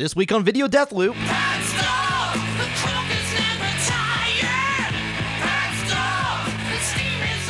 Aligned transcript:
This 0.00 0.16
week 0.16 0.32
on 0.32 0.42
Video 0.42 0.66
Death 0.66 0.92
Loop. 0.92 1.14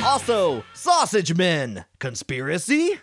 Also, 0.04 0.64
Sausage 0.74 1.36
Men. 1.36 1.84
Conspiracy? 2.00 2.98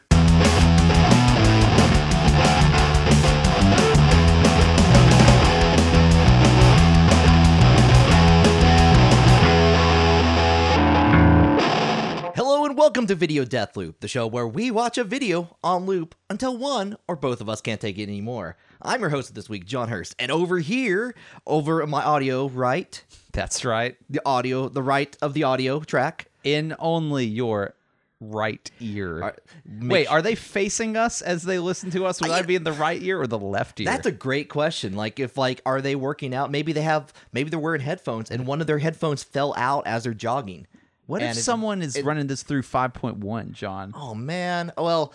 Welcome 12.87 13.05
to 13.05 13.15
Video 13.15 13.43
Death 13.43 13.75
Loop, 13.75 13.99
the 13.99 14.07
show 14.07 14.25
where 14.25 14.47
we 14.47 14.71
watch 14.71 14.97
a 14.97 15.03
video 15.03 15.57
on 15.61 15.85
loop 15.85 16.15
until 16.29 16.55
one 16.57 16.95
or 17.05 17.17
both 17.17 17.41
of 17.41 17.49
us 17.49 17.59
can't 17.59 17.81
take 17.81 17.97
it 17.97 18.03
anymore. 18.03 18.55
I'm 18.81 19.01
your 19.01 19.09
host 19.09 19.35
this 19.35 19.49
week, 19.49 19.65
John 19.65 19.89
Hurst, 19.89 20.15
and 20.17 20.31
over 20.31 20.57
here, 20.59 21.13
over 21.45 21.85
my 21.85 22.01
audio 22.01 22.47
right, 22.47 23.03
That's 23.33 23.65
right. 23.65 23.97
the 24.09 24.21
audio, 24.25 24.69
the 24.69 24.81
right 24.81 25.17
of 25.21 25.33
the 25.33 25.43
audio 25.43 25.81
track. 25.81 26.29
In 26.45 26.77
only 26.79 27.25
your 27.25 27.73
right 28.21 28.71
ear. 28.79 29.21
Are- 29.21 29.35
Wait, 29.81 30.07
are 30.07 30.21
they 30.21 30.35
facing 30.35 30.95
us 30.95 31.21
as 31.21 31.43
they 31.43 31.59
listen 31.59 31.91
to 31.91 32.05
us? 32.05 32.21
Would 32.21 32.31
I 32.31 32.43
be 32.43 32.55
in 32.55 32.63
the 32.63 32.71
right 32.71 33.03
ear 33.03 33.19
or 33.19 33.27
the 33.27 33.37
left 33.37 33.81
ear? 33.81 33.85
That's 33.85 34.07
a 34.07 34.13
great 34.13 34.47
question. 34.47 34.95
Like, 34.95 35.19
if 35.19 35.37
like, 35.37 35.61
are 35.65 35.81
they 35.81 35.97
working 35.97 36.33
out? 36.33 36.51
Maybe 36.51 36.71
they 36.71 36.83
have, 36.83 37.11
maybe 37.33 37.49
they're 37.49 37.59
wearing 37.59 37.81
headphones, 37.81 38.31
and 38.31 38.47
one 38.47 38.61
of 38.61 38.67
their 38.67 38.79
headphones 38.79 39.23
fell 39.23 39.53
out 39.57 39.85
as 39.85 40.05
they're 40.05 40.13
jogging. 40.13 40.67
What 41.07 41.23
if 41.23 41.31
it- 41.37 41.41
someone 41.41 41.81
is 41.81 41.95
it- 41.95 42.05
running 42.05 42.27
this 42.27 42.43
through 42.43 42.61
5.1, 42.61 43.53
John? 43.53 43.93
Oh 43.95 44.13
man. 44.13 44.71
Well, 44.77 45.11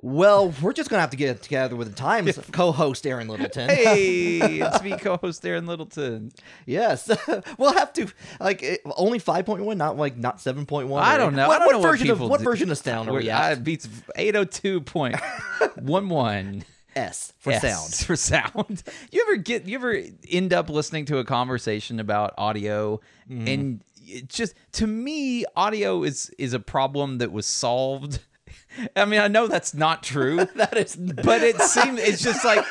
well, 0.00 0.54
we're 0.62 0.74
just 0.74 0.90
gonna 0.90 1.00
have 1.00 1.10
to 1.10 1.16
get 1.16 1.42
together 1.42 1.74
with 1.74 1.88
the 1.88 1.94
Times 1.94 2.38
co-host 2.52 3.04
Aaron 3.04 3.26
Littleton. 3.26 3.68
Hey, 3.68 4.36
it's 4.60 4.80
me, 4.80 4.96
co-host 4.96 5.44
Aaron 5.44 5.66
Littleton. 5.66 6.30
Yes, 6.66 7.10
we'll 7.58 7.72
have 7.72 7.92
to 7.94 8.06
like 8.38 8.62
it, 8.62 8.80
only 8.96 9.18
five 9.18 9.44
point 9.44 9.64
one, 9.64 9.76
not 9.76 9.96
like 9.96 10.16
not 10.16 10.40
seven 10.40 10.66
point 10.66 10.86
one. 10.88 11.02
I 11.02 11.16
don't 11.16 11.34
know. 11.34 11.48
What, 11.48 11.56
I 11.56 11.58
don't 11.58 11.66
what 11.66 11.72
know 11.72 11.78
what 11.80 11.90
version 11.90 12.10
of 12.10 12.18
people 12.18 12.28
what 12.28 12.38
do. 12.38 12.44
version 12.44 12.70
of 12.70 12.78
sound 12.78 13.08
are 13.08 13.14
we 13.14 13.28
at? 13.28 13.54
it 13.54 13.64
beats 13.64 13.88
802.11. 14.16 16.62
S 16.96 17.32
for 17.38 17.52
S 17.52 17.62
sound. 17.62 17.94
for 18.06 18.16
sound. 18.16 18.82
You 19.12 19.24
ever 19.28 19.36
get 19.36 19.66
you 19.66 19.76
ever 19.78 20.00
end 20.30 20.52
up 20.52 20.68
listening 20.68 21.04
to 21.06 21.18
a 21.18 21.24
conversation 21.24 21.98
about 22.00 22.34
audio 22.38 23.00
Mm-hmm. 23.30 23.46
and 23.48 23.80
it 24.08 24.28
just 24.28 24.54
to 24.72 24.86
me 24.86 25.44
audio 25.56 26.02
is 26.02 26.30
is 26.38 26.52
a 26.52 26.60
problem 26.60 27.18
that 27.18 27.32
was 27.32 27.46
solved. 27.46 28.20
I 28.96 29.04
mean, 29.04 29.20
I 29.20 29.28
know 29.28 29.46
that's 29.46 29.74
not 29.74 30.02
true, 30.02 30.36
That 30.56 30.76
is. 30.76 30.96
but 30.96 31.42
it 31.42 31.60
seems 31.60 32.00
it's 32.00 32.22
just 32.22 32.44
like 32.44 32.64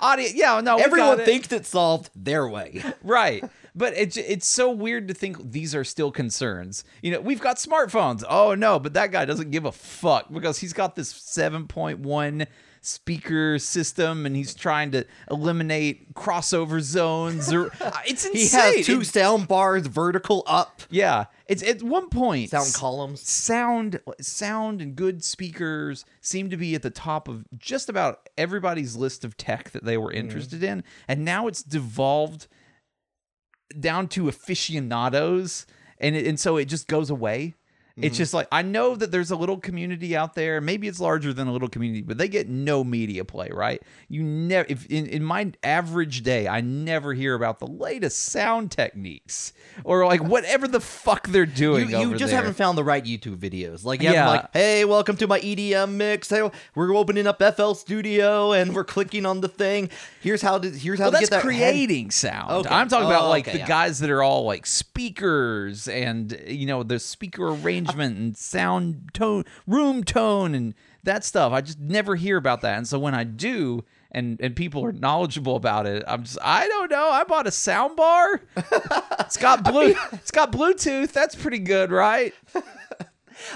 audio. 0.00 0.28
Yeah, 0.34 0.60
no, 0.60 0.76
Everyone 0.76 1.20
it. 1.20 1.24
thinks 1.24 1.52
it's 1.52 1.68
solved 1.68 2.10
their 2.14 2.46
way. 2.48 2.82
right. 3.02 3.44
But 3.74 3.94
it's 3.96 4.16
it's 4.16 4.46
so 4.46 4.70
weird 4.70 5.08
to 5.08 5.14
think 5.14 5.52
these 5.52 5.74
are 5.74 5.84
still 5.84 6.10
concerns. 6.10 6.82
You 7.02 7.12
know, 7.12 7.20
we've 7.20 7.40
got 7.40 7.56
smartphones. 7.56 8.24
Oh 8.28 8.54
no, 8.54 8.78
but 8.78 8.94
that 8.94 9.12
guy 9.12 9.24
doesn't 9.24 9.50
give 9.50 9.64
a 9.64 9.72
fuck 9.72 10.32
because 10.32 10.58
he's 10.58 10.72
got 10.72 10.96
this 10.96 11.12
7.1 11.12 12.46
speaker 12.88 13.58
system 13.58 14.24
and 14.26 14.34
he's 14.34 14.54
trying 14.54 14.90
to 14.92 15.04
eliminate 15.30 16.14
crossover 16.14 16.80
zones 16.80 17.52
or 17.52 17.66
it's 18.06 18.24
insane. 18.24 18.32
He 18.72 18.76
has 18.78 18.86
two 18.86 19.00
It- 19.02 19.06
sound 19.06 19.46
bars 19.48 19.86
vertical 19.86 20.42
up, 20.46 20.82
yeah. 20.90 21.26
It's 21.46 21.62
at 21.62 21.82
one 21.82 22.08
point 22.10 22.50
sound 22.50 22.74
columns. 22.74 23.20
sound 23.22 24.00
sound 24.20 24.80
and 24.82 24.94
good 24.96 25.22
speakers 25.24 26.04
seem 26.20 26.50
to 26.50 26.56
be 26.56 26.74
at 26.74 26.82
the 26.82 26.90
top 26.90 27.28
of 27.28 27.44
just 27.56 27.88
about 27.88 28.28
everybody's 28.36 28.96
list 28.96 29.24
of 29.24 29.36
tech 29.36 29.70
that 29.70 29.84
they 29.84 29.96
were 29.96 30.08
Mm-hmm. 30.10 30.18
interested 30.18 30.62
in 30.62 30.84
and 31.06 31.24
now 31.24 31.46
it's 31.46 31.62
devolved 31.62 32.46
down 33.78 34.08
to 34.08 34.28
aficionados 34.28 35.66
and 35.98 36.16
it, 36.16 36.26
and 36.26 36.38
so 36.40 36.56
it 36.56 36.66
just 36.66 36.86
goes 36.88 37.10
away 37.10 37.54
it's 38.00 38.14
Mm-hmm. 38.14 38.18
just 38.18 38.34
like 38.34 38.48
I 38.52 38.62
know 38.62 38.94
that 38.96 39.10
there's 39.10 39.30
a 39.30 39.36
little 39.36 39.58
community 39.58 40.16
out 40.16 40.34
there. 40.34 40.60
Maybe 40.60 40.88
it's 40.88 41.00
larger 41.00 41.32
than 41.32 41.48
a 41.48 41.52
little 41.52 41.68
community, 41.68 42.02
but 42.02 42.16
they 42.18 42.28
get 42.28 42.48
no 42.48 42.84
media 42.84 43.24
play, 43.24 43.48
right? 43.52 43.82
You 44.08 44.22
never, 44.22 44.66
if 44.70 44.86
in, 44.86 45.06
in 45.06 45.22
my 45.24 45.52
average 45.62 46.22
day, 46.22 46.48
I 46.48 46.60
never 46.60 47.12
hear 47.14 47.34
about 47.34 47.58
the 47.58 47.66
latest 47.66 48.18
sound 48.24 48.70
techniques 48.70 49.52
or 49.84 50.06
like 50.06 50.22
whatever 50.22 50.66
the 50.68 50.80
fuck 50.80 51.28
they're 51.28 51.44
doing. 51.46 51.90
you 51.90 51.96
over 51.96 52.16
just 52.16 52.30
there. 52.30 52.38
haven't 52.40 52.54
found 52.54 52.78
the 52.78 52.84
right 52.84 53.04
YouTube 53.04 53.36
videos. 53.36 53.84
Like, 53.84 54.02
you 54.02 54.10
Yeah. 54.10 54.28
like, 54.28 54.52
hey, 54.52 54.84
welcome 54.84 55.16
to 55.18 55.26
my 55.26 55.40
EDM 55.40 55.92
mix. 55.96 56.30
Hey, 56.30 56.48
we're 56.74 56.94
opening 56.96 57.26
up 57.26 57.42
FL 57.42 57.72
Studio 57.74 58.52
and 58.52 58.74
we're 58.74 58.84
clicking 58.84 59.26
on 59.26 59.40
the 59.40 59.48
thing. 59.48 59.90
Here's 60.20 60.42
how 60.42 60.58
to 60.58 60.70
here's 60.70 60.98
how 60.98 61.06
Well, 61.06 61.12
to 61.12 61.16
that's 61.18 61.30
get 61.30 61.42
that 61.42 61.52
head- 61.52 61.72
creating 61.74 62.10
sound. 62.10 62.50
Okay. 62.66 62.74
I'm 62.74 62.88
talking 62.88 63.06
about 63.06 63.24
Oh, 63.24 63.28
like 63.28 63.46
okay, 63.48 63.52
the 63.52 63.58
yeah. 63.60 63.66
guys 63.66 63.98
that 64.00 64.10
are 64.10 64.22
all 64.22 64.44
like 64.44 64.66
speakers 65.08 65.88
and 65.88 66.38
you 66.46 66.66
know 66.66 66.82
the 66.82 66.98
speaker 66.98 67.48
arrangement 67.48 67.87
and 67.96 68.36
sound 68.36 69.10
tone, 69.14 69.44
room 69.66 70.04
tone, 70.04 70.54
and 70.54 70.74
that 71.04 71.24
stuff. 71.24 71.52
I 71.52 71.60
just 71.60 71.78
never 71.78 72.16
hear 72.16 72.36
about 72.36 72.60
that, 72.62 72.76
and 72.78 72.86
so 72.86 72.98
when 72.98 73.14
I 73.14 73.24
do, 73.24 73.84
and 74.10 74.40
and 74.40 74.54
people 74.56 74.84
are 74.84 74.92
knowledgeable 74.92 75.56
about 75.56 75.86
it, 75.86 76.02
I'm 76.06 76.22
just 76.24 76.38
I 76.42 76.66
don't 76.66 76.90
know. 76.90 77.08
I 77.10 77.24
bought 77.24 77.46
a 77.46 77.50
sound 77.50 77.96
bar. 77.96 78.42
it's 79.20 79.36
got 79.36 79.64
blue. 79.70 79.94
It's 80.12 80.30
got 80.30 80.52
Bluetooth. 80.52 81.12
That's 81.12 81.34
pretty 81.34 81.58
good, 81.60 81.90
right? 81.90 82.34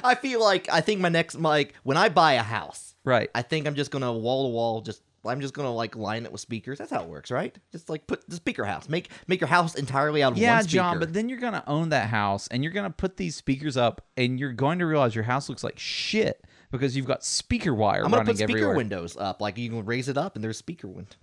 I 0.04 0.14
feel 0.14 0.40
like 0.40 0.68
I 0.70 0.80
think 0.80 1.00
my 1.00 1.08
next 1.08 1.34
like 1.36 1.74
when 1.82 1.96
I 1.96 2.08
buy 2.08 2.34
a 2.34 2.42
house, 2.42 2.94
Right. 3.04 3.28
I 3.34 3.42
think 3.42 3.66
I'm 3.66 3.74
just 3.74 3.90
gonna 3.90 4.12
wall 4.12 4.48
to 4.48 4.54
wall 4.54 4.80
just 4.80 5.02
I'm 5.24 5.40
just 5.40 5.54
gonna 5.54 5.72
like 5.72 5.94
line 5.96 6.24
it 6.24 6.32
with 6.32 6.40
speakers. 6.40 6.78
That's 6.78 6.90
how 6.90 7.02
it 7.02 7.08
works, 7.08 7.30
right? 7.30 7.56
Just 7.70 7.88
like 7.88 8.06
put 8.06 8.28
the 8.28 8.36
speaker 8.36 8.64
house. 8.64 8.88
Make 8.88 9.10
make 9.28 9.40
your 9.40 9.48
house 9.48 9.74
entirely 9.74 10.22
out 10.22 10.32
of 10.32 10.38
Yeah, 10.38 10.54
one 10.56 10.62
speaker. 10.64 10.72
John, 10.74 10.98
but 10.98 11.12
then 11.12 11.28
you're 11.28 11.38
going 11.38 11.52
to 11.52 11.68
own 11.68 11.90
that 11.90 12.08
house 12.08 12.48
and 12.48 12.64
you're 12.64 12.72
going 12.72 12.86
to 12.90 12.94
put 12.96 13.16
these 13.16 13.36
speakers 13.36 13.76
up 13.76 14.04
and 14.16 14.38
you're 14.40 14.52
going 14.52 14.78
to 14.80 14.86
realize 14.86 15.14
your 15.14 15.24
house 15.24 15.48
looks 15.48 15.62
like 15.62 15.78
shit 15.78 16.44
because 16.70 16.96
you've 16.96 17.06
got 17.06 17.22
speaker 17.24 17.74
wire 17.74 18.04
I'm 18.04 18.10
gonna 18.10 18.24
put 18.24 18.36
speaker 18.36 18.52
everywhere. 18.52 18.76
windows 18.76 19.16
up. 19.16 19.40
Like 19.40 19.58
you 19.58 19.68
can 19.70 19.84
raise 19.84 20.08
it 20.08 20.16
up 20.18 20.34
and 20.34 20.42
there's 20.44 20.56
speaker 20.58 20.88
window. 20.88 21.16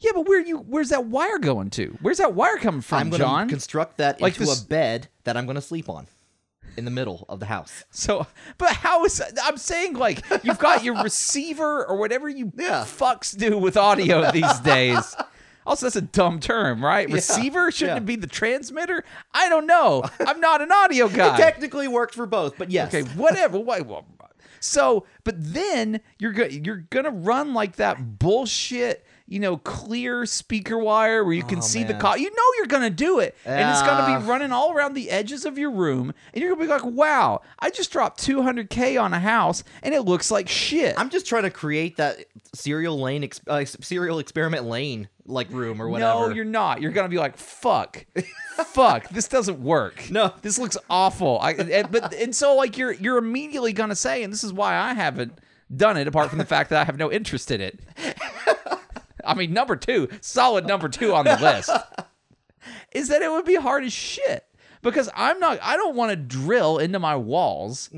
Yeah, 0.00 0.10
but 0.14 0.26
where 0.26 0.40
you 0.40 0.58
where's 0.58 0.88
that 0.88 1.06
wire 1.06 1.38
going 1.38 1.70
to? 1.70 1.96
Where's 2.02 2.18
that 2.18 2.34
wire 2.34 2.56
coming 2.56 2.80
from, 2.80 2.98
I'm 2.98 3.10
gonna 3.10 3.22
John? 3.22 3.48
construct 3.48 3.98
that 3.98 4.20
Like 4.20 4.32
into 4.34 4.46
this- 4.46 4.62
a 4.62 4.66
bed 4.66 5.08
that 5.22 5.36
I'm 5.36 5.46
gonna 5.46 5.60
sleep 5.60 5.88
on 5.88 6.06
in 6.76 6.84
the 6.84 6.90
middle 6.90 7.24
of 7.28 7.40
the 7.40 7.46
house. 7.46 7.84
so, 7.90 8.26
but 8.58 8.70
how 8.70 9.04
is 9.04 9.22
I'm 9.42 9.56
saying 9.56 9.94
like 9.94 10.24
you've 10.42 10.58
got 10.58 10.84
your 10.84 11.02
receiver 11.02 11.84
or 11.86 11.96
whatever 11.96 12.28
you 12.28 12.52
Yeah. 12.56 12.84
fucks 12.84 13.36
do 13.36 13.58
with 13.58 13.76
audio 13.76 14.30
these 14.30 14.58
days. 14.60 15.16
Also, 15.66 15.86
that's 15.86 15.96
a 15.96 16.02
dumb 16.02 16.40
term, 16.40 16.84
right? 16.84 17.08
Receiver 17.10 17.70
shouldn't 17.70 17.96
yeah. 17.96 18.02
it 18.02 18.06
be 18.06 18.16
the 18.16 18.26
transmitter? 18.26 19.02
I 19.32 19.48
don't 19.48 19.66
know. 19.66 20.04
I'm 20.20 20.38
not 20.38 20.60
an 20.60 20.70
audio 20.70 21.08
guy. 21.08 21.34
It 21.34 21.38
technically 21.38 21.88
worked 21.88 22.14
for 22.14 22.26
both, 22.26 22.58
but 22.58 22.70
yes. 22.70 22.94
Okay, 22.94 23.08
whatever. 23.14 23.62
So, 24.60 25.06
but 25.24 25.34
then 25.38 26.00
you're 26.18 26.32
go- 26.32 26.46
you're 26.46 26.84
gonna 26.90 27.10
run 27.10 27.54
like 27.54 27.76
that 27.76 28.18
bullshit, 28.18 29.06
you 29.26 29.40
know, 29.40 29.56
clear 29.56 30.26
speaker 30.26 30.76
wire 30.76 31.24
where 31.24 31.32
you 31.32 31.42
can 31.42 31.58
Oh, 31.58 31.62
see 31.62 31.82
the 31.82 31.94
man. 31.94 32.00
car. 32.00 32.18
You 32.18 32.30
know 32.30 32.42
you're 32.58 32.66
gonna 32.66 32.90
do 32.90 33.20
it, 33.20 33.34
and 33.46 33.70
it's 33.70 33.80
gonna 33.82 34.18
be 34.20 34.26
running 34.26 34.52
all 34.52 34.72
around 34.72 34.92
the 34.94 35.10
edges 35.10 35.44
of 35.46 35.56
your 35.56 35.70
room, 35.70 36.12
and 36.32 36.42
you're 36.42 36.50
gonna 36.54 36.60
be 36.66 36.70
like, 36.70 36.84
"Wow, 36.84 37.40
I 37.58 37.70
just 37.70 37.90
dropped 37.90 38.20
200k 38.22 38.96
on 39.00 39.14
a 39.14 39.20
house, 39.20 39.64
and 39.82 39.94
it 39.94 40.02
looks 40.02 40.30
like 40.30 40.48
shit." 40.48 40.94
I'm 40.98 41.08
just 41.08 41.26
trying 41.26 41.44
to 41.44 41.50
create 41.50 41.96
that 41.96 42.18
Serial 42.54 43.00
Lain, 43.00 43.24
ex- 43.24 43.40
uh, 43.46 43.64
Serial 43.64 44.18
Experiment 44.18 44.64
Lain 44.66 45.08
like 45.26 45.50
room 45.50 45.80
or 45.80 45.88
whatever. 45.88 46.28
No, 46.28 46.34
you're 46.34 46.44
not. 46.44 46.82
You're 46.82 46.92
gonna 46.92 47.08
be 47.08 47.16
like, 47.16 47.38
"Fuck, 47.38 48.04
fuck, 48.66 49.08
this 49.08 49.26
doesn't 49.28 49.58
work. 49.62 50.04
No. 50.10 50.34
this 50.42 50.58
looks 50.58 50.76
awful." 50.90 51.38
I, 51.40 51.52
and, 51.52 51.90
but 51.90 52.12
and 52.12 52.36
so 52.36 52.54
like 52.56 52.76
you're 52.76 52.92
you're 52.92 53.16
immediately 53.16 53.72
gonna 53.72 53.96
say, 53.96 54.22
and 54.22 54.30
this 54.30 54.44
is 54.44 54.52
why 54.52 54.76
I 54.76 54.92
haven't 54.92 55.38
done 55.74 55.96
it, 55.96 56.06
apart 56.06 56.28
from 56.28 56.38
the 56.38 56.44
fact 56.44 56.68
that 56.70 56.80
I 56.80 56.84
have 56.84 56.98
no 56.98 57.10
interest 57.10 57.50
in 57.50 57.62
it. 57.62 57.80
I 59.26 59.34
mean, 59.34 59.52
number 59.52 59.76
two, 59.76 60.08
solid 60.20 60.66
number 60.66 60.88
two 60.88 61.14
on 61.14 61.24
the 61.24 61.36
list, 61.36 61.70
is 62.92 63.08
that 63.08 63.22
it 63.22 63.30
would 63.30 63.44
be 63.44 63.56
hard 63.56 63.84
as 63.84 63.92
shit 63.92 64.44
because 64.82 65.08
I'm 65.14 65.38
not. 65.40 65.58
I 65.62 65.76
don't 65.76 65.96
want 65.96 66.10
to 66.10 66.16
drill 66.16 66.78
into 66.78 66.98
my 66.98 67.16
walls 67.16 67.90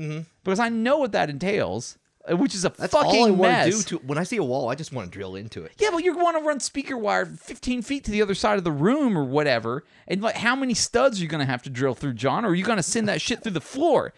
because 0.43 0.59
I 0.59 0.69
know 0.69 0.97
what 0.97 1.11
that 1.13 1.29
entails, 1.29 1.97
which 2.29 2.53
is 2.55 2.65
a 2.65 2.69
Mm-hmm. 2.69 2.81
That's 2.81 2.93
fucking 2.93 3.19
all 3.19 3.27
I 3.27 3.29
want 3.31 3.41
mess. 3.41 3.83
to 3.83 3.89
do. 3.89 3.97
To 3.99 4.05
when 4.05 4.17
I 4.17 4.23
see 4.23 4.37
a 4.37 4.43
wall, 4.43 4.69
I 4.69 4.75
just 4.75 4.91
want 4.91 5.11
to 5.11 5.17
drill 5.17 5.35
into 5.35 5.63
it. 5.63 5.71
Yeah, 5.77 5.89
but 5.91 6.03
you 6.03 6.15
want 6.17 6.37
to 6.37 6.43
run 6.43 6.59
speaker 6.59 6.97
wire 6.97 7.25
15 7.25 7.81
feet 7.81 8.03
to 8.05 8.11
the 8.11 8.21
other 8.21 8.35
side 8.35 8.57
of 8.57 8.63
the 8.63 8.71
room 8.71 9.17
or 9.17 9.23
whatever. 9.23 9.83
And 10.07 10.21
like, 10.21 10.35
how 10.35 10.55
many 10.55 10.73
studs 10.73 11.19
are 11.19 11.23
you 11.23 11.29
going 11.29 11.45
to 11.45 11.51
have 11.51 11.63
to 11.63 11.69
drill 11.69 11.93
through, 11.95 12.13
John? 12.13 12.43
Or 12.45 12.49
are 12.49 12.55
you 12.55 12.63
going 12.65 12.77
to 12.77 12.83
send 12.83 13.07
that 13.07 13.21
shit 13.21 13.43
through 13.43 13.53
the 13.53 13.61
floor? 13.61 14.13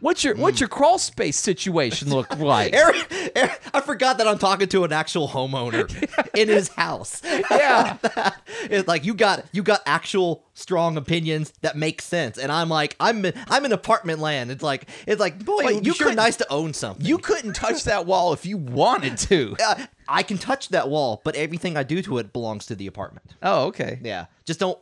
What's 0.00 0.24
your 0.24 0.34
what's 0.36 0.60
your 0.60 0.68
crawl 0.68 0.98
space 0.98 1.36
situation 1.36 2.10
look 2.10 2.36
like? 2.38 2.72
Aaron, 2.72 3.00
Aaron, 3.36 3.56
I 3.72 3.80
forgot 3.80 4.18
that 4.18 4.26
I'm 4.28 4.38
talking 4.38 4.68
to 4.68 4.84
an 4.84 4.92
actual 4.92 5.28
homeowner 5.28 5.88
in 6.34 6.48
his 6.48 6.68
house. 6.68 7.22
Yeah. 7.24 7.96
it's 8.62 8.88
like 8.88 9.04
you 9.04 9.14
got 9.14 9.44
you 9.52 9.62
got 9.62 9.82
actual 9.86 10.44
strong 10.54 10.96
opinions 10.96 11.52
that 11.62 11.76
make 11.76 12.00
sense, 12.02 12.38
and 12.38 12.50
I'm 12.50 12.68
like 12.68 12.96
I'm 13.00 13.24
in, 13.24 13.34
I'm 13.48 13.64
in 13.64 13.72
apartment 13.72 14.18
land. 14.20 14.50
It's 14.50 14.62
like 14.62 14.88
it's 15.06 15.20
like 15.20 15.44
boy, 15.44 15.58
Wait, 15.58 15.70
it 15.70 15.74
would 15.76 15.86
you 15.86 15.94
sure 15.94 16.14
nice 16.14 16.36
to 16.36 16.52
own 16.52 16.72
something. 16.74 17.04
You 17.04 17.18
couldn't 17.18 17.54
touch 17.54 17.84
that 17.84 18.06
wall 18.06 18.32
if 18.32 18.46
you 18.46 18.56
wanted 18.56 19.16
to. 19.18 19.56
uh, 19.64 19.86
I 20.08 20.22
can 20.22 20.36
touch 20.38 20.68
that 20.68 20.88
wall, 20.88 21.22
but 21.24 21.34
everything 21.34 21.76
I 21.76 21.82
do 21.82 22.02
to 22.02 22.18
it 22.18 22.32
belongs 22.32 22.66
to 22.66 22.74
the 22.74 22.86
apartment. 22.86 23.26
Oh, 23.42 23.66
okay. 23.66 23.98
Yeah, 24.02 24.26
just 24.44 24.60
don't 24.60 24.78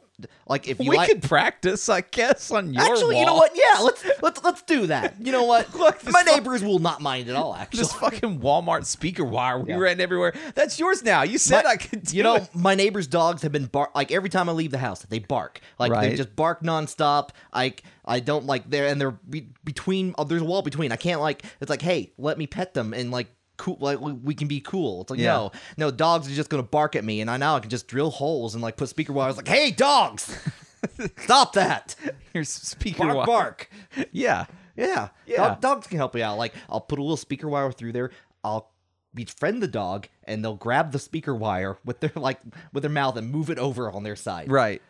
like 0.48 0.68
if 0.68 0.78
you 0.80 0.90
we 0.90 0.96
like. 0.96 1.08
could 1.08 1.22
practice, 1.22 1.88
I 1.88 2.00
guess, 2.02 2.50
on 2.50 2.72
your 2.74 2.82
Actually, 2.82 3.18
you 3.20 3.26
know 3.26 3.34
what? 3.34 3.52
Yeah, 3.54 3.80
let's 3.82 4.04
let's 4.22 4.42
let's 4.44 4.62
do 4.62 4.86
that. 4.88 5.14
You 5.20 5.32
know 5.32 5.44
what? 5.44 5.74
Look, 5.78 6.02
my 6.10 6.22
neighbors 6.22 6.62
will 6.62 6.78
not 6.78 7.00
mind 7.00 7.28
at 7.28 7.36
all. 7.36 7.54
Actually, 7.54 7.78
This 7.80 7.92
fucking 7.92 8.40
Walmart 8.40 8.84
speaker 8.84 9.24
wire 9.24 9.58
we 9.58 9.70
Yeah. 9.70 9.78
ran 9.78 10.00
everywhere. 10.00 10.34
That's 10.54 10.78
yours 10.78 11.02
now. 11.02 11.22
You 11.22 11.38
said 11.38 11.64
My- 11.64 11.70
I 11.70 11.76
could 11.76 12.02
do 12.04 12.16
you 12.16 12.22
know, 12.22 12.36
it. 12.36 12.48
my 12.54 12.74
neighbors' 12.74 13.06
dogs 13.06 13.42
have 13.42 13.52
been 13.52 13.66
bark 13.66 13.90
like 13.94 14.10
every 14.12 14.28
time 14.28 14.48
I 14.48 14.52
leave 14.52 14.70
the 14.70 14.78
house, 14.78 15.02
they 15.02 15.18
bark. 15.18 15.60
Like 15.78 15.92
they 16.00 16.14
just 16.16 16.34
bark 16.36 16.62
nonstop. 16.62 17.30
I 17.52 17.74
I 18.04 18.20
don't 18.20 18.46
like 18.46 18.68
they're 18.68 18.86
and 18.88 19.00
they're 19.00 19.10
be, 19.12 19.48
between. 19.64 20.14
Oh, 20.18 20.24
there's 20.24 20.42
a 20.42 20.44
wall 20.44 20.62
between. 20.62 20.92
I 20.92 20.96
can't 20.96 21.20
like. 21.20 21.44
It's 21.60 21.70
like, 21.70 21.82
hey, 21.82 22.12
let 22.18 22.38
me 22.38 22.46
pet 22.46 22.74
them 22.74 22.92
and 22.94 23.10
like. 23.10 23.28
Cool, 23.58 23.76
like 23.80 24.00
we- 24.00 24.34
can 24.34 24.48
be 24.48 24.60
cool. 24.60 25.02
It's 25.02 25.10
like 25.10 25.20
Yeah. 25.20 25.32
no, 25.34 25.52
no. 25.76 25.90
Dogs 25.90 26.30
are 26.30 26.34
just 26.34 26.48
gonna 26.50 26.62
bark 26.62 26.96
at 26.96 27.04
me, 27.04 27.20
and 27.20 27.30
I 27.30 27.36
now 27.36 27.56
I 27.56 27.60
can 27.60 27.70
just 27.70 27.86
drill 27.86 28.10
holes 28.10 28.54
and 28.54 28.62
like 28.62 28.76
put 28.76 28.88
speaker 28.88 29.12
wires. 29.12 29.36
Like, 29.36 29.46
hey, 29.48 29.70
dogs, 29.70 30.36
stop 31.18 31.52
that! 31.52 31.94
Here's 32.32 32.48
speaker 32.48 33.04
Bark, 33.04 33.16
wire. 33.16 33.26
bark. 33.26 33.70
Yeah. 34.10 34.46
Yeah, 34.74 35.08
Yeah. 35.26 35.36
Dog- 35.36 35.60
dogs 35.60 35.86
can 35.86 35.98
help 35.98 36.16
you 36.16 36.22
out. 36.24 36.38
Like 36.38 36.54
I'll 36.68 36.80
put 36.80 36.98
a 36.98 37.02
little 37.02 37.16
speaker 37.18 37.46
wire 37.48 37.70
through 37.72 37.92
there. 37.92 38.10
I'll 38.42 38.70
befriend 39.14 39.62
the 39.62 39.68
dog, 39.68 40.08
and 40.24 40.42
they'll 40.42 40.56
grab 40.56 40.92
the 40.92 40.98
speaker 40.98 41.34
wire 41.34 41.76
with 41.84 42.00
their 42.00 42.12
like 42.16 42.40
with 42.72 42.82
their 42.82 42.90
mouth 42.90 43.16
and 43.18 43.30
move 43.30 43.50
it 43.50 43.58
over 43.58 43.90
on 43.92 44.02
their 44.02 44.16
side. 44.16 44.50
Right. 44.50 44.80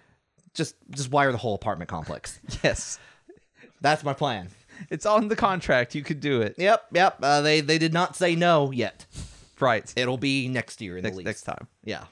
Just 0.54 0.76
just 0.90 1.10
wire 1.10 1.32
the 1.32 1.38
whole 1.38 1.54
apartment 1.56 1.90
complex. 1.90 2.38
Yes. 2.62 3.00
That's 3.80 4.04
my 4.04 4.14
plan. 4.14 4.48
It's 4.90 5.06
on 5.06 5.28
the 5.28 5.36
contract. 5.36 5.94
You 5.94 6.02
could 6.02 6.20
do 6.20 6.40
it. 6.42 6.54
Yep, 6.58 6.86
yep. 6.92 7.18
Uh, 7.22 7.40
they 7.40 7.60
they 7.60 7.78
did 7.78 7.92
not 7.92 8.16
say 8.16 8.34
no 8.36 8.70
yet. 8.70 9.06
Right. 9.60 9.92
It'll 9.96 10.18
be 10.18 10.48
next 10.48 10.80
year 10.80 10.96
in 10.96 11.04
Next, 11.04 11.16
the 11.16 11.22
next 11.22 11.42
time. 11.42 11.68
Yeah. 11.84 12.04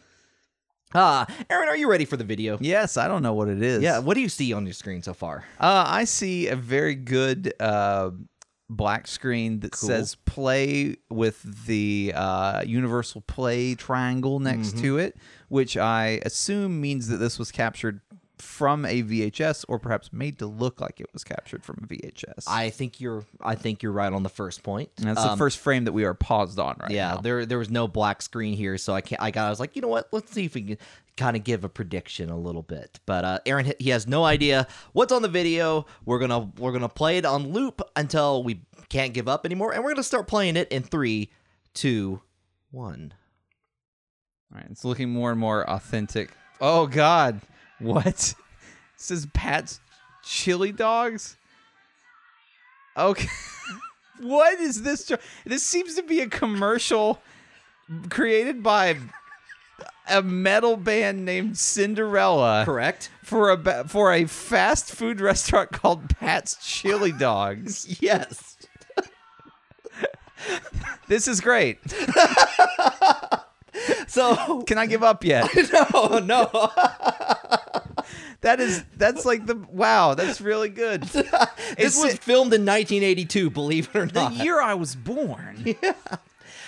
Ah, 0.95 1.27
Aaron, 1.49 1.69
are 1.69 1.77
you 1.77 1.89
ready 1.89 2.05
for 2.05 2.17
the 2.17 2.25
video? 2.25 2.59
Yes, 2.61 2.97
I 2.97 3.07
don't 3.07 3.23
know 3.23 3.33
what 3.35 3.49
it 3.49 3.63
is. 3.63 3.83
Yeah. 3.83 4.01
What 4.01 4.15
do 4.15 4.21
you 4.21 4.29
see 4.29 4.53
on 4.53 4.67
your 4.67 4.73
screen 4.73 5.03
so 5.03 5.15
far? 5.15 5.45
Uh, 5.61 5.85
I 5.87 6.05
see 6.05 6.49
a 6.49 6.57
very 6.57 6.97
good 6.97 7.53
uh, 7.61 8.11
black 8.69 9.07
screen 9.07 9.61
that 9.61 9.71
Cool. 9.73 9.89
says 9.89 10.17
play 10.27 10.97
with 11.09 11.67
the 11.67 12.13
uh, 12.15 12.63
universal 12.67 13.21
play 13.21 13.77
triangle 13.77 14.41
next 14.41 14.71
Mm-hmm. 14.75 14.83
to 14.83 14.99
it, 14.99 15.17
which 15.49 15.77
I 15.77 16.21
assume 16.25 16.81
means 16.81 17.07
that 17.09 17.19
this 17.19 17.39
was 17.39 17.53
captured 17.53 18.01
from 18.41 18.85
a 18.85 19.03
VHS 19.03 19.65
or 19.69 19.79
perhaps 19.79 20.13
made 20.13 20.39
to 20.39 20.47
look 20.47 20.81
like 20.81 21.01
it 21.01 21.07
was 21.13 21.25
captured 21.25 21.65
from 21.65 21.79
a 21.83 21.87
VHS. 21.87 22.45
I 22.47 22.71
think 22.71 23.01
you're 23.01 23.25
I 23.41 23.55
think 23.55 23.83
you're 23.83 23.93
right 23.93 24.13
on 24.13 24.23
the 24.23 24.29
first 24.29 24.63
point. 24.63 24.91
And 24.99 25.07
that's 25.09 25.21
Um, 25.21 25.31
the 25.31 25.37
first 25.37 25.59
frame 25.59 25.85
that 25.85 25.93
we 25.93 26.05
are 26.05 26.15
paused 26.15 26.59
on 26.59 26.77
right 26.81 26.91
yeah, 26.91 27.15
now. 27.15 27.21
there 27.21 27.47
there 27.47 27.59
was 27.59 27.71
no 27.71 27.89
black 27.89 28.23
screen 28.23 28.55
here, 28.55 28.79
so 28.79 28.95
I 28.95 29.01
can't. 29.01 29.21
I 29.23 29.31
got. 29.31 29.47
I 29.47 29.51
was 29.51 29.61
like, 29.61 29.77
you 29.77 29.83
know 29.83 29.89
what? 29.89 30.09
Let's 30.13 30.33
see 30.33 30.45
if 30.45 30.55
we 30.55 30.63
can 30.63 30.79
kind 31.17 31.37
of 31.37 31.45
give 31.45 31.65
a 31.65 31.69
prediction 31.69 32.31
a 32.31 32.39
little 32.39 32.63
bit. 32.63 32.99
But 33.07 33.25
uh, 33.25 33.39
Aaron, 33.47 33.67
he- 33.67 33.75
he 33.79 33.91
has 33.91 34.07
no 34.07 34.25
idea 34.25 34.67
what's 34.93 35.13
on 35.13 35.23
the 35.23 35.29
video. 35.29 35.87
We're 36.05 36.19
gonna 36.19 36.51
we're 36.59 36.73
gonna 36.73 36.89
play 36.89 37.19
it 37.19 37.25
on 37.27 37.53
loop 37.53 37.81
until 37.97 38.43
we 38.43 38.63
can't 38.89 39.13
give 39.15 39.29
up 39.29 39.45
anymore, 39.47 39.73
and 39.75 39.85
we're 39.85 39.91
gonna 39.91 40.03
start 40.03 40.27
playing 40.27 40.57
it 40.57 40.69
in 40.73 40.83
three, 40.83 41.31
two, 41.75 42.21
one. 42.71 43.13
All 44.53 44.59
right, 44.59 44.67
it's 44.71 44.85
looking 44.85 45.11
more 45.11 45.31
and 45.31 45.39
more 45.39 45.69
authentic. 45.69 46.31
Oh 46.61 46.87
God, 46.87 47.41
what? 47.81 48.07
It 48.07 48.35
says 48.97 49.27
Pat's 49.33 49.81
Chili 50.23 50.73
Dogs. 50.73 51.37
Okay, 52.97 53.29
what 54.21 54.59
is 54.61 54.83
this? 54.83 55.11
This 55.45 55.63
seems 55.63 55.95
to 55.95 56.03
be 56.03 56.21
a 56.21 56.27
commercial 56.29 57.21
created 58.11 58.63
by 58.63 58.97
a 60.09 60.23
metal 60.23 60.77
band 60.77 61.25
named 61.25 61.57
Cinderella 61.57 62.65
Correct. 62.65 63.11
for 63.23 63.51
a 63.51 63.85
for 63.89 64.13
a 64.13 64.25
fast 64.27 64.93
food 64.93 65.21
restaurant 65.21 65.71
called 65.73 66.09
Pat's 66.19 66.57
Chili 66.63 67.13
Dogs. 67.13 67.99
Yes. 68.01 68.57
This 71.07 71.29
is 71.29 71.41
great. 71.41 71.79
So 74.09 74.63
Can 74.63 74.79
I 74.79 74.87
give 74.87 75.03
up 75.03 75.23
yet? 75.25 75.49
no, 75.93 76.19
no. 76.19 76.71
That 78.43 78.59
is 78.61 78.85
that's 78.97 79.25
like 79.27 79.45
the 79.47 79.57
wow. 79.71 80.15
That's 80.15 80.41
really 80.41 80.71
good. 80.71 81.03
this 81.03 81.27
It's- 81.73 82.03
was 82.03 82.15
filmed 82.17 82.55
in 82.55 82.63
1982. 82.65 83.51
Believe 83.51 83.89
it 83.93 83.99
or 83.99 84.07
not, 84.07 84.33
the 84.37 84.45
year 84.45 84.61
I 84.61 84.75
was 84.75 84.95
born. 84.95 85.65
Yeah. 85.83 85.95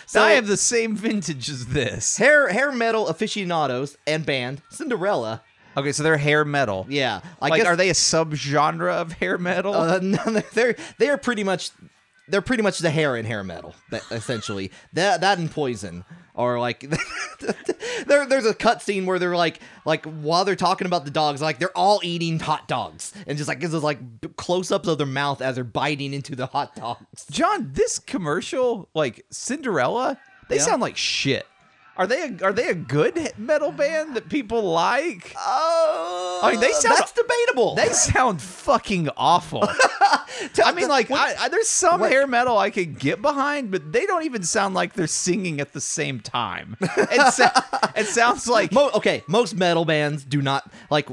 So- 0.07 0.23
I 0.23 0.33
have 0.33 0.47
the 0.47 0.59
same 0.59 0.95
vintage 0.97 1.49
as 1.49 1.67
this. 1.69 2.19
hair 2.19 2.49
hair 2.49 2.73
metal 2.73 3.09
aficionados 3.09 3.97
and 4.07 4.27
band 4.27 4.61
Cinderella. 4.69 5.43
Okay, 5.75 5.93
so 5.93 6.03
they're 6.03 6.19
hair 6.19 6.45
metal. 6.45 6.85
Yeah, 6.91 7.23
I 7.41 7.49
like, 7.49 7.63
guess 7.63 7.67
are 7.67 7.77
they 7.77 7.89
a 7.89 7.95
subgenre 7.95 8.93
of 8.93 9.13
hair 9.13 9.39
metal? 9.39 9.73
Uh, 9.75 9.99
no, 10.03 10.23
they're 10.53 10.77
they're 10.99 11.17
pretty 11.17 11.45
much 11.45 11.71
they're 12.33 12.43
pretty 12.43 12.65
much 12.65 12.81
the 12.81 12.91
hair 12.91 13.17
in 13.17 13.25
hair 13.25 13.45
metal, 13.45 13.75
that, 13.91 14.03
essentially. 14.11 14.73
That 14.95 15.21
that 15.21 15.39
and 15.39 15.49
poison, 15.51 16.05
are 16.35 16.59
like 16.59 16.81
there 18.07 18.27
there's 18.27 18.47
a 18.47 18.55
cut 18.55 18.83
scene 18.83 19.07
where 19.07 19.19
they're 19.19 19.37
like 19.37 19.61
like 19.85 20.05
while 20.07 20.45
they're 20.45 20.57
talking 20.57 20.87
about 20.87 21.05
the 21.05 21.11
dogs, 21.11 21.41
like 21.43 21.59
they're 21.59 21.77
all 21.77 22.01
eating 22.03 22.39
hot 22.41 22.67
dogs, 22.69 23.13
and 23.27 23.37
just 23.39 23.49
like 23.49 23.61
this 23.61 23.73
is 23.75 23.83
like 23.83 23.99
close 24.37 24.73
ups 24.73 24.89
of 24.89 24.99
their 24.99 25.07
mouth 25.07 25.41
as 25.43 25.55
they're 25.57 25.65
biting 25.65 26.13
into 26.15 26.35
the 26.35 26.47
hot 26.47 26.75
dogs. 26.75 27.27
John, 27.31 27.71
this 27.73 27.99
commercial, 27.99 28.89
like 28.95 29.25
Cinderella, 29.31 30.19
they 30.49 30.57
Yeah. 30.57 30.63
sound 30.63 30.83
like 30.83 30.97
shit. 30.97 31.47
Are 31.95 32.07
they 32.07 32.23
a, 32.23 32.39
are 32.43 32.55
they 32.55 32.69
a 32.69 32.75
good 32.75 33.33
metal 33.37 33.71
band 33.71 34.17
that 34.17 34.31
people 34.31 34.63
like? 34.63 35.35
Oh, 35.39 36.41
I 36.43 36.53
mean, 36.53 36.61
they 36.61 36.73
sound- 36.73 36.97
that's 36.97 37.13
debatable. 37.13 37.75
They 37.75 37.91
sound 37.91 38.41
fucking 38.41 39.11
awful. 39.15 39.61
I 40.65 40.73
mean, 40.73 40.89
like, 40.89 41.11
I, 41.11 41.35
I, 41.39 41.49
there's 41.49 41.69
some 41.69 42.01
what- 42.01 42.11
hair 42.11 42.27
metal 42.27 42.59
I 42.59 42.71
could 42.71 42.99
get 42.99 43.23
behind, 43.23 43.71
but 43.71 43.93
they 43.93 44.07
don't 44.07 44.25
even 44.25 44.43
sound 44.43 44.75
like 44.75 44.95
they're 44.95 45.07
singing 45.07 45.61
at 45.61 45.73
the 45.73 45.81
same 45.81 46.21
time. 46.21 46.77
It, 46.97 47.33
sa- 47.33 47.51
it 47.97 48.07
sounds 48.07 48.47
like 48.49 48.73
Mo- 48.73 48.91
okay, 48.95 49.23
most 49.27 49.55
metal 49.55 49.85
bands 49.85 50.25
do 50.25 50.41
not 50.43 50.71
like 50.91 51.09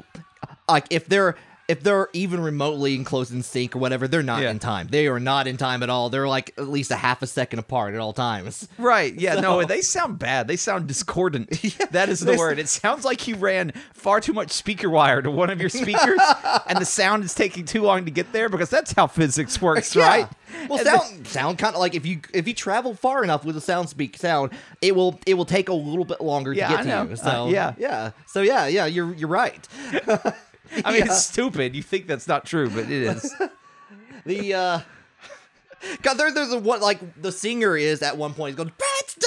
like 0.67 0.85
if 0.89 1.05
they're 1.07 1.35
if 1.69 1.81
they're 1.83 2.09
even 2.13 2.41
remotely 2.41 2.95
in 2.95 3.05
close 3.05 3.31
in 3.31 3.43
sync 3.43 3.75
or 3.75 3.79
whatever, 3.79 4.07
they're 4.07 4.23
not 4.23 4.41
Yeah. 4.41 4.49
in 4.51 4.59
time. 4.59 4.87
They 4.89 5.07
are 5.07 5.19
not 5.19 5.47
in 5.47 5.55
time 5.55 5.83
at 5.83 5.89
all. 5.89 6.09
They're 6.09 6.27
like 6.27 6.53
at 6.57 6.67
least 6.67 6.91
a 6.91 6.95
half 6.97 7.21
a 7.21 7.27
second 7.27 7.59
apart 7.59 7.93
at 7.93 7.99
all 8.01 8.11
times. 8.11 8.67
Right. 8.77 9.13
Yeah. 9.13 9.35
No, 9.35 9.63
they 9.63 9.81
sound 9.81 10.19
bad. 10.19 10.47
They 10.47 10.55
sound 10.57 10.87
discordant. 10.87 11.63
yeah. 11.79 11.85
that 11.91 12.09
is 12.09 12.19
the 12.19 12.25
there's- 12.25 12.39
word. 12.39 12.59
It 12.59 12.67
sounds 12.67 13.05
like 13.05 13.27
you 13.27 13.35
ran 13.35 13.71
far 13.93 14.19
too 14.19 14.33
much 14.33 14.51
speaker 14.51 14.89
wire 14.89 15.21
to 15.21 15.31
one 15.31 15.49
of 15.49 15.61
your 15.61 15.69
speakers, 15.81 16.19
and 16.67 16.79
the 16.81 16.85
sound 16.85 17.23
is 17.23 17.33
taking 17.35 17.65
too 17.65 17.83
long 17.83 18.03
to 18.05 18.11
get 18.11 18.33
there 18.33 18.49
because 18.49 18.69
that's 18.69 18.91
how 18.93 19.07
physics 19.07 19.61
works, 19.61 19.95
right? 19.95 20.27
Well, 20.67 20.79
And 20.79 20.87
sound 20.87 21.27
sound 21.27 21.57
kind 21.59 21.75
of 21.75 21.79
like 21.79 21.93
if 21.93 22.05
you 22.05 22.21
if 22.33 22.47
you 22.47 22.55
travel 22.55 22.95
far 22.95 23.23
enough 23.23 23.45
with 23.45 23.55
a 23.55 23.61
sound 23.61 23.87
speak 23.89 24.17
sound, 24.17 24.51
it 24.81 24.95
will 24.95 25.19
it 25.27 25.35
will 25.35 25.45
take 25.45 25.69
a 25.69 25.73
little 25.73 26.05
bit 26.05 26.19
longer 26.21 26.51
Yeah, 26.51 26.67
to 26.69 26.71
get 26.73 26.79
I 26.79 26.83
to 26.83 26.87
know. 26.89 27.03
you. 27.03 27.13
Uh, 27.13 27.15
So 27.15 27.47
yeah. 27.49 27.73
yeah. 27.77 28.11
So 28.25 28.41
yeah, 28.41 28.65
yeah, 28.65 28.85
you're 28.87 29.13
you're 29.13 29.29
right. 29.29 29.67
I 30.85 30.91
mean, 30.91 30.99
Yeah. 30.99 31.05
it's 31.05 31.25
stupid. 31.25 31.75
You 31.75 31.83
think 31.83 32.07
that's 32.07 32.27
not 32.27 32.45
true, 32.45 32.69
but 32.69 32.85
it 32.85 32.91
is. 32.91 33.33
The 34.25 34.53
uh 34.53 34.79
God, 36.01 36.15
there, 36.15 36.31
there's 36.31 36.51
a 36.51 36.59
one 36.59 36.81
like 36.81 37.21
the 37.21 37.31
singer 37.31 37.77
is 37.77 38.01
at 38.01 38.17
one 38.17 38.33
point 38.33 38.49
he's 38.51 38.57
going 38.57 38.73
pets 38.77 39.17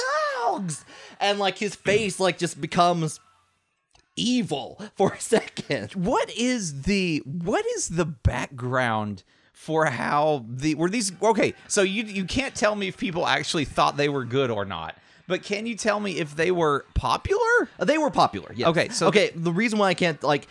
dogs, 0.44 0.84
and 1.18 1.38
like 1.38 1.56
his 1.56 1.74
face 1.88 2.20
like 2.20 2.36
just 2.38 2.60
becomes 2.60 3.18
evil 4.16 4.80
for 4.94 5.12
a 5.14 5.20
second. 5.20 5.92
what 5.92 6.30
is 6.36 6.82
the 6.82 7.22
what 7.24 7.64
is 7.76 7.88
the 7.88 8.04
background 8.04 9.22
for 9.54 9.86
how 9.86 10.44
the 10.48 10.74
were 10.74 10.90
these 10.90 11.12
okay 11.22 11.54
so 11.68 11.80
you 11.82 12.04
you 12.04 12.24
can't 12.26 12.54
tell 12.54 12.74
me 12.76 12.88
if 12.88 12.98
people 12.98 13.26
actually 13.26 13.64
thought 13.64 13.96
they 13.96 14.08
were 14.10 14.24
good 14.24 14.50
or 14.50 14.66
not 14.66 14.94
but 15.26 15.42
can 15.42 15.64
you 15.66 15.74
tell 15.74 15.98
me 16.00 16.18
if 16.18 16.36
they 16.36 16.50
were 16.50 16.84
popular 16.94 17.68
They 17.78 17.96
were 17.96 18.10
popular. 18.10 18.52
Yes. 18.54 18.68
Okay, 18.68 18.88
so- 18.90 19.06
okay, 19.08 19.30
the 19.34 19.52
reason 19.52 19.78
why 19.78 19.88
I 19.88 19.94
can't 19.94 20.22
like 20.22 20.46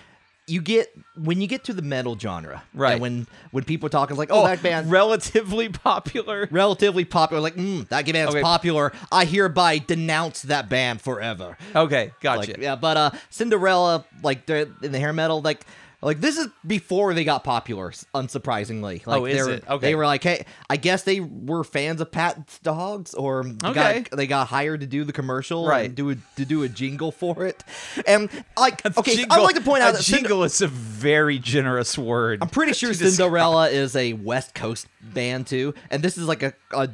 you 0.51 0.61
get 0.61 0.93
when 1.15 1.39
you 1.41 1.47
get 1.47 1.63
to 1.65 1.73
the 1.73 1.81
metal 1.81 2.17
genre, 2.17 2.63
Right. 2.73 2.93
and 2.93 3.01
when 3.01 3.27
when 3.51 3.63
people 3.63 3.87
are 3.87 3.89
talking, 3.89 4.13
it's 4.13 4.19
like, 4.19 4.29
oh, 4.31 4.45
that 4.45 4.61
band 4.61 4.91
relatively 4.91 5.69
popular 5.69 6.47
relatively 6.51 7.05
popular. 7.05 7.41
Like, 7.41 7.55
mm, 7.55 7.87
that 7.89 8.05
band's 8.05 8.33
Okay. 8.35 8.41
popular. 8.41 8.91
I 9.11 9.25
hereby 9.25 9.77
denounce 9.79 10.41
that 10.43 10.69
band 10.69 11.01
forever. 11.01 11.57
okay 11.75 12.11
gotcha 12.21 12.51
Like, 12.51 12.57
yeah, 12.57 12.75
but 12.75 12.97
uh, 12.97 13.11
Cinderella, 13.29 14.05
like 14.23 14.49
in 14.49 14.91
the 14.91 14.99
hair 14.99 15.13
metal, 15.13 15.41
like 15.41 15.65
Like 16.03 16.19
this 16.19 16.37
is 16.37 16.47
before 16.65 17.13
they 17.13 17.23
got 17.23 17.43
popular, 17.43 17.91
unsurprisingly. 17.91 19.03
Oh, 19.05 19.11
like 19.11 19.21
Oh, 19.21 19.25
is 19.25 19.37
they 19.37 19.43
were, 19.43 19.57
it? 19.57 19.69
Okay. 19.69 19.87
They 19.87 19.95
were 19.95 20.05
like, 20.05 20.23
hey, 20.23 20.45
I 20.69 20.77
guess 20.77 21.03
they 21.03 21.19
were 21.19 21.63
fans 21.63 22.01
of 22.01 22.11
Pat's 22.11 22.57
dogs, 22.59 23.13
or 23.13 23.45
Okay. 23.63 24.01
got, 24.09 24.17
they 24.17 24.25
got 24.27 24.47
hired 24.47 24.81
to 24.81 24.87
do 24.87 25.03
the 25.03 25.13
commercial, 25.13 25.67
Right. 25.67 25.85
And 25.85 25.95
do 25.95 26.09
a, 26.09 26.15
to 26.37 26.45
do 26.45 26.63
a 26.63 26.69
jingle 26.69 27.11
for 27.11 27.45
it, 27.45 27.63
and 28.07 28.29
like, 28.57 28.85
okay, 28.97 29.15
Jingle- 29.15 29.37
I'd 29.37 29.43
like 29.43 29.55
to 29.55 29.61
point 29.61 29.83
out 29.83 29.93
that 29.93 30.01
Cind- 30.01 30.19
jingle 30.21 30.43
is 30.43 30.61
a 30.61 30.67
very 30.67 31.37
generous 31.37 31.97
word. 31.97 32.39
I'm 32.41 32.49
pretty 32.49 32.73
sure 32.73 32.89
to 32.93 32.97
describe- 32.97 33.13
Cinderella 33.27 33.69
is 33.69 33.95
a 33.95 34.13
West 34.13 34.55
Coast 34.55 34.87
band 35.01 35.47
too, 35.47 35.73
and 35.91 36.01
this 36.01 36.17
is 36.17 36.25
like 36.27 36.41
a 36.43 36.53
a, 36.71 36.89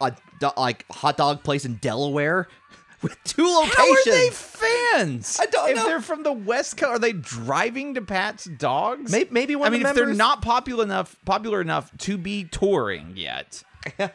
a 0.00 0.12
like 0.56 0.84
hot 0.90 1.16
dog 1.16 1.42
place 1.44 1.64
in 1.64 1.76
Delaware 1.76 2.48
with 3.02 3.16
two 3.24 3.44
locations. 3.44 3.76
How 3.76 3.90
are 3.90 4.04
they 4.04 4.30
fans? 4.30 5.38
I 5.40 5.46
don't 5.46 5.70
if 5.70 5.76
know. 5.76 5.82
If 5.82 5.88
they're 5.88 6.00
from 6.00 6.22
the 6.22 6.32
West 6.32 6.76
Coast, 6.76 6.90
are 6.90 6.98
they 6.98 7.12
driving 7.12 7.94
to 7.94 8.02
Pat's 8.02 8.44
Dogs? 8.44 9.10
Maybe, 9.10 9.30
maybe 9.30 9.56
one 9.56 9.68
I 9.68 9.70
mean, 9.70 9.82
of 9.82 9.90
if 9.90 9.96
the 9.96 10.04
they're 10.04 10.14
not 10.14 10.42
popular 10.42 10.84
enough, 10.84 11.16
popular 11.24 11.60
enough 11.60 11.90
to 11.98 12.16
be 12.16 12.44
touring 12.44 13.14
yet, 13.16 13.62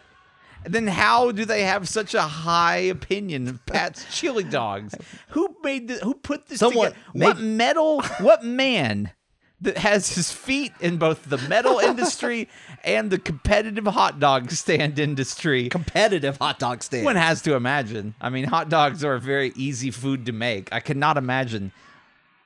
then 0.65 0.87
how 0.87 1.31
do 1.31 1.45
they 1.45 1.63
have 1.63 1.87
such 1.87 2.13
a 2.13 2.21
high 2.21 2.77
opinion 2.77 3.47
of 3.47 3.65
Pat's 3.65 4.05
Chili 4.15 4.43
Dogs? 4.43 4.95
Who 5.29 5.55
made 5.63 5.87
the, 5.87 5.95
Who 5.95 6.13
put 6.13 6.47
this 6.47 6.59
Someone 6.59 6.93
together? 6.93 6.99
What 7.13 7.39
metal? 7.39 8.01
What 8.19 8.43
man? 8.43 9.11
That 9.61 9.77
has 9.79 10.13
his 10.13 10.31
feet 10.31 10.71
in 10.79 10.97
both 10.97 11.27
the 11.29 11.39
metal 11.39 11.79
industry 11.83 12.47
and 12.83 13.09
the 13.09 13.17
competitive 13.17 13.85
hot 13.85 14.19
dog 14.19 14.51
stand 14.51 14.99
industry. 14.99 15.69
competitive 15.69 16.37
hot 16.37 16.59
dog 16.59 16.83
stand. 16.83 17.05
One 17.05 17.15
has 17.15 17.41
to 17.41 17.55
imagine. 17.55 18.13
I 18.21 18.29
mean, 18.29 18.45
hot 18.45 18.69
dogs 18.69 19.03
are 19.03 19.15
a 19.15 19.19
very 19.19 19.53
easy 19.55 19.89
food 19.89 20.27
to 20.27 20.31
make. 20.31 20.71
I 20.71 20.79
cannot 20.79 21.17
imagine 21.17 21.71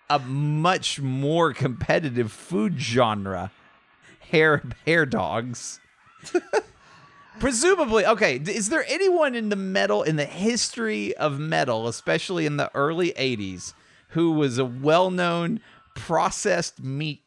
a 0.10 0.20
much 0.20 1.02
more 1.02 1.54
competitive 1.54 2.32
food 2.32 2.80
genre. 2.80 3.52
Hair 4.20 4.64
hair 4.86 5.06
dogs. 5.06 5.80
Presumably, 7.40 8.06
okay. 8.06 8.36
Is 8.36 8.70
there 8.70 8.86
anyone 8.88 9.36
in 9.36 9.50
the 9.50 9.56
metal 9.56 10.04
in 10.04 10.16
the 10.16 10.26
history 10.26 11.16
of 11.18 11.40
metal, 11.40 11.88
especially 11.88 12.46
in 12.46 12.58
the 12.58 12.70
early 12.76 13.12
'80s, 13.14 13.74
who 14.10 14.32
was 14.32 14.58
a 14.58 14.66
well-known 14.66 15.60
processed 15.96 16.82
meat 16.82 17.22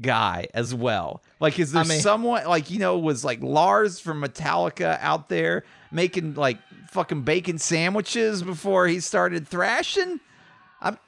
guy 0.00 0.48
as 0.54 0.74
well? 0.74 1.22
Like, 1.40 1.58
is 1.58 1.72
there 1.72 1.82
I 1.82 1.86
mean- 1.86 2.00
someone 2.00 2.44
like 2.46 2.70
you 2.70 2.78
know 2.78 2.98
was 2.98 3.24
like 3.24 3.42
Lars 3.42 4.00
from 4.00 4.22
Metallica 4.22 4.98
out 5.00 5.28
there 5.28 5.64
making 5.90 6.34
like 6.34 6.58
fucking 6.90 7.22
bacon 7.22 7.58
sandwiches 7.58 8.42
before 8.42 8.86
he 8.86 9.00
started 9.00 9.46
thrashing? 9.48 10.20
I'm 10.80 10.98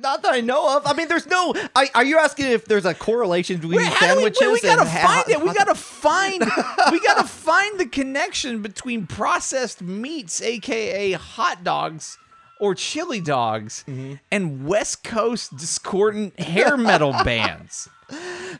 not 0.00 0.22
that 0.22 0.32
I 0.32 0.40
know 0.40 0.76
of. 0.76 0.86
I 0.86 0.94
mean, 0.94 1.08
there's 1.08 1.26
no. 1.26 1.54
I, 1.76 1.90
are 1.94 2.04
you 2.04 2.18
asking 2.18 2.46
if 2.46 2.64
there's 2.64 2.86
a 2.86 2.94
correlation 2.94 3.56
between 3.56 3.76
Wait, 3.76 3.92
do 4.00 4.16
we, 4.16 4.24
wait, 4.24 4.40
we 4.40 4.60
gotta 4.60 4.86
find 4.86 5.28
it. 5.28 5.42
We 5.42 5.52
gotta 5.54 5.74
find. 5.74 6.40
we 6.90 7.00
gotta 7.00 7.26
find 7.26 7.78
the 7.78 7.86
connection 7.86 8.62
between 8.62 9.06
processed 9.06 9.82
meats, 9.82 10.40
aka 10.40 11.12
hot 11.12 11.64
dogs 11.64 12.18
or 12.60 12.74
chili 12.74 13.20
dogs, 13.20 13.84
Mm-hmm. 13.88 14.14
and 14.30 14.66
West 14.66 15.04
Coast 15.04 15.56
discordant 15.56 16.38
hair 16.38 16.76
metal 16.76 17.12
bands. 17.24 17.88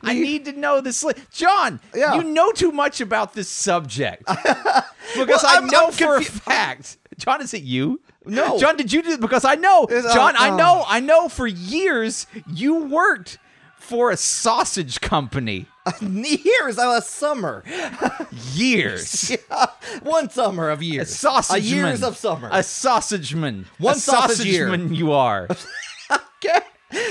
I 0.03 0.13
need 0.13 0.45
to 0.45 0.51
know 0.53 0.81
this. 0.81 1.03
Li- 1.03 1.13
John, 1.31 1.79
Yeah. 1.93 2.15
you 2.15 2.23
know 2.23 2.51
too 2.51 2.71
much 2.71 2.99
about 2.99 3.33
this 3.33 3.47
subject 3.49 4.25
because 5.17 5.43
I 5.43 5.55
I'm- 5.55 5.67
know 5.67 5.85
I'm 5.87 5.91
for 5.93 6.17
a 6.17 6.21
fact. 6.23 6.97
John, 7.17 7.41
is 7.41 7.53
it 7.53 7.61
you? 7.63 8.01
No. 8.25 8.57
John, 8.59 8.75
did 8.75 8.91
you 8.91 9.01
do 9.03 9.11
it? 9.11 9.21
because 9.21 9.45
I 9.45 9.55
know, 9.55 9.85
It's, 9.89 10.05
uh, 10.05 10.13
John, 10.13 10.35
I 10.37 10.49
uh, 10.49 10.57
know, 10.57 10.83
I 10.87 10.99
know 10.99 11.29
for 11.29 11.47
years 11.47 12.27
you 12.51 12.83
worked 12.85 13.37
for 13.77 14.09
a 14.11 14.17
sausage 14.17 14.99
company. 14.99 15.67
years 16.01 16.77
of 16.77 16.97
a 16.97 17.01
summer. 17.01 17.63
Years. 18.53 19.31
Yeah, 19.49 19.65
one 20.03 20.29
summer 20.29 20.69
of 20.69 20.81
years. 20.81 21.15
Sausage 21.15 21.71
A 21.71 21.75
years 21.75 22.03
of 22.03 22.17
summer. 22.17 22.47
A 22.51 22.59
sausageman. 22.59 23.65
One 23.77 23.95
a 23.95 23.99
sausage 23.99 24.45
year. 24.45 24.67
sausageman 24.69 24.95
you 24.95 25.11
are. 25.11 25.47
okay. 26.11 26.59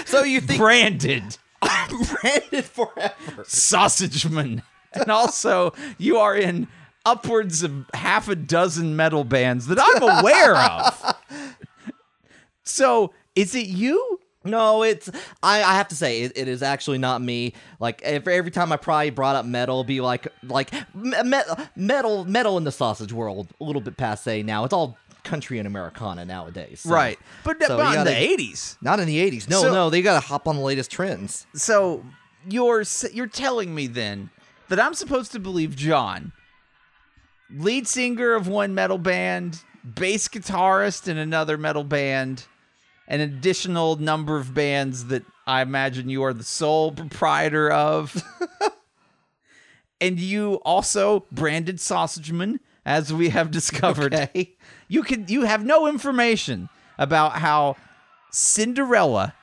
So 0.05 0.23
you 0.23 0.41
think 0.41 0.59
Branded. 0.61 1.37
I'm 1.63 2.03
branded 2.03 2.65
forever? 2.65 3.45
Sausageman. 3.45 4.63
And 4.93 5.11
also, 5.11 5.73
you 5.99 6.19
are 6.19 6.37
in 6.37 6.69
upwards 7.05 7.63
of 7.63 7.87
half 7.95 8.29
a 8.29 8.37
dozen 8.37 8.97
metal 8.97 9.25
bands 9.25 9.67
that 9.67 9.79
I'm 9.81 10.21
aware 10.21 10.57
of. 10.57 11.15
So, 12.65 13.13
is 13.35 13.55
it 13.55 13.67
you? 13.67 14.14
No, 14.45 14.83
it's 14.83 15.09
I, 15.43 15.63
I 15.63 15.75
have 15.75 15.89
to 15.89 15.95
say 15.97 16.23
it, 16.23 16.33
it 16.37 16.49
is 16.49 16.63
actually 16.63 16.99
not 16.99 17.23
me. 17.23 17.55
Like 17.81 18.03
every, 18.03 18.35
every 18.35 18.51
time 18.51 18.73
I 18.73 18.77
probably 18.77 19.11
brought 19.11 19.37
up 19.37 19.47
metal, 19.47 19.85
be 19.85 20.01
like 20.01 20.27
like 20.43 20.73
me, 20.95 21.13
me- 21.25 21.41
metal 21.77 22.25
metal 22.27 22.59
in 22.59 22.65
the 22.65 22.73
sausage 22.73 23.13
world 23.13 23.49
a 23.61 23.65
little 23.65 23.81
bit 23.83 23.97
passe 23.97 24.43
now. 24.43 24.65
It's 24.65 24.75
all 24.75 24.99
country 25.23 25.59
and 25.59 25.67
Americana 25.67 26.25
nowadays. 26.27 26.81
so- 26.81 26.91
But, 27.45 27.63
so 27.63 27.79
but 27.79 27.97
in 27.97 28.05
the 28.05 28.11
80s. 28.11 28.77
Not 28.83 29.01
in 29.01 29.07
the 29.07 29.19
'80s. 29.31 29.49
No, 29.49 29.63
So- 29.63 29.73
no, 29.73 29.89
they 29.91 30.03
gotta 30.03 30.21
hop 30.27 30.47
on 30.47 30.57
the 30.57 30.63
latest 30.63 30.91
trends. 30.91 31.47
So, 31.55 32.05
you're 32.49 32.85
you're 33.13 33.27
telling 33.27 33.75
me 33.75 33.87
then 33.87 34.29
that 34.69 34.79
I'm 34.79 34.93
supposed 34.93 35.33
to 35.33 35.39
believe 35.39 35.75
John, 35.77 36.33
lead 37.51 37.87
singer 37.89 38.35
of 38.35 38.49
one 38.49 38.75
metal 38.75 38.99
band, 38.99 39.63
bass 39.95 40.29
guitarist 40.29 41.09
in 41.09 41.17
another 41.19 41.57
metal 41.57 41.85
band, 41.85 42.47
an 43.07 43.21
additional 43.21 43.97
number 43.97 44.37
of 44.37 44.55
bands 44.55 45.07
that 45.07 45.25
I 45.47 45.63
imagine 45.63 46.09
you 46.09 46.23
are 46.25 46.33
the 46.33 46.45
sole 46.45 46.93
proprietor 46.93 47.71
of. 47.71 48.23
and 50.01 50.19
you 50.19 50.55
also 50.65 51.27
branded 51.31 51.77
sausageman, 51.77 52.61
as 52.85 53.13
we 53.13 53.31
have 53.31 53.51
discovered. 53.51 54.15
Okay. 54.15 54.55
You 54.89 55.03
can 55.03 55.27
you 55.29 55.43
have 55.43 55.65
no 55.65 55.87
information 55.87 56.69
about 56.99 57.39
how 57.39 57.77
Cinderella 58.31 59.35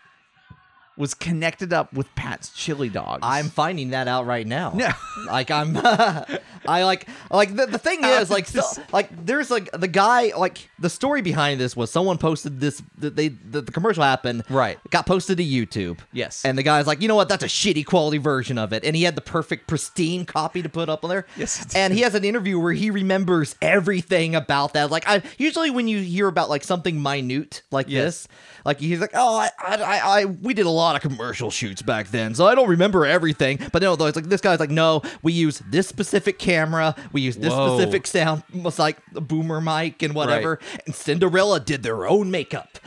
was 1.01 1.13
connected 1.13 1.73
up 1.73 1.91
with 1.93 2.13
Pat's 2.15 2.49
chili 2.53 2.87
dogs. 2.87 3.19
I'm 3.23 3.49
finding 3.49 3.89
that 3.89 4.07
out 4.07 4.25
right 4.27 4.45
now. 4.47 4.71
No. 4.75 4.89
like 5.27 5.49
I'm, 5.51 5.75
I 6.67 6.83
like 6.83 7.07
like 7.31 7.55
the, 7.55 7.65
the 7.65 7.77
thing 7.79 8.03
is 8.03 8.29
like 8.29 8.47
so, 8.47 8.61
like 8.93 9.09
there's 9.25 9.49
like 9.49 9.69
the 9.71 9.87
guy 9.87 10.31
like 10.37 10.69
the 10.79 10.89
story 10.89 11.21
behind 11.21 11.59
this 11.59 11.75
was 11.75 11.91
someone 11.91 12.17
posted 12.19 12.59
this 12.59 12.81
that 12.99 13.15
they 13.15 13.29
the, 13.29 13.61
the 13.61 13.71
commercial 13.71 14.03
happened 14.03 14.43
Right. 14.49 14.77
got 14.91 15.05
posted 15.07 15.37
to 15.39 15.43
YouTube 15.43 15.99
Yes. 16.13 16.45
and 16.45 16.57
the 16.57 16.63
guy's 16.63 16.85
like 16.85 17.01
you 17.01 17.07
know 17.07 17.15
what 17.15 17.29
that's 17.29 17.43
a 17.43 17.47
shitty 17.47 17.85
quality 17.85 18.19
version 18.19 18.57
of 18.59 18.73
it 18.73 18.83
and 18.85 18.95
he 18.95 19.03
had 19.03 19.15
the 19.15 19.21
perfect 19.21 19.67
pristine 19.67 20.23
copy 20.25 20.61
to 20.61 20.69
put 20.69 20.87
up 20.87 21.03
on 21.03 21.09
there 21.09 21.25
Yes, 21.35 21.73
and 21.75 21.93
he 21.93 22.01
has 22.01 22.13
an 22.13 22.23
interview 22.23 22.59
where 22.59 22.73
he 22.73 22.91
remembers 22.91 23.55
everything 23.61 24.35
about 24.35 24.73
that 24.73 24.91
like 24.91 25.07
I 25.07 25.23
usually 25.39 25.71
when 25.71 25.87
you 25.87 25.99
hear 26.01 26.27
about 26.27 26.49
like 26.49 26.63
something 26.63 27.01
minute 27.01 27.63
like 27.71 27.87
Yes. 27.89 28.03
this 28.03 28.27
like 28.63 28.79
he's 28.79 28.99
like, 28.99 29.09
oh, 29.15 29.37
I, 29.37 29.49
I, 29.59 29.75
I, 29.77 30.19
I, 30.21 30.25
we 30.25 30.53
did 30.53 30.67
a 30.67 30.69
lot 30.69 30.90
of 30.95 31.01
commercial 31.01 31.51
shoots 31.51 31.81
back 31.81 32.09
then, 32.09 32.35
so 32.35 32.45
I 32.45 32.55
don't 32.55 32.69
remember 32.69 33.05
everything. 33.05 33.59
But 33.71 33.81
no, 33.81 33.95
though, 33.95 34.07
it's 34.07 34.15
like 34.15 34.25
this 34.25 34.41
guy's 34.41 34.59
like, 34.59 34.69
no, 34.69 35.01
we 35.21 35.33
use 35.33 35.61
this 35.69 35.87
specific 35.87 36.39
camera, 36.39 36.95
we 37.11 37.21
use 37.21 37.37
this 37.37 37.53
Whoa. 37.53 37.77
specific 37.77 38.07
sound, 38.07 38.43
almost 38.53 38.79
like 38.79 38.97
a 39.15 39.21
boomer 39.21 39.61
mic 39.61 40.01
and 40.03 40.13
whatever. 40.13 40.59
And 40.85 40.93
Cinderella 40.95 41.59
did 41.59 41.83
their 41.83 42.05
own 42.07 42.31
makeup. 42.31 42.79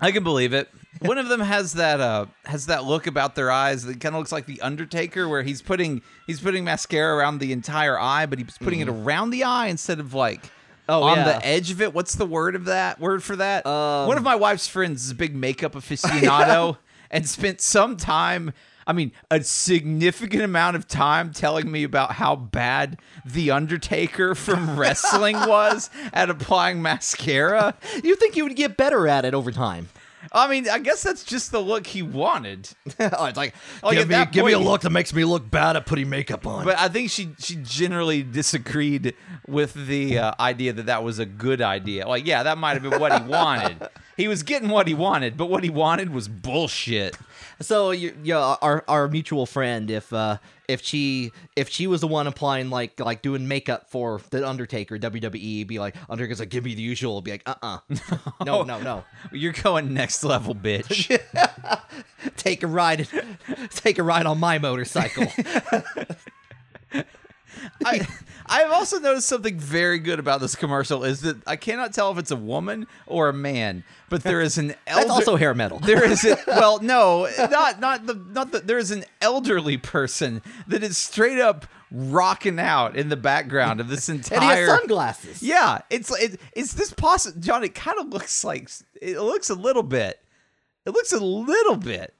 I 0.00 0.10
can 0.12 0.24
believe 0.24 0.52
it. 0.52 0.68
One 1.00 1.18
of 1.18 1.28
them 1.28 1.40
has 1.40 1.72
that 1.74 2.00
uh 2.00 2.26
has 2.44 2.66
that 2.66 2.84
look 2.84 3.06
about 3.08 3.34
their 3.34 3.50
eyes 3.50 3.82
that 3.84 4.00
kind 4.00 4.14
of 4.14 4.20
looks 4.20 4.30
like 4.30 4.46
the 4.46 4.60
Undertaker, 4.60 5.28
where 5.28 5.42
he's 5.42 5.60
putting 5.60 6.02
he's 6.26 6.40
putting 6.40 6.64
mascara 6.64 7.16
around 7.16 7.38
the 7.38 7.52
entire 7.52 7.98
eye, 7.98 8.26
but 8.26 8.38
he's 8.38 8.56
putting 8.58 8.80
it 8.80 8.88
around 8.88 9.30
the 9.30 9.42
eye 9.44 9.66
instead 9.66 9.98
of 9.98 10.14
like 10.14 10.42
Mm-hmm. 10.42 10.50
Oh, 10.88 11.02
on 11.04 11.18
yeah. 11.18 11.24
the 11.38 11.46
edge 11.46 11.70
of 11.70 11.80
it. 11.80 11.94
What's 11.94 12.16
the 12.16 12.26
word 12.26 12.56
of 12.56 12.64
that 12.64 12.98
word 12.98 13.22
for 13.22 13.36
that? 13.36 13.64
Um, 13.64 14.08
One 14.08 14.16
of 14.16 14.24
my 14.24 14.34
wife's 14.34 14.66
friends 14.66 15.04
is 15.04 15.10
a 15.12 15.14
big 15.14 15.34
makeup 15.34 15.72
aficionado 15.76 16.76
and 17.12 17.28
spent 17.28 17.60
some 17.60 17.96
time. 17.96 18.52
I 18.84 18.92
mean, 18.92 19.12
a 19.30 19.44
significant 19.44 20.42
amount 20.42 20.74
of 20.74 20.88
time 20.88 21.32
telling 21.32 21.70
me 21.70 21.84
about 21.84 22.12
how 22.12 22.34
bad 22.34 22.98
The 23.24 23.52
Undertaker 23.52 24.34
from 24.34 24.76
wrestling 24.78 25.36
was 25.36 25.88
at 26.12 26.30
applying 26.30 26.82
mascara. 26.82 27.76
You 28.02 28.16
think 28.16 28.34
you 28.36 28.42
would 28.42 28.56
get 28.56 28.76
better 28.76 29.06
at 29.06 29.24
it 29.24 29.34
over 29.34 29.52
time? 29.52 29.88
I 30.30 30.48
mean, 30.48 30.68
I 30.68 30.78
guess 30.78 31.02
that's 31.02 31.24
just 31.24 31.50
the 31.50 31.60
look 31.60 31.86
he 31.86 32.02
wanted. 32.02 32.68
oh, 33.00 33.26
it's 33.26 33.36
like, 33.36 33.54
Like, 33.82 33.96
give 33.96 34.08
me, 34.08 34.14
that 34.14 34.32
give 34.32 34.44
me 34.44 34.52
a 34.52 34.58
look 34.58 34.82
that 34.82 34.90
makes 34.90 35.12
me 35.12 35.24
look 35.24 35.50
bad 35.50 35.76
at 35.76 35.86
putting 35.86 36.08
makeup 36.08 36.46
on. 36.46 36.64
But 36.64 36.78
I 36.78 36.88
think 36.88 37.10
she 37.10 37.30
she 37.38 37.56
generally 37.56 38.22
disagreed 38.22 39.14
with 39.46 39.74
the 39.74 40.18
uh, 40.18 40.34
idea 40.38 40.72
that 40.74 40.86
that 40.86 41.02
was 41.02 41.18
a 41.18 41.26
good 41.26 41.60
idea. 41.60 42.06
Like, 42.06 42.26
yeah, 42.26 42.42
that 42.44 42.58
might 42.58 42.74
have 42.74 42.82
been 42.82 43.00
what 43.00 43.20
he 43.20 43.28
wanted. 43.28 43.88
He 44.14 44.28
was 44.28 44.42
getting 44.42 44.68
what 44.68 44.86
he 44.86 44.92
wanted, 44.92 45.38
but 45.38 45.46
what 45.46 45.64
he 45.64 45.70
wanted 45.70 46.10
was 46.10 46.28
bullshit. 46.28 47.16
So 47.60 47.90
you, 47.90 48.16
you 48.22 48.34
know, 48.34 48.56
our 48.60 48.84
our 48.88 49.08
mutual 49.08 49.46
friend, 49.46 49.90
if 49.90 50.12
uh, 50.12 50.38
if 50.68 50.82
she 50.82 51.32
if 51.56 51.68
she 51.68 51.86
was 51.86 52.00
the 52.00 52.08
one 52.08 52.26
applying 52.26 52.70
like 52.70 52.98
like 52.98 53.22
doing 53.22 53.46
makeup 53.46 53.90
for 53.90 54.20
the 54.30 54.46
Undertaker 54.48 54.98
WWE, 54.98 55.66
be 55.66 55.78
like 55.78 55.94
Undertaker's 56.08 56.40
like 56.40 56.48
give 56.48 56.64
me 56.64 56.74
the 56.74 56.82
usual, 56.82 57.20
be 57.20 57.32
like 57.32 57.42
uh 57.46 57.54
uh 57.62 57.78
no 58.44 58.62
no 58.62 58.80
no 58.80 59.04
You're 59.32 59.52
going 59.52 59.92
next 59.94 60.24
level, 60.24 60.54
bitch. 60.54 61.18
take 62.36 62.62
a 62.62 62.66
ride 62.66 63.08
take 63.70 63.98
a 63.98 64.02
ride 64.02 64.26
on 64.26 64.40
my 64.40 64.58
motorcycle. 64.58 65.26
I 67.84 68.06
I've 68.52 68.70
also 68.70 68.98
noticed 68.98 69.28
something 69.28 69.58
very 69.58 69.98
good 69.98 70.18
about 70.18 70.40
this 70.40 70.54
commercial 70.54 71.04
is 71.04 71.22
that 71.22 71.36
I 71.46 71.56
cannot 71.56 71.92
tell 71.92 72.10
if 72.12 72.18
it's 72.18 72.30
a 72.30 72.36
woman 72.36 72.86
or 73.06 73.28
a 73.28 73.32
man, 73.32 73.84
but 74.10 74.22
there 74.22 74.40
is 74.40 74.58
an 74.58 74.74
elder- 74.86 75.06
That's 75.08 75.10
also 75.10 75.36
hair 75.36 75.54
metal. 75.54 75.78
There 75.78 76.04
is 76.04 76.24
a, 76.24 76.36
well, 76.46 76.80
no, 76.80 77.28
not 77.50 77.80
not 77.80 78.06
the 78.06 78.14
not 78.14 78.52
the. 78.52 78.60
there 78.60 78.78
is 78.78 78.90
an 78.90 79.04
elderly 79.20 79.76
person 79.78 80.42
that 80.68 80.82
is 80.82 80.98
straight 80.98 81.38
up 81.40 81.66
rocking 81.90 82.58
out 82.58 82.96
in 82.96 83.08
the 83.08 83.16
background 83.16 83.80
of 83.80 83.88
this 83.88 84.08
and 84.10 84.26
he 84.26 84.34
entire 84.34 84.66
has 84.66 84.78
sunglasses. 84.78 85.42
Yeah, 85.42 85.80
it's 85.90 86.10
it, 86.20 86.40
it's 86.54 86.74
this 86.74 86.92
possible 86.92 87.40
John. 87.40 87.64
It 87.64 87.74
kind 87.74 87.98
of 87.98 88.08
looks 88.08 88.44
like 88.44 88.70
it 89.00 89.18
looks 89.18 89.50
a 89.50 89.54
little 89.54 89.82
bit. 89.82 90.20
It 90.84 90.90
looks 90.90 91.12
a 91.12 91.20
little 91.20 91.76
bit 91.76 92.14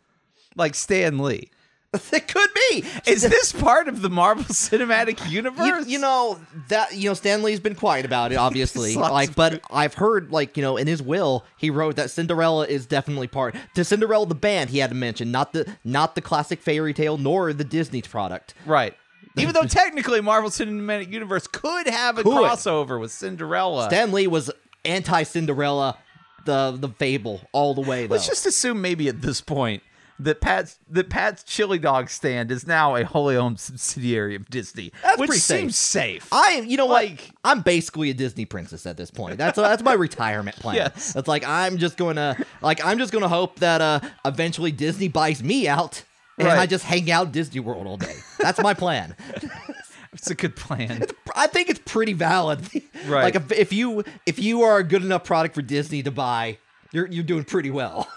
like 0.56 0.74
Stan 0.74 1.18
Lee. 1.18 1.50
It 2.12 2.28
could 2.28 2.50
be. 2.70 2.84
Is 3.06 3.22
this 3.28 3.52
part 3.52 3.87
of 3.88 4.00
the 4.02 4.08
Marvel 4.11 4.44
Cinematic 4.49 5.30
Universe? 5.30 5.87
you 5.87 5.99
know 5.99 6.38
that 6.68 6.94
you 6.94 7.11
know 7.11 7.14
Stan 7.14 7.42
Lee's 7.42 7.61
been 7.61 7.75
quiet 7.75 8.04
about 8.06 8.32
it, 8.32 8.37
obviously. 8.37 8.94
Like, 8.94 9.34
but 9.34 9.61
I've 9.70 9.94
heard 9.94 10.30
like 10.30 10.56
you 10.56 10.62
know 10.62 10.76
in 10.76 10.87
his 10.87 11.02
will 11.02 11.44
he 11.56 11.68
wrote 11.70 11.96
that 11.96 12.11
Cinderella 12.11 12.66
is 12.66 12.87
definitely 12.87 13.28
part. 13.28 13.54
To 13.75 13.84
Cinderella 13.84 14.26
the 14.26 14.34
band 14.34 14.70
he 14.70 14.78
had 14.78 14.90
to 14.90 14.96
mention 14.96 15.30
not 15.30 15.52
the 15.52 15.70
not 15.84 16.14
the 16.14 16.20
classic 16.22 16.61
fairy 16.61 16.94
tale 16.94 17.18
nor 17.18 17.52
the 17.52 17.64
Disney 17.64 18.02
product. 18.02 18.54
right. 18.66 18.94
Even 19.37 19.54
though 19.54 19.62
technically 19.62 20.20
Marvel 20.20 20.50
Cinematic 20.50 21.11
Universe 21.11 21.46
could 21.46 21.87
have 21.87 22.18
a 22.18 22.22
Could. 22.22 22.32
crossover 22.32 23.00
with 23.00 23.11
Cinderella. 23.11 23.87
Stan 23.87 24.12
Lee 24.12 24.26
was 24.26 24.50
anti 24.84 25.22
Cinderella, 25.22 25.96
the 26.44 26.76
the 26.78 26.88
fable 26.88 27.40
all 27.52 27.72
the 27.75 27.80
way. 27.80 28.06
Though. 28.06 28.12
Let's 28.14 28.26
just 28.26 28.44
assume 28.46 28.80
maybe 28.82 29.08
at 29.08 29.22
this 29.22 29.40
point 29.40 29.82
that 30.24 30.40
Pat's 30.40 30.78
that 30.90 31.08
Pat's 31.10 31.42
chili 31.42 31.78
dog 31.78 32.10
stand 32.10 32.50
is 32.50 32.66
now 32.66 32.96
a 32.96 33.04
wholly 33.04 33.36
owned 33.36 33.58
subsidiary 33.60 34.34
of 34.34 34.48
Disney, 34.50 34.92
That's 35.02 35.18
which 35.18 35.28
pretty 35.28 35.40
safe. 35.40 35.60
seems 35.60 35.76
safe. 35.76 36.28
I, 36.32 36.64
you 36.66 36.76
know 36.76 36.86
what? 36.86 37.04
Like- 37.04 37.30
I'm 37.44 37.60
basically 37.62 38.10
a 38.10 38.14
Disney 38.14 38.44
princess 38.44 38.86
at 38.86 38.96
this 38.96 39.10
point. 39.10 39.38
That's 39.38 39.56
that's 39.56 39.82
my 39.82 39.94
retirement 39.94 40.56
plan. 40.56 40.76
Yes. 40.82 41.14
It's 41.16 41.28
like 41.28 41.46
I'm 41.46 41.78
just 41.78 41.96
gonna 41.96 42.36
like 42.62 42.84
I'm 42.84 42.98
just 42.98 43.12
gonna 43.12 43.28
hope 43.28 43.58
that 43.60 43.80
uh 43.80 44.00
eventually 44.24 44.72
Disney 44.72 45.08
buys 45.08 45.42
me 45.42 45.68
out 45.68 46.02
and 46.38 46.48
Right. 46.48 46.58
I 46.58 46.66
just 46.66 46.84
hang 46.84 47.10
out 47.10 47.30
Disney 47.32 47.60
World 47.60 47.86
all 47.86 47.96
day. 47.98 48.14
That's 48.38 48.60
my 48.60 48.72
plan. 48.74 49.14
it's 50.12 50.30
a 50.30 50.34
good 50.34 50.56
plan. 50.56 51.04
I 51.36 51.46
think 51.46 51.68
it's 51.68 51.80
pretty 51.84 52.12
valid. 52.14 52.60
Right. 53.06 53.22
Like 53.24 53.34
if, 53.34 53.52
if 53.52 53.72
you 53.72 54.04
if 54.26 54.38
you 54.38 54.62
are 54.62 54.78
a 54.78 54.84
good 54.84 55.02
enough 55.04 55.24
product 55.24 55.54
for 55.54 55.62
Disney 55.62 56.02
to 56.04 56.10
buy, 56.10 56.58
you're 56.92 57.06
you're 57.08 57.24
doing 57.24 57.44
pretty 57.44 57.70
well. 57.70 58.08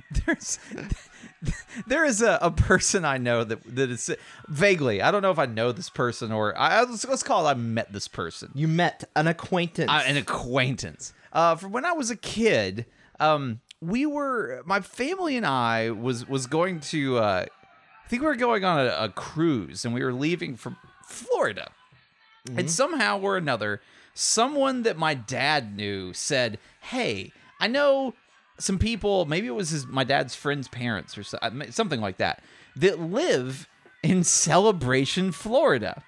There's 0.26 0.58
there 1.86 2.04
is 2.04 2.22
a, 2.22 2.38
a 2.40 2.50
person 2.50 3.04
I 3.04 3.18
know 3.18 3.44
that 3.44 3.62
that 3.76 3.90
is 3.90 4.10
vaguely. 4.48 5.02
I 5.02 5.10
don't 5.10 5.22
know 5.22 5.30
if 5.30 5.38
I 5.38 5.46
know 5.46 5.72
this 5.72 5.90
person 5.90 6.32
or 6.32 6.56
I 6.56 6.82
let's, 6.82 7.04
let's 7.06 7.22
call 7.22 7.46
it 7.46 7.50
I 7.50 7.54
met 7.54 7.92
this 7.92 8.08
person. 8.08 8.50
You 8.54 8.68
met 8.68 9.04
an 9.16 9.26
acquaintance. 9.26 9.90
uh, 9.90 10.02
an 10.06 10.16
acquaintance. 10.16 11.12
Uh, 11.32 11.56
from 11.56 11.72
when 11.72 11.84
I 11.84 11.92
was 11.92 12.10
a 12.10 12.16
kid, 12.16 12.86
um, 13.18 13.60
we 13.80 14.06
were 14.06 14.62
my 14.64 14.80
family 14.80 15.36
and 15.36 15.46
I 15.46 15.90
was 15.90 16.28
was 16.28 16.46
going 16.46 16.80
to. 16.80 17.18
Uh, 17.18 17.46
I 18.04 18.08
think 18.08 18.22
we 18.22 18.28
were 18.28 18.36
going 18.36 18.64
on 18.64 18.86
a, 18.86 18.90
a 18.90 19.08
cruise, 19.08 19.84
and 19.84 19.94
we 19.94 20.04
were 20.04 20.12
leaving 20.12 20.56
from 20.56 20.76
Florida. 21.06 21.70
And 22.56 22.68
somehow 22.68 23.20
or 23.20 23.36
another, 23.36 23.80
someone 24.14 24.82
that 24.82 24.98
my 24.98 25.14
dad 25.14 25.76
knew 25.76 26.12
said, 26.12 26.58
"Hey, 26.80 27.32
I 27.60 27.68
know 27.68 28.14
some 28.62 28.78
people. 28.78 29.24
Maybe 29.26 29.46
it 29.46 29.54
was 29.54 29.70
his 29.70 29.86
my 29.86 30.04
dad's 30.04 30.34
friend's 30.34 30.68
parents 30.68 31.18
or 31.18 31.22
so, 31.22 31.38
uh, 31.42 31.50
something 31.70 32.00
like 32.00 32.18
that 32.18 32.42
that 32.76 33.00
live 33.00 33.68
in 34.02 34.24
Celebration, 34.24 35.32
Florida." 35.32 36.02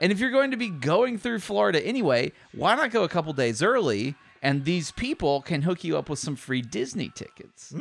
And 0.00 0.10
if 0.10 0.18
you're 0.18 0.30
going 0.32 0.50
to 0.50 0.56
be 0.56 0.68
going 0.68 1.16
through 1.16 1.38
Florida 1.38 1.84
anyway, 1.86 2.32
why 2.52 2.74
not 2.74 2.90
go 2.90 3.04
a 3.04 3.08
couple 3.08 3.32
days 3.32 3.62
early? 3.62 4.16
And 4.42 4.64
these 4.64 4.90
people 4.90 5.42
can 5.42 5.62
hook 5.62 5.84
you 5.84 5.96
up 5.96 6.10
with 6.10 6.18
some 6.18 6.34
free 6.34 6.60
Disney 6.62 7.08
tickets. 7.14 7.72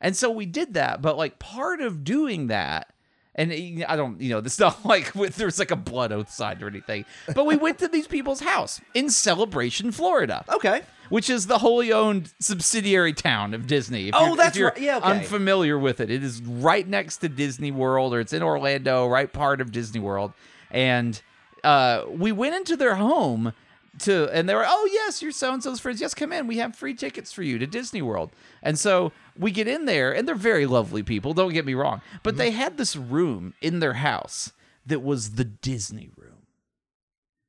And 0.00 0.16
so 0.16 0.28
we 0.28 0.44
did 0.44 0.74
that. 0.74 1.00
But 1.00 1.16
like 1.16 1.38
part 1.38 1.80
of 1.80 2.02
doing 2.02 2.48
that, 2.48 2.92
and 3.36 3.52
eh, 3.52 3.84
I 3.88 3.94
don't, 3.96 4.20
you 4.20 4.30
know, 4.30 4.40
this 4.40 4.58
not 4.60 4.84
like 4.84 5.12
there's 5.12 5.58
like 5.58 5.70
a 5.70 5.76
blood 5.76 6.10
oath 6.12 6.30
signed 6.30 6.62
or 6.62 6.68
anything. 6.68 7.04
But 7.34 7.46
we 7.46 7.56
went 7.56 7.78
to 7.78 7.88
these 7.88 8.08
people's 8.08 8.40
house 8.40 8.80
in 8.94 9.10
Celebration, 9.10 9.92
Florida 9.92 10.44
okay. 10.48 10.82
which 11.10 11.30
is 11.30 11.46
the 11.46 11.58
wholly 11.58 11.92
owned 11.92 12.32
subsidiary 12.40 13.12
town 13.12 13.54
of 13.54 13.66
Disney. 13.66 14.08
If 14.08 14.14
Oh, 14.16 14.24
you're, 14.24 14.30
if 14.32 14.36
that's 14.38 14.56
you're 14.58 14.68
right. 14.70 14.80
Yeah, 14.80 14.96
okay. 14.98 15.10
unfamiliar 15.10 15.78
with 15.78 16.00
it. 16.00 16.10
It 16.10 16.24
is 16.24 16.42
right 16.42 16.86
next 16.86 17.18
to 17.18 17.28
Disney 17.28 17.70
World, 17.70 18.12
or 18.12 18.20
it's 18.20 18.32
in 18.32 18.42
Orlando, 18.42 19.06
right 19.06 19.32
part 19.32 19.60
of 19.60 19.70
Disney 19.70 20.00
World. 20.00 20.32
And 20.70 21.20
uh, 21.62 22.04
we 22.08 22.32
went 22.32 22.54
into 22.56 22.76
their 22.76 22.96
home 22.96 23.52
to, 24.00 24.28
and 24.32 24.48
they 24.48 24.54
were, 24.54 24.64
oh 24.66 24.88
yes, 24.92 25.22
you're 25.22 25.32
so 25.32 25.52
and 25.54 25.62
so's 25.62 25.80
friends. 25.80 26.00
Yes, 26.00 26.14
come 26.14 26.32
in. 26.32 26.46
We 26.46 26.58
have 26.58 26.76
free 26.76 26.94
tickets 26.94 27.32
for 27.32 27.42
you 27.42 27.58
to 27.58 27.66
Disney 27.66 28.02
World. 28.02 28.30
And 28.62 28.78
so 28.78 29.12
we 29.38 29.50
get 29.50 29.68
in 29.68 29.84
there, 29.84 30.14
and 30.14 30.26
they're 30.26 30.34
very 30.34 30.66
lovely 30.66 31.02
people. 31.02 31.34
Don't 31.34 31.52
get 31.52 31.64
me 31.66 31.74
wrong, 31.74 32.00
but 32.22 32.30
Mm-hmm. 32.34 32.38
they 32.38 32.50
had 32.50 32.76
this 32.78 32.96
room 32.96 33.54
in 33.60 33.80
their 33.80 33.94
house 33.94 34.52
that 34.84 35.02
was 35.02 35.32
the 35.32 35.44
Disney 35.44 36.10
room. 36.16 36.46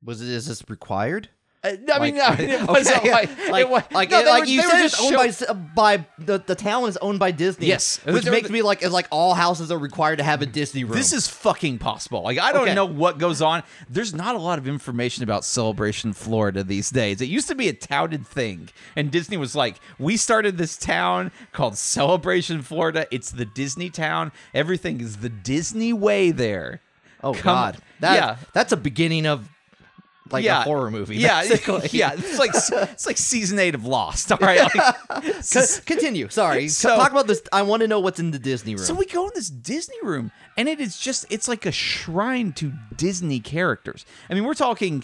Was 0.03 0.21
it 0.21 0.27
is 0.29 0.47
this 0.47 0.63
required? 0.69 1.29
I 1.67 1.99
mean, 1.99 2.17
Like- 2.17 2.39
no, 2.39 2.45
it 2.45 2.61
wasn't 2.67 2.97
Okay, 2.97 3.11
like, 3.11 3.29
like, 3.49 3.61
it 3.61 3.69
was, 3.69 3.83
like, 3.91 4.09
no, 4.11 4.23
they 4.23 4.29
like 4.29 4.43
were- 4.43 4.47
you 4.49 4.61
said, 4.61 4.85
it's 4.85 4.97
just 4.97 5.03
owned 5.13 5.33
show- 5.35 5.53
by 5.75 5.97
by 5.97 6.05
the 6.19 6.37
the 6.39 6.55
town 6.55 6.87
is 6.87 6.97
owned 6.97 7.19
by 7.19 7.31
Disney. 7.31 7.67
Yes. 7.67 7.99
which 8.05 8.25
makes 8.25 8.49
me 8.49 8.61
like 8.61 8.81
it's 8.81 8.91
like 8.91 9.07
all 9.11 9.33
houses 9.33 9.71
are 9.71 9.77
required 9.77 10.17
to 10.17 10.23
have 10.23 10.41
a 10.41 10.45
Disney 10.45 10.83
room. 10.83 10.93
This 10.97 11.13
is 11.13 11.27
fucking 11.27 11.77
possible. 11.79 12.23
Like 12.23 12.39
I 12.39 12.51
don't 12.51 12.63
Okay. 12.63 12.73
know 12.75 12.85
what 12.85 13.17
goes 13.17 13.41
on. 13.41 13.63
There's 13.89 14.13
not 14.13 14.35
a 14.35 14.39
lot 14.39 14.59
of 14.59 14.67
information 14.67 15.23
about 15.23 15.43
Celebration 15.45 16.13
Florida 16.13 16.63
these 16.63 16.89
days. 16.89 17.21
It 17.21 17.29
used 17.29 17.47
to 17.49 17.55
be 17.55 17.67
a 17.69 17.73
touted 17.73 18.25
thing, 18.25 18.69
and 18.95 19.11
Disney 19.11 19.37
was 19.37 19.55
like, 19.55 19.75
"We 19.99 20.17
started 20.17 20.57
this 20.57 20.77
town 20.77 21.31
called 21.51 21.77
Celebration 21.77 22.61
Florida. 22.61 23.07
It's 23.11 23.31
the 23.31 23.45
Disney 23.45 23.89
town. 23.89 24.31
Everything 24.53 25.01
is 25.01 25.17
the 25.17 25.29
Disney 25.29 25.93
way 25.93 26.31
there." 26.31 26.81
oh 27.23 27.33
come- 27.33 27.41
god, 27.43 27.77
that 27.99 28.13
yeah. 28.15 28.35
that's 28.53 28.71
a 28.71 28.77
beginning 28.77 29.25
of 29.25 29.49
like 30.31 30.43
yeah, 30.43 30.61
a 30.61 30.63
horror 30.63 30.91
movie. 30.91 31.17
Yeah, 31.17 31.41
basically. 31.41 31.89
yeah. 31.91 32.13
It's 32.13 32.37
like 32.39 32.51
it's 32.53 33.05
like 33.05 33.17
season 33.17 33.59
eight 33.59 33.75
of 33.75 33.85
Lost. 33.85 34.31
All 34.31 34.37
right. 34.39 34.59
Like, 34.73 34.95
Co- 35.53 35.65
continue. 35.85 36.29
Sorry. 36.29 36.67
So- 36.67 36.95
Talk 36.95 37.11
about 37.11 37.27
this. 37.27 37.41
I 37.51 37.61
want 37.63 37.81
to 37.81 37.87
know 37.87 37.99
what's 37.99 38.19
in 38.19 38.31
the 38.31 38.39
Disney 38.39 38.75
room. 38.75 38.83
So 38.85 38.93
we 38.93 39.05
go 39.05 39.25
in 39.25 39.31
this 39.35 39.49
Disney 39.49 39.97
room, 40.03 40.31
and 40.57 40.67
it 40.69 40.79
is 40.79 40.97
just, 40.97 41.25
it's 41.29 41.47
like 41.47 41.65
a 41.65 41.71
shrine 41.71 42.53
to 42.53 42.73
Disney 42.95 43.39
characters. 43.39 44.05
I 44.29 44.33
mean, 44.33 44.43
we're 44.43 44.53
talking 44.53 45.03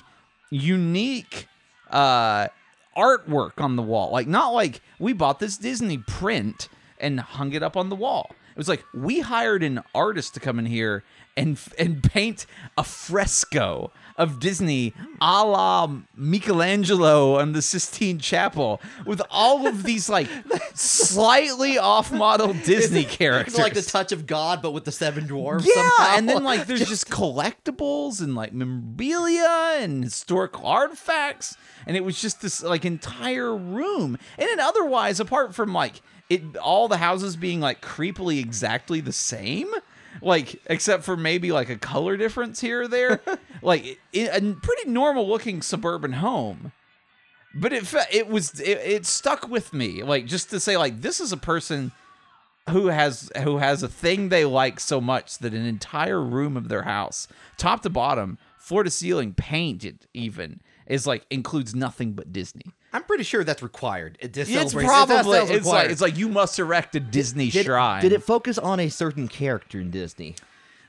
unique 0.49 1.47
uh, 1.89 2.47
artwork 2.95 3.53
on 3.57 3.75
the 3.75 3.81
wall. 3.83 4.11
Like, 4.11 4.27
not 4.27 4.49
like 4.53 4.81
we 4.99 5.13
bought 5.13 5.39
this 5.39 5.57
Disney 5.57 5.97
print 5.97 6.69
and 6.99 7.19
hung 7.19 7.53
it 7.53 7.63
up 7.63 7.75
on 7.75 7.89
the 7.89 7.95
wall. 7.95 8.31
It 8.51 8.57
was 8.57 8.69
like 8.69 8.83
we 8.93 9.19
hired 9.21 9.63
an 9.63 9.81
artist 9.95 10.35
to 10.35 10.39
come 10.39 10.59
in 10.59 10.67
here 10.67 11.03
and 11.35 11.59
and 11.79 12.03
paint 12.03 12.45
a 12.77 12.83
fresco 12.83 13.91
of 14.17 14.39
Disney 14.39 14.93
a 15.21 15.43
la 15.45 15.91
Michelangelo 16.15 17.37
and 17.39 17.55
the 17.55 17.61
Sistine 17.61 18.19
Chapel 18.19 18.79
with 19.05 19.21
all 19.31 19.65
of 19.67 19.83
these 19.83 20.09
like 20.09 20.27
slightly 20.75 21.77
off 21.77 22.11
model 22.11 22.53
Disney 22.65 23.01
It's 23.01 23.15
characters. 23.15 23.57
like 23.57 23.73
the 23.73 23.81
touch 23.81 24.11
of 24.11 24.25
God, 24.27 24.61
but 24.61 24.71
with 24.71 24.85
the 24.85 24.91
seven 24.91 25.27
dwarfs. 25.27 25.65
yeah, 25.67 25.89
somehow. 25.97 26.17
and 26.17 26.29
then 26.29 26.43
like 26.43 26.67
there's 26.67 26.87
just 26.87 27.09
collectibles 27.09 28.21
and 28.21 28.35
like 28.35 28.53
memorabilia 28.53 29.77
and 29.79 30.03
historic 30.03 30.61
artifacts, 30.63 31.57
and 31.87 31.95
it 31.97 32.03
was 32.03 32.21
just 32.21 32.41
this 32.41 32.61
like 32.63 32.85
entire 32.85 33.55
room. 33.55 34.17
And 34.37 34.47
then 34.49 34.59
otherwise, 34.59 35.19
apart 35.19 35.55
from 35.55 35.73
like 35.73 36.01
it, 36.29 36.55
all 36.57 36.87
the 36.87 36.97
houses 36.97 37.35
being 37.35 37.59
like 37.59 37.81
creepily 37.81 38.39
exactly 38.39 38.99
the 39.01 39.13
same. 39.13 39.69
Like, 40.23 40.61
except 40.67 41.03
for 41.03 41.17
maybe 41.17 41.51
like 41.51 41.69
a 41.69 41.77
color 41.77 42.17
difference 42.17 42.61
here 42.61 42.83
or 42.83 42.87
there, 42.87 43.21
like 43.61 43.99
it, 44.13 44.29
a 44.29 44.55
pretty 44.55 44.89
normal 44.89 45.27
looking 45.27 45.61
suburban 45.61 46.13
home. 46.13 46.71
But 47.55 47.73
it 47.73 47.85
fe- 47.85 48.07
it 48.11 48.27
was 48.27 48.59
it, 48.59 48.79
it 48.79 49.05
stuck 49.05 49.47
with 49.47 49.73
me. 49.73 50.01
Like 50.01 50.25
just 50.25 50.49
to 50.51 50.59
say 50.59 50.77
like 50.77 51.01
this 51.01 51.19
is 51.19 51.31
a 51.31 51.37
person 51.37 51.91
who 52.69 52.87
has 52.87 53.29
who 53.43 53.57
has 53.57 53.83
a 53.83 53.87
thing 53.87 54.29
they 54.29 54.45
like 54.45 54.79
so 54.79 55.01
much 55.01 55.37
that 55.39 55.53
an 55.53 55.65
entire 55.65 56.21
room 56.21 56.55
of 56.55 56.69
their 56.69 56.83
house 56.83 57.27
top 57.57 57.81
to 57.81 57.89
bottom 57.89 58.37
floor 58.57 58.83
to 58.83 58.89
ceiling 58.89 59.33
painted 59.33 60.07
even 60.13 60.61
is 60.93 61.07
like 61.07 61.25
includes 61.29 61.73
nothing 61.75 62.13
but 62.13 62.31
disney 62.31 62.63
I'm 62.95 63.03
pretty 63.03 63.23
sure 63.23 63.43
that's 63.43 63.63
required. 63.63 64.19
It 64.21 64.33
just 64.33 64.51
it's 64.51 64.71
celebrates- 64.71 64.87
probably 64.87 65.15
sounds 65.15 65.49
it's 65.49 65.65
like 65.65 65.65
required. 65.65 65.91
it's 65.91 66.01
like 66.01 66.15
you 66.15 66.29
must 66.29 66.59
erect 66.59 66.95
a 66.95 66.99
disney 66.99 67.49
did, 67.49 67.65
shrine 67.65 68.01
Did 68.03 68.11
it 68.13 68.21
focus 68.21 68.59
on 68.59 68.79
a 68.79 68.89
certain 68.89 69.27
character 69.27 69.79
in 69.79 69.89
Disney? 69.89 70.35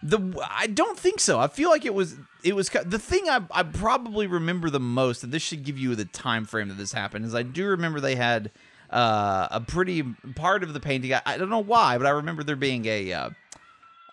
The 0.02 0.18
I 0.50 0.66
don't 0.66 0.98
think 0.98 1.18
so. 1.18 1.40
I 1.40 1.48
feel 1.48 1.70
like 1.70 1.86
it 1.86 1.94
was 1.94 2.16
it 2.42 2.54
was 2.54 2.68
ki- 2.68 2.80
the 2.84 2.98
thing 2.98 3.26
I 3.30 3.40
I 3.50 3.62
probably 3.62 4.26
remember 4.26 4.68
the 4.68 4.80
most, 4.80 5.24
and 5.24 5.32
this 5.32 5.42
should 5.42 5.64
give 5.64 5.78
you 5.78 5.94
the 5.96 6.04
time 6.04 6.44
frame 6.44 6.68
that 6.68 6.76
this 6.76 6.92
happened. 6.92 7.24
Is 7.24 7.34
I 7.34 7.42
do 7.42 7.68
remember 7.68 8.00
they 8.00 8.16
had 8.16 8.50
uh, 8.90 9.48
a 9.50 9.62
pretty 9.62 10.02
part 10.34 10.62
of 10.62 10.74
the 10.74 10.80
painting. 10.80 11.14
I, 11.14 11.22
I 11.24 11.38
don't 11.38 11.48
know 11.48 11.62
why, 11.64 11.96
but 11.96 12.06
I 12.06 12.10
remember 12.10 12.44
there 12.44 12.54
being 12.54 12.84
a 12.84 13.14
uh, 13.14 13.30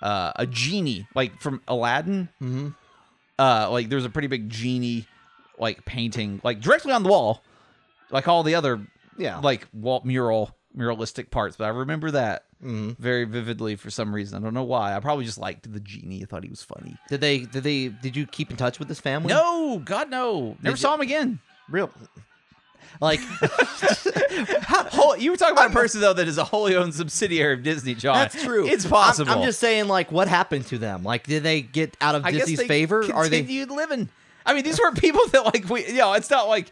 uh, 0.01 0.31
a 0.37 0.47
genie 0.47 1.07
like 1.13 1.41
from 1.41 1.61
Aladdin. 1.67 2.29
Mm-hmm. 2.41 2.69
Uh, 3.37 3.69
like 3.69 3.89
there's 3.89 4.05
a 4.05 4.09
pretty 4.09 4.29
big 4.29 4.49
genie 4.49 5.07
like 5.61 5.85
painting 5.85 6.41
like 6.43 6.59
directly 6.59 6.91
on 6.91 7.03
the 7.03 7.09
wall, 7.09 7.41
like 8.09 8.27
all 8.27 8.43
the 8.43 8.55
other 8.55 8.81
Yeah. 9.17 9.37
like 9.39 9.67
wall 9.71 10.01
mural 10.03 10.53
muralistic 10.77 11.29
parts. 11.31 11.55
But 11.55 11.65
I 11.65 11.69
remember 11.69 12.11
that 12.11 12.45
Mhm. 12.63 12.97
very 12.97 13.23
vividly 13.25 13.75
for 13.75 13.89
some 13.89 14.13
reason. 14.13 14.37
I 14.37 14.41
don't 14.43 14.53
know 14.53 14.63
why. 14.63 14.95
I 14.95 14.99
probably 14.99 15.25
just 15.25 15.37
liked 15.37 15.71
the 15.71 15.79
genie. 15.79 16.21
I 16.23 16.25
thought 16.25 16.43
he 16.43 16.49
was 16.49 16.63
funny. 16.63 16.95
Did 17.09 17.21
they? 17.21 17.39
Did 17.39 17.63
they? 17.63 17.87
Did 17.89 18.15
you 18.15 18.25
keep 18.27 18.51
in 18.51 18.57
touch 18.57 18.79
with 18.79 18.87
this 18.87 18.99
family? 18.99 19.33
No, 19.33 19.79
God 19.83 20.09
no. 20.09 20.57
Never 20.61 20.75
Did 20.75 20.81
saw 20.81 20.93
him 20.95 21.01
again. 21.01 21.39
Real. 21.69 21.89
Like, 22.99 23.19
Whole- 24.91 25.17
you 25.17 25.31
were 25.31 25.37
talking 25.37 25.53
about 25.53 25.71
a 25.71 25.73
person 25.73 26.01
though 26.01 26.13
that 26.13 26.27
is 26.27 26.37
a 26.37 26.43
wholly 26.43 26.75
owned 26.75 26.93
subsidiary 26.93 27.53
of 27.53 27.63
Disney, 27.63 27.95
John. 27.95 28.15
that's 28.15 28.43
true. 28.43 28.67
It's 28.67 28.85
I'm- 28.85 28.91
possible. 28.91 29.31
I'm, 29.31 29.43
just 29.43 29.59
saying, 29.59 29.87
like, 29.87 30.11
what 30.11 30.27
happened 30.27 30.67
to 30.67 30.77
them? 30.77 31.03
Like, 31.03 31.25
did 31.25 31.43
they 31.43 31.61
get 31.61 31.95
out 32.01 32.15
of 32.15 32.25
I 32.25 32.31
Disney's 32.31 32.59
they 32.59 32.67
favor? 32.67 32.99
Are 33.13 33.27
they? 33.27 33.39
continued 33.39 33.71
living? 33.71 34.09
I 34.45 34.53
mean, 34.53 34.63
these 34.63 34.79
were 34.79 34.91
people 34.91 35.21
that 35.31 35.45
like 35.45 35.69
we, 35.69 35.85
you 35.87 35.93
know, 35.95 36.13
it's 36.13 36.29
not 36.29 36.47
like 36.47 36.71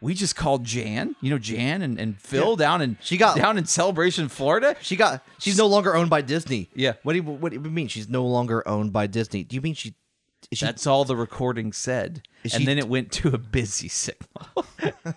we 0.00 0.14
just 0.14 0.36
called 0.36 0.64
Jan, 0.64 1.16
you 1.20 1.30
know, 1.30 1.38
Jan 1.38 1.82
and, 1.82 1.98
and 1.98 2.20
Phil 2.20 2.56
down 2.56 2.82
in 2.82 2.98
She 3.00 3.16
got- 3.16 3.36
down 3.36 3.56
in 3.58 3.64
Celebration, 3.66 4.28
Florida. 4.28 4.76
She 4.80 4.96
got. 4.96 5.24
She's 5.38 5.56
no 5.58 5.66
longer 5.66 5.94
owned 5.96 6.10
by 6.10 6.20
Disney. 6.22 6.68
Yeah. 6.74 6.94
What 7.02 7.12
do 7.14 7.16
you 7.18 7.22
What 7.24 7.52
do 7.52 7.56
you 7.58 7.70
mean 7.70 7.88
she's 7.88 8.08
no 8.08 8.24
longer 8.26 8.66
owned 8.68 8.92
by 8.92 9.06
Disney? 9.06 9.44
Do 9.44 9.54
you 9.56 9.62
mean 9.62 9.74
she? 9.74 9.94
She 10.52 10.64
That's 10.64 10.86
all 10.86 11.04
the 11.04 11.16
recording 11.16 11.72
said, 11.72 12.22
and 12.44 12.52
she- 12.52 12.64
then 12.64 12.78
it 12.78 12.88
went 12.88 13.10
to 13.12 13.30
a 13.30 13.38
busy 13.38 13.88
signal. 13.88 14.64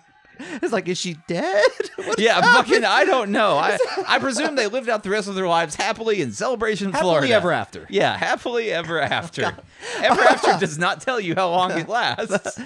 it's 0.62 0.72
like, 0.72 0.88
is 0.88 0.98
she 0.98 1.16
dead? 1.26 1.64
What 2.00 2.18
yeah, 2.18 2.40
fucking, 2.40 2.82
I 2.82 3.04
don't 3.04 3.30
know. 3.30 3.58
I 3.58 3.76
I 4.08 4.18
presume 4.18 4.56
they 4.56 4.68
lived 4.68 4.88
out 4.88 5.02
the 5.02 5.10
rest 5.10 5.28
of 5.28 5.34
their 5.34 5.46
lives 5.46 5.74
happily 5.74 6.22
in 6.22 6.32
Celebration, 6.32 6.92
Happily 6.92 7.10
Florida. 7.10 7.34
ever 7.34 7.52
after. 7.52 7.86
Yeah, 7.90 8.16
happily 8.16 8.72
ever 8.72 9.02
oh, 9.02 9.04
after. 9.04 9.54
ever 9.98 10.20
after 10.22 10.58
does 10.58 10.78
not 10.78 11.02
tell 11.02 11.20
you 11.20 11.34
how 11.34 11.50
long 11.50 11.72
it 11.72 11.90
lasts. 11.90 12.58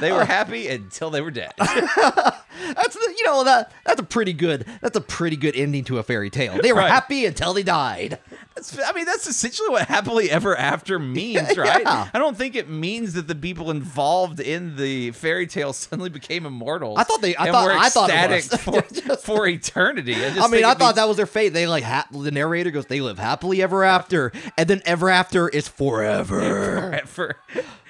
They 0.00 0.10
were 0.10 0.22
oh. 0.22 0.26
happy 0.26 0.66
until 0.66 1.10
they 1.10 1.20
were 1.20 1.30
dead. 1.30 1.52
That's 1.56 2.94
the, 2.94 3.14
you 3.16 3.24
know 3.26 3.44
that 3.44 3.72
that's 3.86 4.00
a 4.00 4.04
pretty 4.04 4.32
good 4.32 4.66
that's 4.80 4.96
a 4.96 5.00
pretty 5.00 5.36
good 5.36 5.54
ending 5.54 5.84
to 5.84 5.98
a 5.98 6.02
fairy 6.02 6.30
tale. 6.30 6.58
They 6.60 6.72
were 6.72 6.80
Right. 6.80 6.90
happy 6.90 7.26
until 7.26 7.54
they 7.54 7.62
died. 7.62 8.18
I 8.84 8.92
mean, 8.92 9.04
that's 9.04 9.26
essentially 9.26 9.68
what 9.68 9.88
happily 9.88 10.30
ever 10.30 10.56
after 10.56 10.98
means, 10.98 11.56
right? 11.56 11.82
Yeah. 11.82 12.08
I 12.12 12.18
don't 12.18 12.36
think 12.36 12.54
it 12.54 12.68
means 12.68 13.14
that 13.14 13.26
the 13.28 13.34
people 13.34 13.70
involved 13.70 14.40
in 14.40 14.76
the 14.76 15.10
fairy 15.12 15.46
tale 15.46 15.72
suddenly 15.72 16.10
became 16.10 16.46
immortals. 16.46 16.98
I 16.98 17.04
thought 17.04 17.20
they- 17.20 17.36
I 17.36 17.50
thought- 17.50 17.64
were 17.64 17.72
I 17.72 17.88
thought 17.88 18.10
it 18.10 18.42
for, 18.60 19.16
for 19.16 19.46
eternity. 19.46 20.14
I, 20.14 20.44
I 20.44 20.48
mean, 20.48 20.64
I 20.64 20.74
thought 20.74 20.94
that 20.96 21.08
was 21.08 21.16
their 21.16 21.26
fate. 21.26 21.50
They 21.50 21.66
like 21.66 21.84
ha- 21.84 22.06
the 22.12 22.30
narrator 22.30 22.70
goes, 22.70 22.86
they 22.86 23.00
live 23.00 23.18
happily 23.18 23.62
ever 23.62 23.84
after, 23.84 24.32
and 24.58 24.68
then 24.68 24.82
ever 24.84 25.10
after 25.10 25.48
is 25.48 25.68
forever. 25.68 26.40
forever. 27.06 27.36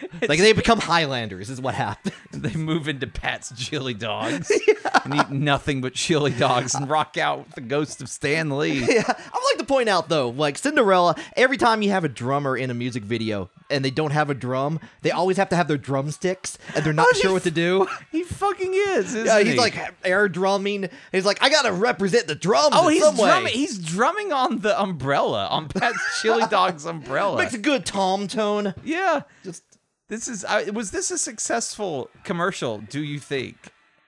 like 0.29 0.39
they 0.39 0.53
become 0.53 0.79
Highlanders 0.81 1.51
is 1.51 1.61
what 1.61 1.75
happened. 1.75 2.15
They 2.33 2.55
move 2.55 2.89
into 2.89 3.07
Pat's 3.07 3.53
chili 3.57 3.93
dogs 3.93 4.51
and 5.05 5.15
eat 5.15 5.31
nothing 5.31 5.81
but 5.81 5.95
chili 5.95 6.31
dogs 6.31 6.75
and 6.75 6.89
rock 6.89 7.19
out 7.19 7.45
with 7.45 7.55
the 7.55 7.61
ghost 7.61 8.01
of 8.01 8.09
Stan 8.09 8.57
Lee. 8.57 8.79
Yeah, 8.81 9.03
I 9.07 9.31
would 9.35 9.45
like 9.45 9.59
to 9.59 9.65
point 9.67 9.89
out 9.89 10.09
though, 10.09 10.31
like 10.31 10.57
Cinderella, 10.57 11.17
every 11.37 11.57
time 11.59 11.83
you 11.83 11.91
have 11.91 12.05
a 12.05 12.09
drummer 12.09 12.57
in 12.57 12.71
a 12.71 12.75
music 12.75 13.03
video 13.03 13.51
and 13.69 13.85
they 13.85 13.91
don't 13.91 14.13
have 14.13 14.31
a 14.31 14.35
drum, 14.35 14.81
they 15.03 15.11
always 15.11 15.37
have 15.37 15.49
to 15.51 15.57
have 15.57 15.69
their 15.69 15.77
drumsticks 15.77 16.57
and 16.75 16.85
they're 16.85 16.93
not 16.93 17.07
oh, 17.09 17.13
How 17.15 17.21
sure 17.21 17.33
what 17.33 17.43
to 17.43 17.51
do. 17.51 17.87
He 18.11 18.23
fucking 18.23 18.73
is. 18.73 19.15
Yeah, 19.15 19.41
he's 19.41 19.53
he? 19.53 19.59
like 19.59 19.77
air 20.05 20.29
drumming. 20.29 20.89
He's 21.13 21.27
like, 21.27 21.43
I 21.43 21.51
gotta 21.51 21.73
represent 21.73 22.27
the 22.27 22.37
drums. 22.37 22.71
oh, 22.73 22.89
in 22.89 22.95
he's 22.95 23.03
some 23.03 23.17
way. 23.17 23.25
drumming. 23.25 23.53
He's 23.53 23.79
drumming 23.79 24.33
on 24.33 24.61
the 24.61 24.81
umbrella 24.81 25.47
on 25.49 25.69
Pat's 25.69 25.99
chili 26.23 26.45
dog's 26.49 26.87
umbrella. 26.87 27.37
Makes 27.37 27.55
a 27.55 27.59
good 27.59 27.85
tom 27.85 28.29
tone. 28.29 28.73
yeah. 28.85 29.23
Just 29.45 29.63
This 30.11 30.29
is. 30.29 30.45
I 30.45 30.69
was 30.71 30.91
this 30.91 31.11
a 31.11 31.17
successful 31.17 32.11
commercial? 32.25 32.79
Do 32.79 33.03
you 33.03 33.19
think? 33.19 33.57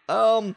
um. 0.08 0.54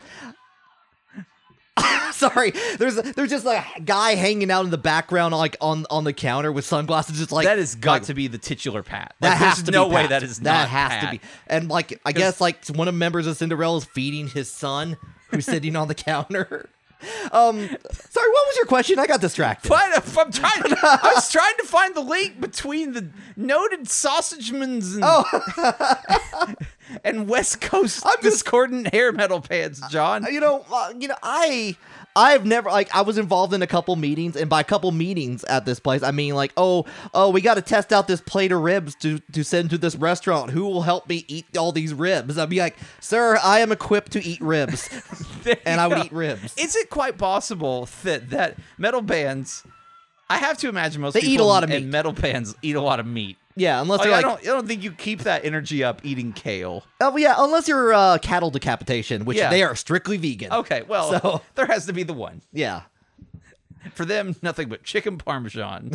Sorry, 2.11 2.51
there's 2.77 2.95
there's 2.95 3.29
just 3.29 3.45
a 3.45 3.63
guy 3.83 4.15
hanging 4.15 4.49
out 4.49 4.63
in 4.63 4.71
the 4.71 4.77
background, 4.77 5.33
like 5.35 5.57
on 5.59 5.85
on 5.89 6.05
the 6.05 6.13
counter 6.13 6.51
with 6.51 6.63
sunglasses, 6.65 7.17
just 7.17 7.33
like 7.33 7.45
that 7.45 7.57
has 7.57 7.75
got 7.75 7.91
like, 7.91 8.03
to 8.03 8.13
be 8.13 8.27
the 8.27 8.37
titular 8.37 8.81
Pat. 8.81 9.13
That 9.19 9.37
has 9.37 9.61
to 9.63 9.71
no 9.71 9.89
be 9.89 9.95
way 9.95 10.01
Pat. 10.03 10.09
that 10.11 10.23
is 10.23 10.39
that 10.39 10.69
has 10.69 10.91
Pat. 10.91 11.01
to 11.03 11.11
be. 11.11 11.21
And 11.47 11.69
like 11.69 11.99
I 12.05 12.13
guess 12.13 12.39
like 12.39 12.65
one 12.67 12.87
of 12.87 12.95
members 12.95 13.27
of 13.27 13.35
Cinderella 13.35 13.77
is 13.77 13.85
feeding 13.85 14.29
his 14.29 14.49
son 14.49 14.95
who's 15.29 15.45
sitting 15.45 15.75
on 15.75 15.89
the 15.89 15.95
counter. 15.95 16.69
Um, 17.31 17.57
sorry, 17.59 18.29
what 18.29 18.47
was 18.47 18.55
your 18.55 18.65
question? 18.65 18.97
I 18.99 19.05
got 19.07 19.21
distracted. 19.21 19.69
But 19.69 19.91
if 19.97 20.17
I'm 20.17 20.31
trying. 20.31 20.63
I 20.81 21.11
was 21.15 21.31
trying 21.31 21.55
to 21.57 21.63
find 21.65 21.93
the 21.95 22.01
link 22.01 22.39
between 22.41 22.93
the 22.93 23.09
noted 23.35 23.81
sausagemans 23.85 24.95
and, 24.95 25.03
Oh, 25.05 26.55
and 27.03 27.27
West 27.27 27.61
Coast 27.61 28.03
I'm 28.05 28.13
just- 28.21 28.37
discordant 28.37 28.93
hair 28.93 29.11
metal 29.11 29.41
pants, 29.41 29.81
John. 29.89 30.25
you 30.31 30.39
know, 30.39 30.65
uh, 30.71 30.93
you 30.97 31.07
know, 31.07 31.15
I 31.21 31.75
I've 32.15 32.45
never 32.45 32.69
like 32.69 32.93
I 32.95 33.01
was 33.01 33.17
involved 33.17 33.53
in 33.53 33.61
a 33.61 33.67
couple 33.67 33.95
meetings, 33.95 34.35
and 34.35 34.49
by 34.49 34.61
a 34.61 34.63
couple 34.63 34.91
meetings 34.91 35.43
at 35.43 35.65
this 35.65 35.79
place, 35.79 36.01
I 36.01 36.11
mean 36.11 36.33
like, 36.35 36.53
oh, 36.55 36.85
oh, 37.13 37.29
we 37.29 37.41
got 37.41 37.55
to 37.55 37.61
test 37.61 37.91
out 37.91 38.07
this 38.07 38.21
plate 38.21 38.51
of 38.51 38.61
ribs 38.61 38.95
to 39.01 39.19
to 39.33 39.43
send 39.43 39.69
to 39.71 39.77
this 39.77 39.95
restaurant. 39.95 40.51
Who 40.51 40.63
will 40.63 40.83
help 40.83 41.09
me 41.09 41.25
eat 41.27 41.57
all 41.57 41.71
these 41.71 41.93
ribs? 41.93 42.37
I'd 42.37 42.49
be 42.49 42.59
like, 42.59 42.77
sir, 43.01 43.37
I 43.43 43.59
am 43.59 43.71
equipped 43.71 44.13
to 44.13 44.23
eat 44.23 44.39
ribs, 44.41 44.89
and 45.65 45.81
I 45.81 45.87
would 45.87 45.97
go. 45.97 46.03
eat 46.03 46.13
ribs. 46.13 46.55
Is 46.57 46.75
it 46.75 46.89
quite 46.89 47.17
possible 47.17 47.89
that 48.03 48.29
that 48.29 48.57
metal 48.77 49.01
bands? 49.01 49.63
I 50.29 50.37
have 50.37 50.57
to 50.59 50.69
imagine 50.69 51.01
most 51.01 51.13
They 51.13 51.21
eat 51.21 51.39
a 51.39 51.43
lot 51.43 51.63
of 51.63 51.69
meat. 51.69 51.85
metal 51.85 52.11
bands 52.11 52.55
eat 52.63 52.75
a 52.75 52.81
lot 52.81 52.99
of 52.99 53.05
meat. 53.05 53.37
Yeah, 53.57 53.81
unless 53.81 53.99
Like, 53.99 54.07
they're 54.07 54.13
I 54.13 54.21
like, 54.21 54.25
don't, 54.25 54.41
I 54.41 54.55
don't 54.57 54.67
think 54.67 54.83
you 54.83 54.91
keep 54.91 55.19
that 55.21 55.45
energy 55.45 55.83
up 55.83 56.01
eating 56.03 56.33
kale. 56.33 56.83
oh 56.99 57.15
yeah, 57.15 57.35
unless 57.37 57.67
you're 57.69 57.93
uh, 57.93 58.17
cattle 58.17 58.51
decapitation, 58.51 59.23
which 59.23 59.37
Yeah. 59.37 59.49
they 59.49 59.63
are 59.63 59.75
strictly 59.75 60.17
vegan. 60.17 60.51
Okay, 60.51 60.83
well, 60.87 61.19
So- 61.19 61.41
there 61.55 61.65
has 61.67 61.85
to 61.85 61.93
be 61.93 62.03
the 62.03 62.13
one. 62.13 62.41
Yeah. 62.51 62.81
For 63.93 64.03
them, 64.03 64.35
nothing 64.41 64.67
but 64.67 64.83
chicken 64.83 65.17
parmesan. 65.17 65.93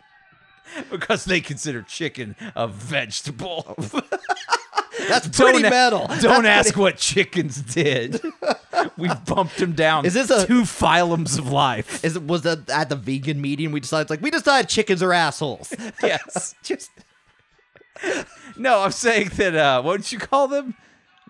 because 0.90 1.24
they 1.24 1.40
consider 1.40 1.82
chicken 1.82 2.36
a 2.54 2.66
vegetable. 2.68 3.76
That's 5.08 5.28
pretty 5.28 5.62
Don't 5.62 5.70
metal. 5.70 6.06
Don't 6.20 6.44
That's 6.44 6.68
ask 6.68 6.76
what 6.76 6.96
chickens 6.96 7.60
did. 7.62 8.20
We've 8.96 9.24
bumped 9.24 9.56
them 9.58 9.72
down. 9.72 10.06
Is 10.06 10.14
this 10.14 10.30
a- 10.30 10.46
two 10.46 10.62
phylums 10.62 11.38
of 11.38 11.50
life? 11.50 12.04
Is 12.04 12.16
it 12.16 12.22
was 12.26 12.42
that 12.42 12.68
at 12.70 12.88
the 12.88 12.96
vegan 12.96 13.40
meeting 13.40 13.72
we 13.72 13.80
decided 13.80 14.10
like 14.10 14.20
we 14.22 14.30
decided 14.30 14.68
chickens 14.68 15.02
are 15.02 15.12
assholes. 15.12 15.72
yes. 16.02 16.54
Just 16.62 16.90
No, 18.56 18.80
I'm 18.80 18.90
saying 18.92 19.30
that. 19.36 19.54
Uh, 19.54 19.82
what 19.82 19.98
did 20.00 20.12
you 20.12 20.18
call 20.18 20.48
them? 20.48 20.74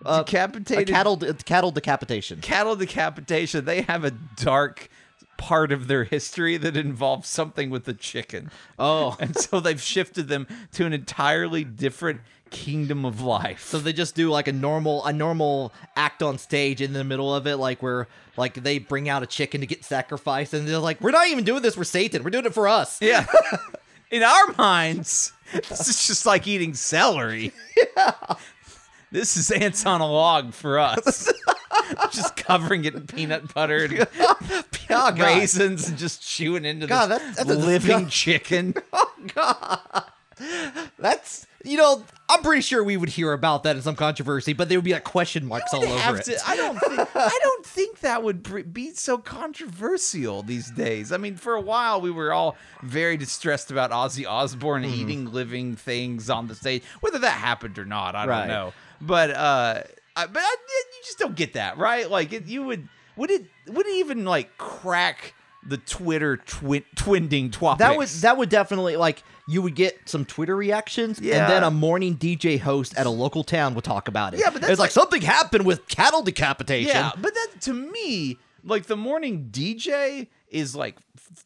Uh, 0.05 0.23
Decapitated 0.23 0.87
cattle 0.89 1.15
de- 1.15 1.33
cattle 1.33 1.71
decapitation. 1.71 2.41
cattle 2.41 2.75
decapitation. 2.75 3.63
They 3.65 3.81
have 3.83 4.03
a 4.03 4.11
dark 4.11 4.89
part 5.37 5.71
of 5.71 5.87
their 5.87 6.03
history 6.03 6.57
that 6.57 6.75
involves 6.75 7.27
something 7.29 7.69
with 7.69 7.85
the 7.85 7.93
chicken. 7.93 8.51
Oh. 8.77 9.15
and 9.19 9.35
so 9.37 9.59
they've 9.59 9.81
shifted 9.81 10.27
them 10.27 10.47
to 10.73 10.85
an 10.85 10.93
entirely 10.93 11.63
different 11.63 12.21
kingdom 12.53 13.03
of 13.03 13.19
life. 13.21 13.65
So 13.65 13.79
they 13.79 13.91
just 13.91 14.15
do 14.15 14.29
like 14.29 14.47
a 14.47 14.53
normal 14.53 15.03
a 15.05 15.11
normal 15.11 15.73
act 15.97 16.23
on 16.23 16.37
stage 16.37 16.79
in 16.81 16.93
the 16.93 17.03
middle 17.03 17.35
of 17.35 17.45
it, 17.47 17.57
like 17.57 17.83
where 17.83 18.07
like 18.37 18.53
they 18.53 18.77
bring 18.79 19.09
out 19.09 19.23
a 19.23 19.25
chicken 19.27 19.59
to 19.61 19.67
get 19.67 19.83
sacrificed, 19.83 20.53
and 20.53 20.65
they're 20.65 20.77
like, 20.77 21.01
"We're 21.01 21.11
not 21.11 21.27
even 21.27 21.43
doing 21.43 21.61
this 21.61 21.75
for 21.75 21.83
Satan. 21.83 22.23
We're 22.23 22.29
doing 22.29 22.45
it 22.45 22.53
for 22.53 22.67
us." 22.69 23.01
yeah. 23.01 23.25
In 24.11 24.21
our 24.23 24.53
minds, 24.57 25.33
this 25.51 25.89
is 25.89 26.05
just 26.07 26.25
like 26.25 26.47
eating 26.47 26.75
celery. 26.75 27.51
Yeah. 27.97 28.13
This 29.11 29.37
is 29.37 29.49
ants 29.51 29.85
on 29.85 30.01
a 30.01 30.07
log 30.07 30.53
for 30.53 30.77
us. 30.79 31.31
just 32.11 32.35
covering 32.35 32.85
it 32.85 32.93
in 32.93 33.07
peanut 33.07 33.53
butter 33.53 33.85
and 33.85 34.07
Oh, 34.89 35.11
raisins 35.15 35.87
and 35.89 35.97
just 35.97 36.21
chewing 36.21 36.65
into 36.65 36.85
God, 36.85 37.07
this 37.07 37.19
that's- 37.19 37.47
that's 37.47 37.65
living 37.65 38.07
chicken. 38.09 38.75
Oh, 38.91 39.11
God. 39.33 39.79
That's 40.99 41.47
you 41.63 41.77
know, 41.77 42.03
I'm 42.29 42.41
pretty 42.41 42.61
sure 42.61 42.83
we 42.83 42.97
would 42.97 43.09
hear 43.09 43.31
about 43.33 43.63
that 43.63 43.75
in 43.75 43.81
some 43.81 43.95
controversy, 43.95 44.53
but 44.53 44.67
there 44.69 44.77
would 44.77 44.85
be 44.85 44.93
like 44.93 45.03
question 45.05 45.45
marks 45.45 45.73
all 45.73 45.83
over 45.83 46.17
it. 46.17 46.25
to- 46.25 46.39
I 46.47 46.55
don't 46.55 46.77
think 46.79 47.09
I 47.15 47.39
don't 47.41 47.65
think 47.65 47.99
that 48.01 48.21
would 48.23 48.73
be 48.73 48.91
so 48.93 49.17
controversial 49.17 50.43
these 50.43 50.69
days. 50.71 51.11
I 51.11 51.17
mean, 51.17 51.35
for 51.37 51.53
a 51.55 51.61
while 51.61 52.01
we 52.01 52.11
were 52.11 52.33
all 52.33 52.57
very 52.81 53.17
distressed 53.17 53.71
about 53.71 53.91
Ozzy 53.91 54.25
Osbourne 54.27 54.83
Mm-hmm. 54.83 54.93
eating 55.01 55.31
living 55.31 55.75
things 55.75 56.29
on 56.29 56.47
the 56.47 56.55
stage. 56.55 56.83
Whether 57.01 57.19
that 57.19 57.31
happened 57.37 57.77
or 57.79 57.85
not, 57.85 58.15
I 58.15 58.25
Right. 58.25 58.39
don't 58.39 58.47
know. 58.49 58.73
But 59.01 59.31
uh, 59.31 59.83
I, 60.15 60.25
but 60.27 60.41
I, 60.41 60.55
you 60.69 61.03
just 61.05 61.19
don't 61.19 61.35
get 61.35 61.53
that, 61.53 61.77
right? 61.77 62.09
Like, 62.09 62.33
it, 62.33 62.45
you 62.45 62.63
would 62.63 62.87
would 63.15 63.31
it 63.31 63.45
would 63.67 63.85
it 63.85 63.95
even 63.95 64.25
like 64.25 64.57
crack 64.57 65.33
the 65.65 65.77
Twitter 65.77 66.37
twin 66.37 66.83
twinding 66.95 67.51
topics. 67.51 67.79
That 67.79 67.97
would 67.97 68.07
that 68.09 68.37
would 68.37 68.49
definitely 68.49 68.95
like 68.97 69.23
you 69.47 69.61
would 69.61 69.75
get 69.75 69.97
some 70.07 70.25
Twitter 70.25 70.55
reactions, 70.55 71.19
Yeah. 71.19 71.43
and 71.43 71.51
then 71.51 71.63
a 71.63 71.71
morning 71.71 72.15
DJ 72.15 72.59
host 72.59 72.95
at 72.97 73.05
a 73.05 73.09
local 73.09 73.43
town 73.43 73.75
would 73.75 73.83
talk 73.83 74.07
about 74.07 74.33
it. 74.33 74.39
Yeah, 74.39 74.49
but 74.49 74.61
that's 74.61 74.71
it's 74.73 74.79
like, 74.79 74.87
like- 74.87 74.91
something 74.91 75.21
happened 75.21 75.65
with 75.65 75.87
cattle 75.87 76.21
decapitation. 76.21 76.91
Yeah, 76.95 77.11
but 77.17 77.33
that 77.33 77.47
to 77.61 77.73
me, 77.73 78.37
like 78.63 78.85
the 78.85 78.97
morning 78.97 79.49
DJ 79.51 80.27
is 80.49 80.75
like 80.75 80.97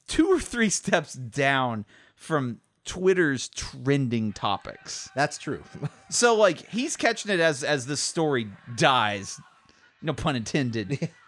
two 0.08 0.28
or 0.28 0.40
three 0.40 0.70
steps 0.70 1.14
down 1.14 1.86
from 2.16 2.60
Twitter's 2.86 3.50
trending 3.50 4.32
topics. 4.32 5.10
that's 5.16 5.38
true. 5.38 5.64
So 6.10 6.36
like 6.36 6.70
he's 6.70 6.96
catching 6.96 7.32
it 7.32 7.40
as 7.42 7.62
as 7.64 7.86
the 7.86 7.98
story 7.98 8.48
dies. 8.78 9.42
No 10.02 10.14
pun 10.14 10.38
intended. 10.38 11.10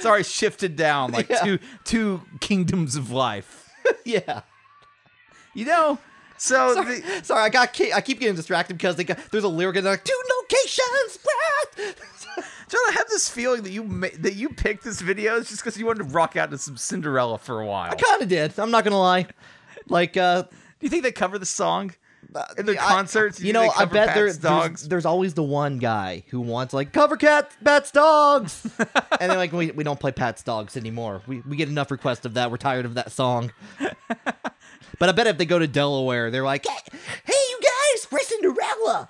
Sorry, 0.00 0.22
shifted 0.22 0.76
down 0.76 1.12
like 1.12 1.28
Yeah. 1.28 1.42
two 1.44 1.58
two 1.84 2.22
kingdoms 2.40 2.96
of 2.96 3.10
life. 3.10 3.63
yeah. 4.04 4.42
You 5.54 5.66
know, 5.66 5.98
so 6.36 6.74
Sorry, 6.74 7.00
the, 7.00 7.24
sorry, 7.24 7.42
I 7.42 7.48
got 7.48 7.80
I 7.94 8.00
keep 8.00 8.18
getting 8.20 8.34
distracted 8.34 8.74
because 8.74 8.96
they 8.96 9.04
got, 9.04 9.18
there's 9.30 9.44
a 9.44 9.48
lyric 9.48 9.76
and 9.76 9.86
they're 9.86 9.92
like 9.94 10.04
two 10.04 10.20
locations. 10.40 11.18
John, 12.68 12.80
I 12.88 12.92
have 12.92 13.08
this 13.08 13.28
feeling 13.28 13.62
that 13.62 13.70
you 13.70 13.84
ma- 13.84 14.08
that 14.18 14.34
you 14.34 14.48
picked 14.48 14.82
this 14.84 15.00
video 15.00 15.38
just 15.40 15.58
because 15.62 15.78
you 15.78 15.86
wanted 15.86 16.08
to 16.08 16.14
rock 16.14 16.36
out 16.36 16.50
to 16.50 16.58
some 16.58 16.76
Cinderella 16.76 17.38
for 17.38 17.60
a 17.60 17.66
while. 17.66 17.90
I 17.92 17.94
kind 17.94 18.22
of 18.22 18.28
did. 18.28 18.58
I'm 18.58 18.70
not 18.70 18.84
gonna 18.84 18.98
lie. 18.98 19.26
Like, 19.88 20.16
uh, 20.16 20.42
Do 20.42 20.48
you 20.80 20.88
think 20.88 21.02
they 21.02 21.12
cover 21.12 21.38
the 21.38 21.46
song 21.46 21.92
in 22.56 22.66
their 22.66 22.80
I- 22.80 22.88
concerts? 22.88 23.40
you 23.40 23.52
know, 23.52 23.70
I 23.76 23.84
bet 23.84 24.08
there, 24.08 24.14
there's, 24.14 24.38
dogs. 24.38 24.88
there's 24.88 25.06
always 25.06 25.34
the 25.34 25.42
one 25.42 25.78
guy 25.78 26.24
who 26.28 26.40
wants 26.40 26.74
like 26.74 26.92
cover 26.92 27.16
cat 27.16 27.50
Pat's 27.64 27.90
dogs, 27.90 28.68
and 28.78 29.30
then 29.30 29.36
like 29.36 29.52
we, 29.52 29.70
we 29.70 29.84
don't 29.84 29.98
play 29.98 30.12
Pat's 30.12 30.42
dogs 30.42 30.76
anymore. 30.76 31.22
We 31.26 31.40
we 31.40 31.56
get 31.56 31.68
enough 31.68 31.90
requests 31.90 32.24
of 32.24 32.34
that. 32.34 32.50
We're 32.50 32.56
tired 32.56 32.84
of 32.84 32.94
that 32.94 33.12
song. 33.12 33.52
but 33.78 35.08
I 35.08 35.12
bet 35.12 35.26
if 35.26 35.38
they 35.38 35.46
go 35.46 35.58
to 35.58 35.66
Delaware, 35.66 36.30
they're 36.30 36.44
like, 36.44 36.66
hey, 36.66 36.98
hey 37.24 37.32
you 37.50 37.60
guys, 37.60 38.08
we're 38.10 38.20
Cinderella. 38.20 39.08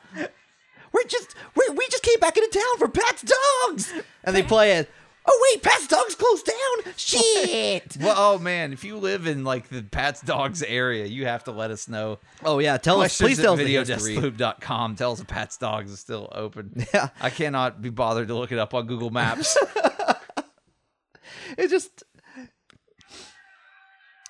We're 0.92 1.05
just 1.09 1.35
we 1.57 1.68
we 1.70 1.87
just 1.90 2.03
came 2.03 2.20
back 2.20 2.37
into 2.37 2.59
town 2.59 2.79
for 2.79 2.88
Pat's 2.88 3.22
dogs, 3.22 3.92
and 4.22 4.35
they 4.35 4.42
play 4.42 4.72
it. 4.77 4.90
Oh 5.27 5.51
wait, 5.51 5.63
Pat's 5.63 5.87
dogs 5.87 6.15
closed 6.15 6.47
down. 6.47 6.93
Shit. 6.97 7.97
Well, 7.99 8.15
oh 8.17 8.39
man, 8.39 8.73
if 8.73 8.85
you 8.85 8.99
live 8.99 9.27
in 9.27 9.45
like 9.45 9.69
the 9.69 9.83
Pat's 9.83 10.21
Dogs 10.21 10.63
area, 10.63 11.07
you 11.07 11.27
have 11.27 11.45
to 11.45 11.51
let 11.51 11.71
us 11.71 11.89
know. 11.89 12.19
Oh 12.45 12.59
yeah, 12.59 12.77
tell 12.77 13.01
us. 13.01 13.19
Please 13.19 13.39
tell 13.39 13.55
us 13.55 13.59
the 13.61 13.67
history. 13.67 14.17
videodeathloop.com. 14.17 14.97
Tell 14.97 15.13
us 15.13 15.21
if 15.21 15.27
Pat's 15.27 15.57
Dogs 15.57 15.91
is 15.91 16.01
still 16.01 16.29
open. 16.33 16.87
Yeah. 16.95 17.09
I 17.21 17.31
cannot 17.31 17.81
be 17.81 17.89
bothered 17.89 18.29
to 18.29 18.35
look 18.35 18.53
it 18.53 18.59
up 18.59 18.75
on 18.75 18.87
Google 18.87 19.11
Maps. 19.11 19.57
It 21.57 21.69
just 21.69 22.03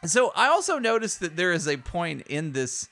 so 0.04 0.32
I 0.36 0.48
also 0.48 0.78
noticed 0.78 1.20
that 1.20 1.36
there 1.36 1.52
is 1.52 1.66
a 1.66 1.76
point 1.76 2.26
in 2.26 2.52
this 2.52 2.88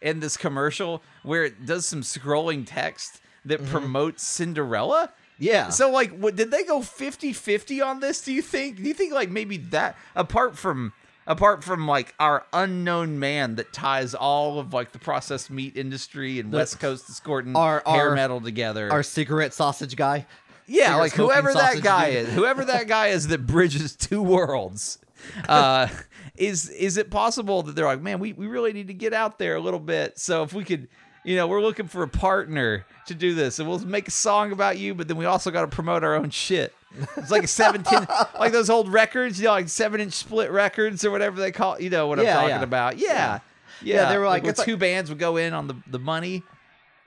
in 0.00 0.20
this 0.20 0.36
commercial 0.36 1.02
where 1.22 1.44
it 1.44 1.66
does 1.66 1.86
some 1.86 2.02
scrolling 2.02 2.64
text 2.66 3.20
that 3.44 3.60
mm-hmm. 3.60 3.70
promotes 3.70 4.26
Cinderella. 4.26 5.12
Yeah. 5.38 5.68
So 5.68 5.90
like 5.90 6.16
what 6.16 6.36
did 6.36 6.50
they 6.50 6.64
go 6.64 6.80
50-50 6.80 7.84
on 7.84 8.00
this 8.00 8.20
do 8.22 8.32
you 8.32 8.42
think? 8.42 8.76
Do 8.76 8.82
you 8.84 8.94
think 8.94 9.12
like 9.12 9.30
maybe 9.30 9.56
that 9.58 9.96
apart 10.14 10.56
from 10.56 10.92
apart 11.26 11.64
from 11.64 11.86
like 11.88 12.14
our 12.20 12.44
unknown 12.52 13.18
man 13.18 13.56
that 13.56 13.72
ties 13.72 14.14
all 14.14 14.58
of 14.58 14.72
like 14.72 14.92
the 14.92 14.98
processed 14.98 15.50
meat 15.50 15.76
industry 15.76 16.38
and 16.38 16.52
West 16.52 16.78
Coast 16.80 17.08
escorting 17.10 17.56
Our- 17.56 17.82
hair 17.86 18.10
our- 18.10 18.14
metal 18.14 18.40
together. 18.40 18.90
our 18.92 19.02
cigarette 19.02 19.52
sausage 19.52 19.96
guy. 19.96 20.26
yeah, 20.66 20.84
cigarette 20.84 20.98
like 21.00 21.12
whoever 21.14 21.52
that 21.52 21.82
guy 21.82 22.06
is, 22.08 22.28
whoever 22.32 22.64
that 22.64 22.86
guy 22.96 23.08
is 23.08 23.28
that 23.28 23.46
bridges 23.46 23.96
two 23.96 24.22
worlds. 24.22 24.98
Uh 25.48 25.88
is 26.36 26.68
is 26.68 26.96
it 26.98 27.10
possible 27.10 27.62
that 27.62 27.74
they're 27.74 27.86
like, 27.86 28.02
man, 28.02 28.20
we, 28.20 28.32
we 28.34 28.46
really 28.46 28.72
need 28.72 28.88
to 28.88 28.94
get 28.94 29.12
out 29.14 29.38
there 29.38 29.56
a 29.56 29.60
little 29.60 29.80
bit. 29.80 30.18
So 30.18 30.42
if 30.42 30.52
we 30.52 30.62
could 30.64 30.88
you 31.26 31.34
know, 31.34 31.48
we're 31.48 31.60
looking 31.60 31.88
for 31.88 32.04
a 32.04 32.08
partner 32.08 32.86
to 33.06 33.14
do 33.14 33.34
this, 33.34 33.58
and 33.58 33.68
we'll 33.68 33.80
make 33.80 34.06
a 34.06 34.12
song 34.12 34.52
about 34.52 34.78
you, 34.78 34.94
but 34.94 35.08
then 35.08 35.16
we 35.16 35.24
also 35.24 35.50
got 35.50 35.62
to 35.62 35.66
promote 35.66 36.04
our 36.04 36.14
own 36.14 36.30
shit. 36.30 36.72
It's 37.16 37.32
like 37.32 37.42
a 37.42 37.48
17, 37.48 38.06
like 38.38 38.52
those 38.52 38.70
old 38.70 38.92
records, 38.92 39.38
you 39.40 39.46
know, 39.46 39.50
like 39.50 39.68
seven 39.68 40.00
inch 40.00 40.12
split 40.12 40.52
records 40.52 41.04
or 41.04 41.10
whatever 41.10 41.40
they 41.40 41.50
call. 41.50 41.80
You 41.80 41.90
know 41.90 42.06
what 42.06 42.18
Yeah, 42.18 42.30
I'm 42.30 42.34
talking 42.36 42.48
yeah. 42.50 42.62
about? 42.62 42.98
Yeah, 42.98 43.08
yeah. 43.08 43.38
Yeah, 43.82 44.08
they 44.08 44.18
were 44.18 44.26
like, 44.26 44.44
where 44.44 44.50
it's 44.50 44.64
two 44.64 44.76
bands 44.76 45.10
would 45.10 45.18
go 45.18 45.36
in 45.36 45.52
on 45.52 45.66
the 45.66 45.74
the 45.88 45.98
money. 45.98 46.44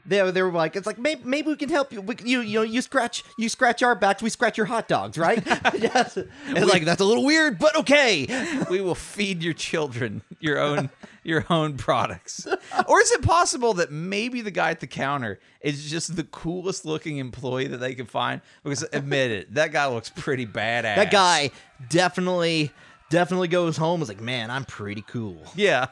They, 0.05 0.31
they 0.31 0.41
were 0.41 0.51
like, 0.51 0.75
it's 0.75 0.87
like 0.87 0.97
maybe, 0.97 1.21
maybe 1.23 1.47
we 1.49 1.55
can 1.55 1.69
help 1.69 1.93
you. 1.93 2.01
We, 2.01 2.15
you 2.23 2.41
you 2.41 2.59
know 2.59 2.63
you 2.63 2.81
scratch 2.81 3.23
you 3.37 3.47
scratch 3.49 3.81
our 3.83 3.95
backs, 3.95 4.21
we 4.21 4.29
scratch 4.29 4.57
your 4.57 4.65
hot 4.65 4.87
dogs, 4.87 5.17
right? 5.17 5.41
yes. 5.77 6.17
It's 6.17 6.71
like 6.73 6.83
that's 6.83 7.01
a 7.01 7.05
little 7.05 7.25
weird, 7.25 7.57
but 7.57 7.75
okay. 7.75 8.27
we 8.69 8.81
will 8.81 8.95
feed 8.95 9.41
your 9.43 9.53
children 9.53 10.23
your 10.39 10.59
own 10.59 10.89
your 11.29 11.45
own 11.49 11.77
products. 11.77 12.45
Or 12.87 12.99
is 12.99 13.11
it 13.11 13.21
possible 13.21 13.73
that 13.75 13.91
maybe 13.91 14.41
the 14.41 14.51
guy 14.51 14.71
at 14.71 14.79
the 14.81 14.87
counter 14.87 15.39
is 15.61 15.89
just 15.89 16.15
the 16.15 16.23
coolest 16.25 16.83
looking 16.85 17.17
employee 17.17 17.67
that 17.67 17.77
they 17.77 17.95
can 17.95 18.05
find? 18.05 18.41
Because 18.63 18.83
admit 18.91 19.31
it, 19.31 19.53
that 19.53 19.71
guy 19.71 19.87
looks 19.87 20.09
pretty 20.09 20.45
badass. 20.45 20.95
That 20.95 21.11
guy 21.11 21.51
definitely 21.89 22.71
definitely 23.09 23.47
goes 23.47 23.77
home. 23.77 24.01
Is 24.01 24.07
like, 24.09 24.21
man, 24.21 24.51
I'm 24.51 24.65
pretty 24.65 25.03
cool. 25.07 25.41
yeah, 25.55 25.87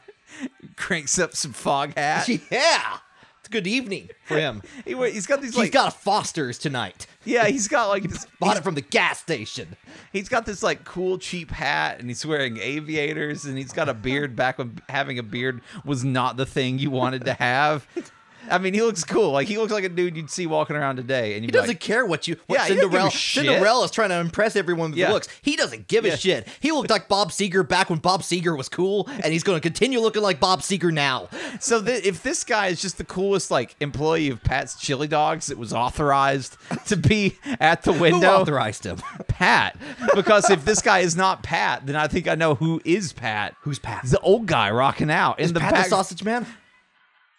cranks 0.76 1.18
up 1.20 1.36
some 1.36 1.54
Foghat. 1.54 2.42
Yeah, 2.52 2.98
it's 3.40 3.48
a 3.48 3.52
good 3.52 3.68
evening 3.68 4.10
for 4.26 4.38
him. 4.38 4.62
He, 4.86 4.94
he's 5.12 5.28
got 5.28 5.42
these 5.42 5.52
He's 5.52 5.58
like 5.58 5.72
got 5.72 5.94
a 5.94 5.98
Foster's 5.98 6.58
tonight. 6.58 7.08
Yeah, 7.28 7.48
he's 7.48 7.68
got 7.68 7.90
like 7.90 8.04
this. 8.04 8.26
Bought 8.40 8.58
it 8.58 8.64
from 8.64 8.76
the 8.76 8.82
gas 8.82 9.20
station. 9.20 9.76
He's 10.14 10.30
got 10.30 10.46
this 10.46 10.64
like 10.64 10.86
cool 10.86 11.18
cheap 11.18 11.52
hat, 11.52 12.00
and 12.00 12.10
he's 12.10 12.26
wearing 12.26 12.58
aviators, 12.58 13.46
and 13.46 13.58
he's 13.58 13.74
got 13.74 13.90
a 13.90 13.94
beard. 13.94 14.36
Back 14.36 14.58
when 14.58 14.80
having 14.90 15.20
a 15.20 15.24
beard 15.24 15.62
was 15.84 16.04
not 16.04 16.38
the 16.38 16.46
thing 16.46 16.80
you 16.80 16.90
wanted 16.90 17.26
to 17.26 17.34
have. 17.34 17.86
I 18.50 18.58
mean, 18.58 18.74
he 18.74 18.82
looks 18.82 19.04
cool. 19.04 19.32
Like 19.32 19.48
he 19.48 19.58
looks 19.58 19.72
like 19.72 19.84
a 19.84 19.90
dude 19.90 20.16
you'd 20.18 20.30
see 20.30 20.48
walking 20.48 20.76
around 20.76 20.96
today, 20.98 21.36
and 21.36 21.44
He 21.46 21.52
doesn't 21.52 21.68
like, 21.70 21.80
care 21.80 22.06
what 22.06 22.28
you 22.28 22.38
what 22.48 22.60
Yeah, 22.60 22.66
he 22.68 22.76
doesn't 22.76 22.92
give 22.92 23.04
a 23.06 23.12
Cinderella. 23.12 23.56
Cinderella's 23.58 23.92
trying 23.92 24.10
to 24.10 24.16
impress 24.20 24.56
everyone 24.56 24.92
with 24.92 25.00
Yeah. 25.00 25.12
looks. 25.12 25.28
He 25.42 25.56
doesn't 25.56 25.88
give 25.88 26.06
Yeah. 26.06 26.14
a 26.14 26.18
shit. 26.18 26.48
He 26.60 26.72
looked 26.72 26.90
like 26.90 27.08
Bob 27.08 27.32
Seger 27.32 27.68
back 27.68 27.90
when 27.90 28.00
Bob 28.00 28.22
Seger 28.22 28.58
was 28.58 28.70
cool, 28.70 29.08
and 29.24 29.34
he's 29.34 29.44
going 29.44 29.58
to 29.58 29.62
continue 29.62 30.00
looking 30.00 30.22
like 30.22 30.40
Bob 30.40 30.62
Seger 30.62 30.92
now. 30.92 31.30
So 31.60 31.82
th- 31.82 32.06
if 32.06 32.24
this 32.24 32.44
guy 32.44 32.68
is 32.68 32.82
just 32.82 32.98
the 32.98 33.04
coolest 33.06 33.52
like 33.52 33.76
employee 33.80 34.30
of 34.30 34.44
Pat's 34.44 34.80
Chili 34.80 35.08
Dogs 35.08 35.48
that 35.48 35.58
was 35.58 35.74
authorized 35.74 36.58
to 36.88 36.96
be 36.96 37.38
at 37.60 37.84
the 37.84 37.94
Who 37.94 38.02
window, 38.02 38.42
authorized 38.42 38.86
him? 38.86 38.98
Pat. 39.28 39.78
Because 40.16 40.50
if 40.50 40.66
this 40.66 40.82
guy 40.82 41.00
is 41.00 41.16
not 41.16 41.44
Pat, 41.44 41.86
then 41.86 41.96
I 41.96 42.08
think 42.08 42.28
I 42.28 42.36
know 42.36 42.56
who 42.56 42.82
is 42.86 43.14
Pat. 43.14 43.56
Who's 43.62 43.80
Pat? 43.80 44.06
The 44.06 44.20
old 44.22 44.46
guy 44.46 44.70
rocking 44.72 45.12
out 45.12 45.40
Is 45.40 45.50
in 45.50 45.54
the 45.54 45.60
Pat 45.60 45.74
back. 45.74 45.84
the 45.86 45.90
sausage 45.90 46.24
man? 46.24 46.46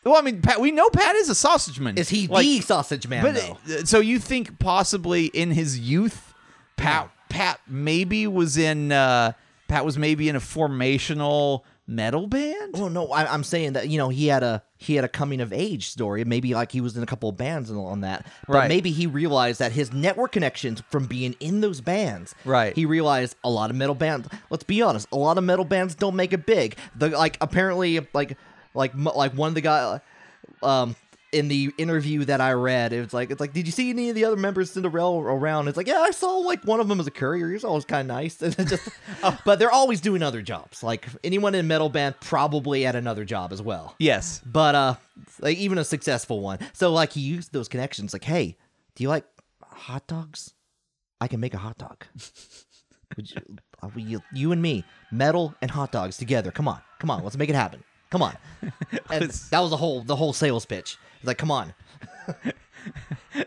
Well, 0.05 0.17
I 0.17 0.23
mean, 0.23 0.41
Pat. 0.43 0.61
We 0.61 0.71
know 0.71 0.89
Pat 0.91 1.17
is 1.17 1.29
a 1.29 1.35
sausage 1.35 1.81
man. 1.81 1.97
Is 1.99 2.09
he 2.09 2.27
Like, 2.29 2.45
the 2.45 2.61
sausage 2.61 3.07
man? 3.09 3.23
But 3.23 3.35
though? 3.35 3.59
uh, 3.75 3.85
so 3.85 4.01
you 4.01 4.19
think 4.19 4.59
possibly 4.59 5.27
in 5.27 5.51
his 5.51 5.79
youth, 5.79 6.33
Pat 6.77 7.11
Pat 7.29 7.61
maybe 7.69 8.27
was 8.27 8.57
in 8.57 8.93
uh 8.93 9.33
Pat 9.69 9.85
was 9.85 9.99
maybe 9.99 10.29
in 10.29 10.37
a 10.37 10.41
formational 10.41 11.63
metal 11.87 12.27
band? 12.27 12.75
Well, 12.75 12.91
no, 12.91 13.09
I, 13.09 13.33
I'm 13.33 13.43
saying 13.45 13.73
that 13.75 13.89
you 13.89 13.99
know 13.99 14.09
he 14.09 14.27
had 14.29 14.43
a 14.43 14.63
he 14.77 14.95
had 14.95 15.05
a 15.05 15.09
coming 15.09 15.41
of 15.41 15.53
age 15.53 15.89
story. 15.89 16.25
Maybe 16.25 16.55
like 16.55 16.71
he 16.73 16.81
was 16.81 16.97
in 16.97 17.03
a 17.03 17.07
couple 17.07 17.29
of 17.29 17.37
bands 17.37 17.69
and 17.71 17.79
on 17.79 18.03
that. 18.03 18.27
But 18.47 18.55
Right. 18.55 18.69
maybe 18.69 18.91
he 18.93 19.07
realized 19.07 19.59
that 19.59 19.73
his 19.73 19.93
network 19.93 20.33
connections 20.33 20.83
from 20.91 21.07
being 21.07 21.35
in 21.41 21.61
those 21.61 21.81
bands. 21.81 22.35
Right. 22.45 22.75
He 22.77 22.87
realized 22.87 23.37
a 23.43 23.51
lot 23.51 23.71
of 23.71 23.77
metal 23.77 23.95
bands. 23.95 24.29
Let's 24.51 24.65
be 24.65 24.81
honest, 24.83 25.09
a 25.13 25.17
lot 25.17 25.37
of 25.39 25.45
metal 25.45 25.65
bands 25.65 25.95
don't 25.95 26.15
make 26.17 26.33
it 26.33 26.47
big. 26.47 26.77
The 26.97 27.09
like 27.11 27.37
apparently 27.41 28.07
like 28.15 28.37
like 28.75 28.93
m- 28.95 29.05
like 29.05 29.33
one 29.33 29.49
of 29.49 29.55
the 29.55 29.61
guy 29.61 30.01
um 30.63 30.95
in 31.31 31.49
the 31.49 31.71
interview 31.77 32.25
that 32.25 32.41
I 32.41 32.53
read, 32.55 32.95
it 32.95 33.01
was 33.03 33.13
like 33.13 33.31
it's 33.31 33.39
like, 33.39 33.53
did 33.53 33.67
you 33.67 33.73
see 33.73 33.91
any 33.91 34.09
of 34.09 34.15
the 34.15 34.25
other 34.25 34.37
members 34.37 34.71
of 34.71 34.75
Cinderella 34.75 35.21
around? 35.21 35.69
It's 35.69 35.77
like, 35.77 35.87
yeah, 35.87 35.99
I 36.01 36.11
saw 36.11 36.37
like 36.39 36.65
one 36.65 36.81
of 36.81 36.89
them 36.89 37.01
as 37.01 37.07
a 37.07 37.11
courier. 37.11 37.51
He's 37.51 37.65
always 37.65 37.85
kind 37.85 38.11
of 38.11 38.17
nice, 38.17 38.41
and 38.43 38.57
just, 38.67 38.89
but 39.45 39.59
they're 39.59 39.71
always 39.71 40.01
doing 40.01 40.23
other 40.23 40.41
jobs. 40.41 40.83
Like 40.83 41.07
anyone 41.23 41.55
in 41.55 41.67
metal 41.69 41.91
band 41.91 42.15
probably 42.21 42.87
at 42.87 42.97
another 42.97 43.27
job 43.27 43.53
as 43.53 43.61
well 43.61 43.95
Yes. 43.99 44.41
but 44.47 44.75
uh 44.75 44.95
like 45.41 45.59
even 45.59 45.77
a 45.77 45.85
successful 45.85 46.41
one 46.41 46.61
so 46.73 46.93
like 46.93 47.13
he 47.13 47.21
used 47.21 47.53
those 47.53 47.69
connections 47.69 48.13
like 48.15 48.25
hey 48.25 48.57
do 48.95 49.03
you 49.03 49.09
like 49.11 49.25
hot 49.63 50.07
dogs 50.07 50.55
i 51.21 51.27
can 51.29 51.41
make 51.41 51.53
a 51.55 51.59
hot 51.59 51.77
dog 51.77 52.05
Would 53.17 53.31
you, 53.31 53.37
uh, 53.83 53.89
you, 53.97 54.23
you 54.33 54.53
and 54.53 54.63
me 54.63 54.85
metal 55.11 55.55
and 55.61 55.71
hot 55.71 55.91
dogs 55.93 56.17
together 56.17 56.51
come 56.51 56.69
on 56.69 56.81
come 57.01 57.11
on 57.11 57.23
let's 57.25 57.37
make 57.37 57.49
it 57.51 57.55
happen 57.57 57.83
come 58.11 58.23
on 58.23 58.37
and 59.11 59.31
that 59.31 59.61
was 59.61 59.71
the 59.71 59.77
whole 59.77 60.03
the 60.03 60.17
whole 60.17 60.33
sales 60.33 60.65
pitch 60.67 60.97
It's 61.19 61.27
like 61.27 61.39
come 61.39 61.51
on 61.51 61.75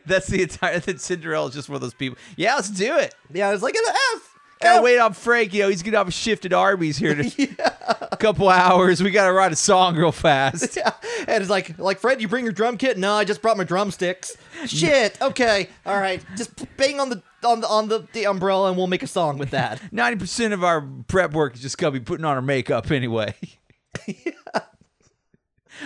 That's 0.05 0.27
the 0.27 0.43
entire 0.43 0.79
that 0.79 1.01
Cinderella 1.01 1.47
is 1.47 1.53
just 1.53 1.67
one 1.69 1.75
of 1.75 1.81
those 1.81 1.93
people. 1.93 2.17
Yeah, 2.35 2.55
let's 2.55 2.69
do 2.69 2.97
it. 2.97 3.13
yeah 3.33 3.49
i 3.49 3.51
was 3.51 3.61
like 3.63 3.75
an 3.75 3.83
F, 4.15 4.37
Gotta 4.61 4.77
F. 4.77 4.83
wait 4.83 4.99
on 4.99 5.13
Frank. 5.13 5.53
You 5.53 5.63
know, 5.63 5.69
he's 5.69 5.81
gonna 5.83 5.97
have 5.97 6.07
a 6.07 6.11
shift 6.11 6.45
at 6.45 6.53
Arby's 6.53 6.97
here 6.97 7.11
in 7.11 7.19
a 7.21 8.15
couple 8.19 8.47
hours. 8.49 9.01
We 9.01 9.11
gotta 9.11 9.33
write 9.33 9.51
a 9.51 9.55
song 9.55 9.95
real 9.95 10.11
fast. 10.11 10.75
yeah. 10.77 10.91
and 11.27 11.41
it's 11.41 11.49
like 11.49 11.77
like 11.79 11.99
fred 11.99 12.21
you 12.21 12.27
bring 12.27 12.43
your 12.45 12.53
drum 12.53 12.77
kit 12.77 12.97
no 12.97 13.13
i 13.13 13.23
just 13.23 13.41
brought 13.41 13.57
my 13.57 13.63
drumsticks 13.63 14.35
shit 14.65 15.21
okay 15.21 15.69
all 15.85 15.99
right 15.99 16.23
just 16.35 16.51
bang 16.77 16.99
on 16.99 17.09
the 17.09 17.21
on 17.43 17.61
the 17.61 17.67
on 17.67 17.87
the, 17.89 18.07
the 18.13 18.25
umbrella, 18.27 18.67
and 18.69 18.77
we'll 18.77 18.87
make 18.87 19.01
a 19.03 19.07
song 19.07 19.37
with 19.39 19.49
that. 19.51 19.81
Ninety 19.91 20.19
percent 20.19 20.53
of 20.53 20.63
our 20.63 20.81
prep 21.07 21.33
work 21.33 21.55
is 21.55 21.61
just 21.61 21.77
gonna 21.77 21.91
be 21.91 21.99
putting 21.99 22.25
on 22.25 22.35
our 22.35 22.41
makeup 22.41 22.91
anyway. 22.91 23.33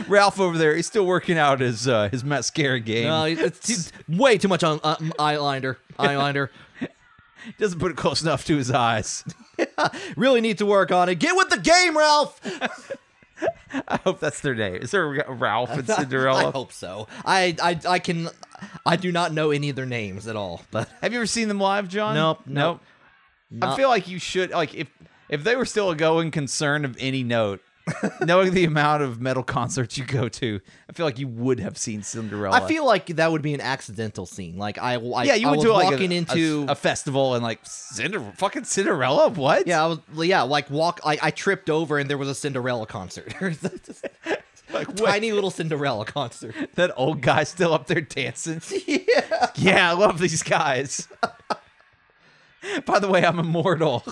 Ralph 0.08 0.40
over 0.40 0.58
there, 0.58 0.76
he's 0.76 0.88
still 0.88 1.06
working 1.06 1.38
out 1.38 1.60
his 1.60 1.88
uh, 1.88 2.10
his 2.10 2.24
mascara 2.24 2.80
game. 2.80 3.06
No, 3.08 3.26
it's, 3.26 3.70
it's 3.70 3.92
way 4.08 4.38
too 4.38 4.48
much 4.48 4.64
on 4.64 4.80
uh, 4.84 4.98
eyeliner. 4.98 5.78
Eyeliner. 5.98 6.50
Doesn't 7.60 7.80
put 7.80 7.92
it 7.92 7.98
close 7.98 8.22
enough 8.24 8.46
to 8.46 8.58
his 8.58 8.72
eyes. 8.72 9.24
really 10.18 10.42
need 10.42 10.58
to 10.58 10.66
work 10.66 10.92
on 10.92 11.10
it. 11.10 11.16
Get 11.16 11.36
with 11.36 11.50
the 11.50 11.60
game, 11.60 11.98
Ralph. 11.98 12.42
I 13.88 13.98
hope 14.04 14.20
that's 14.20 14.40
their 14.40 14.56
name. 14.56 14.76
Is 14.76 14.92
there 14.92 15.08
Ralph 15.28 15.70
and 15.72 15.88
Cinderella? 15.88 16.48
I 16.48 16.52
hope 16.52 16.72
so. 16.72 17.08
I, 17.24 17.56
I 17.62 17.80
I 17.88 18.00
can. 18.00 18.30
I 18.86 18.96
do 18.96 19.12
not 19.12 19.34
know 19.34 19.52
any 19.52 19.70
of 19.70 19.76
their 19.76 19.86
names 19.86 20.28
at 20.28 20.36
all. 20.36 20.62
But 20.72 20.90
Have 21.02 21.12
you 21.12 21.20
ever 21.20 21.26
seen 21.26 21.50
them 21.50 21.60
live, 21.60 21.90
John? 21.90 22.16
Nope, 22.16 22.42
nope. 22.46 22.82
I 23.62 23.76
feel 23.76 23.90
like 23.90 24.08
you 24.08 24.20
should 24.20 24.52
like 24.52 24.74
if 24.74 24.88
if 25.30 25.44
they 25.44 25.56
were 25.56 25.66
still 25.66 25.92
a 25.92 25.96
going 25.96 26.32
concern 26.32 26.86
of 26.86 26.96
any 27.00 27.24
note, 27.24 27.62
knowing 28.22 28.54
the 28.54 28.66
amount 28.66 29.04
of 29.04 29.22
metal 29.22 29.44
concerts 29.44 29.98
you 29.98 30.06
go 30.06 30.28
to, 30.28 30.60
I 30.90 30.94
feel 30.94 31.06
like 31.06 31.20
you 31.20 31.28
would 31.28 31.60
have 31.60 31.78
seen 31.78 32.02
Cinderella. 32.04 32.56
I 32.56 32.68
feel 32.68 32.86
like 32.86 33.08
that 33.08 33.32
would 33.32 33.42
be 33.42 33.54
an 33.54 33.62
accidental 33.62 34.26
scene. 34.26 34.58
Like 34.58 34.78
I, 34.80 34.96
I 34.96 35.24
yeah, 35.24 35.36
you 35.36 35.48
I 35.48 35.52
went 35.52 35.60
was 35.60 35.66
to 35.66 35.74
like 35.74 35.92
walking 35.92 36.12
a, 36.12 36.16
into 36.16 36.66
a, 36.68 36.72
a 36.72 36.76
festival 36.76 37.36
and 37.36 37.44
like 37.44 37.60
Cinder 37.64 38.20
fucking 38.38 38.64
Cinderella. 38.64 39.30
What? 39.30 39.68
yeah, 39.68 39.84
I 39.84 39.88
was 39.88 40.00
yeah, 40.14 40.42
like 40.42 40.70
walk. 40.70 41.00
I, 41.06 41.20
I 41.22 41.32
tripped 41.32 41.70
over 41.70 41.98
and 42.00 42.10
there 42.10 42.18
was 42.18 42.30
a 42.30 42.36
Cinderella 42.36 42.88
concert. 42.88 43.34
like 44.74 44.88
what? 44.88 44.98
Tiny 44.98 45.32
little 45.32 45.52
Cinderella 45.52 46.06
concert. 46.06 46.56
that 46.76 46.92
old 46.96 47.22
guy 47.22 47.44
still 47.44 47.74
up 47.74 47.88
there 47.88 48.02
dancing. 48.02 48.62
yeah. 48.88 49.52
Yeah, 49.56 49.92
I 49.92 49.94
love 49.94 50.20
these 50.20 50.42
guys. 50.42 51.08
By 52.86 52.98
the 52.98 53.08
way, 53.08 53.24
I'm 53.24 53.38
immortal. 53.38 54.04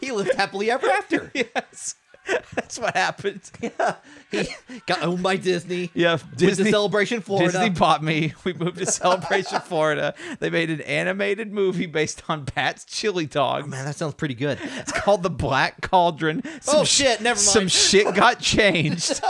He 0.00 0.12
lived 0.12 0.34
happily 0.34 0.70
ever 0.70 0.86
after. 0.86 1.32
yes, 1.34 1.94
that's 2.54 2.78
what 2.78 2.94
happened. 2.96 3.40
He 4.32 4.48
got 4.86 5.02
owned 5.02 5.22
by 5.22 5.36
Disney. 5.36 5.90
Yeah, 5.94 6.18
Disney. 6.36 6.64
to 6.64 6.70
Celebration 6.70 7.20
Florida. 7.20 7.52
Disney 7.52 7.70
bought 7.70 8.02
me. 8.02 8.34
We 8.44 8.52
moved 8.52 8.78
to 8.78 8.86
Celebration, 8.86 9.60
Florida. 9.64 10.14
They 10.40 10.50
made 10.50 10.68
an 10.68 10.80
animated 10.82 11.52
movie 11.52 11.86
based 11.86 12.22
on 12.28 12.44
Pat's 12.44 12.84
chili 12.84 13.26
dog. 13.26 13.62
Oh, 13.64 13.68
man, 13.68 13.84
that 13.84 13.94
sounds 13.94 14.14
pretty 14.14 14.34
good. 14.34 14.58
It's 14.78 14.92
called 14.92 15.22
The 15.22 15.30
Black 15.30 15.80
Cauldron. 15.80 16.42
Oh, 16.68 16.84
shit, 16.84 17.20
never 17.20 17.38
mind. 17.38 17.46
Some 17.46 17.68
shit 17.68 18.14
got 18.14 18.40
changed. 18.40 19.22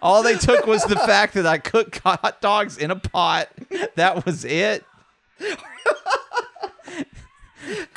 All 0.00 0.22
they 0.22 0.36
took 0.36 0.66
was 0.66 0.82
the 0.84 0.96
fact 0.96 1.34
that 1.34 1.46
I 1.46 1.58
cooked 1.58 1.98
hot 1.98 2.40
dogs 2.40 2.78
in 2.78 2.90
a 2.90 2.96
pot. 2.96 3.48
That 3.96 4.24
was 4.24 4.44
it. 4.44 4.84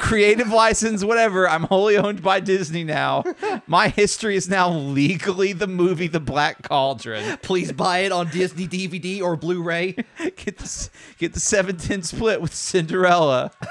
Creative 0.05 0.49
license, 0.49 1.03
whatever. 1.03 1.49
I'm 1.49 1.63
wholly 1.63 1.97
owned 1.97 2.21
by 2.21 2.39
Disney 2.39 2.83
now. 2.83 3.23
My 3.67 3.87
history 3.87 4.35
is 4.35 4.47
now 4.47 4.69
legally 4.69 5.51
the 5.51 5.65
movie 5.65 6.05
The 6.07 6.19
Black 6.19 6.61
Cauldron. 6.61 7.39
Please 7.41 7.71
buy 7.71 7.99
it 7.99 8.11
on 8.11 8.29
Disney 8.29 8.67
DVD 8.67 9.19
or 9.19 9.35
Blu-ray. 9.35 9.93
Get 10.35 10.59
the 10.59 10.89
get 11.17 11.33
the 11.33 11.39
seven 11.39 11.77
ten 11.77 12.03
split 12.03 12.39
with 12.39 12.53
Cinderella. 12.53 13.51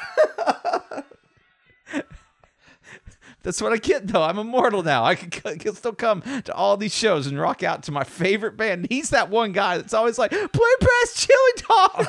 That's 3.45 3.63
what 3.63 3.73
I 3.73 3.77
get 3.77 4.09
though. 4.09 4.23
I'm 4.23 4.39
immortal 4.39 4.83
now. 4.83 5.05
I 5.05 5.15
can, 5.15 5.31
can 5.31 5.75
still 5.77 5.93
come 5.93 6.23
to 6.23 6.53
all 6.53 6.77
these 6.77 6.95
shows 6.95 7.29
and 7.29 7.39
rock 7.39 7.63
out 7.63 7.85
to 7.85 7.93
my 7.93 8.03
favorite 8.03 8.57
band. 8.57 8.89
He's 8.89 9.11
that 9.11 9.31
one 9.31 9.53
guy 9.53 9.77
that's 9.77 9.95
always 9.95 10.19
like, 10.19 10.31
"Play 10.31 10.71
past 10.81 11.17
Chili 11.17 11.53
Dogs." 11.69 12.09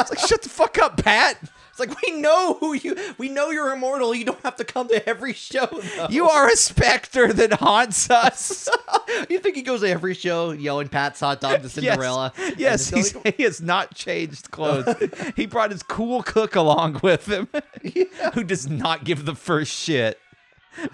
it's 0.00 0.10
like, 0.10 0.18
shut 0.26 0.42
the 0.42 0.48
fuck 0.48 0.78
up, 0.78 1.00
Pat. 1.04 1.38
It's 1.78 1.88
like 1.88 2.02
we 2.02 2.20
know 2.20 2.54
who 2.54 2.74
you. 2.74 2.96
We 3.18 3.28
know 3.28 3.50
you're 3.50 3.72
immortal. 3.72 4.14
You 4.14 4.24
don't 4.24 4.42
have 4.42 4.56
to 4.56 4.64
come 4.64 4.88
to 4.88 5.08
every 5.08 5.32
show. 5.32 5.66
Though. 5.66 6.08
You 6.10 6.28
are 6.28 6.48
a 6.48 6.56
specter 6.56 7.32
that 7.32 7.54
haunts 7.54 8.10
us. 8.10 8.68
You 9.30 9.38
think 9.38 9.56
he 9.56 9.62
goes 9.62 9.80
to 9.80 9.88
every 9.88 10.12
show 10.12 10.50
yelling 10.50 10.88
Pat's 10.88 11.20
hot 11.20 11.40
dog 11.40 11.62
to 11.62 11.68
Cinderella? 11.68 12.32
Yes, 12.58 12.92
yes 12.94 13.12
going- 13.12 13.34
he 13.36 13.42
has 13.42 13.60
not 13.60 13.94
changed 13.94 14.50
clothes. 14.50 14.94
he 15.36 15.46
brought 15.46 15.70
his 15.70 15.82
cool 15.82 16.22
cook 16.22 16.54
along 16.54 17.00
with 17.02 17.26
him, 17.26 17.48
who 18.34 18.44
does 18.44 18.68
not 18.68 19.04
give 19.04 19.24
the 19.24 19.34
first 19.34 19.72
shit. 19.72 20.18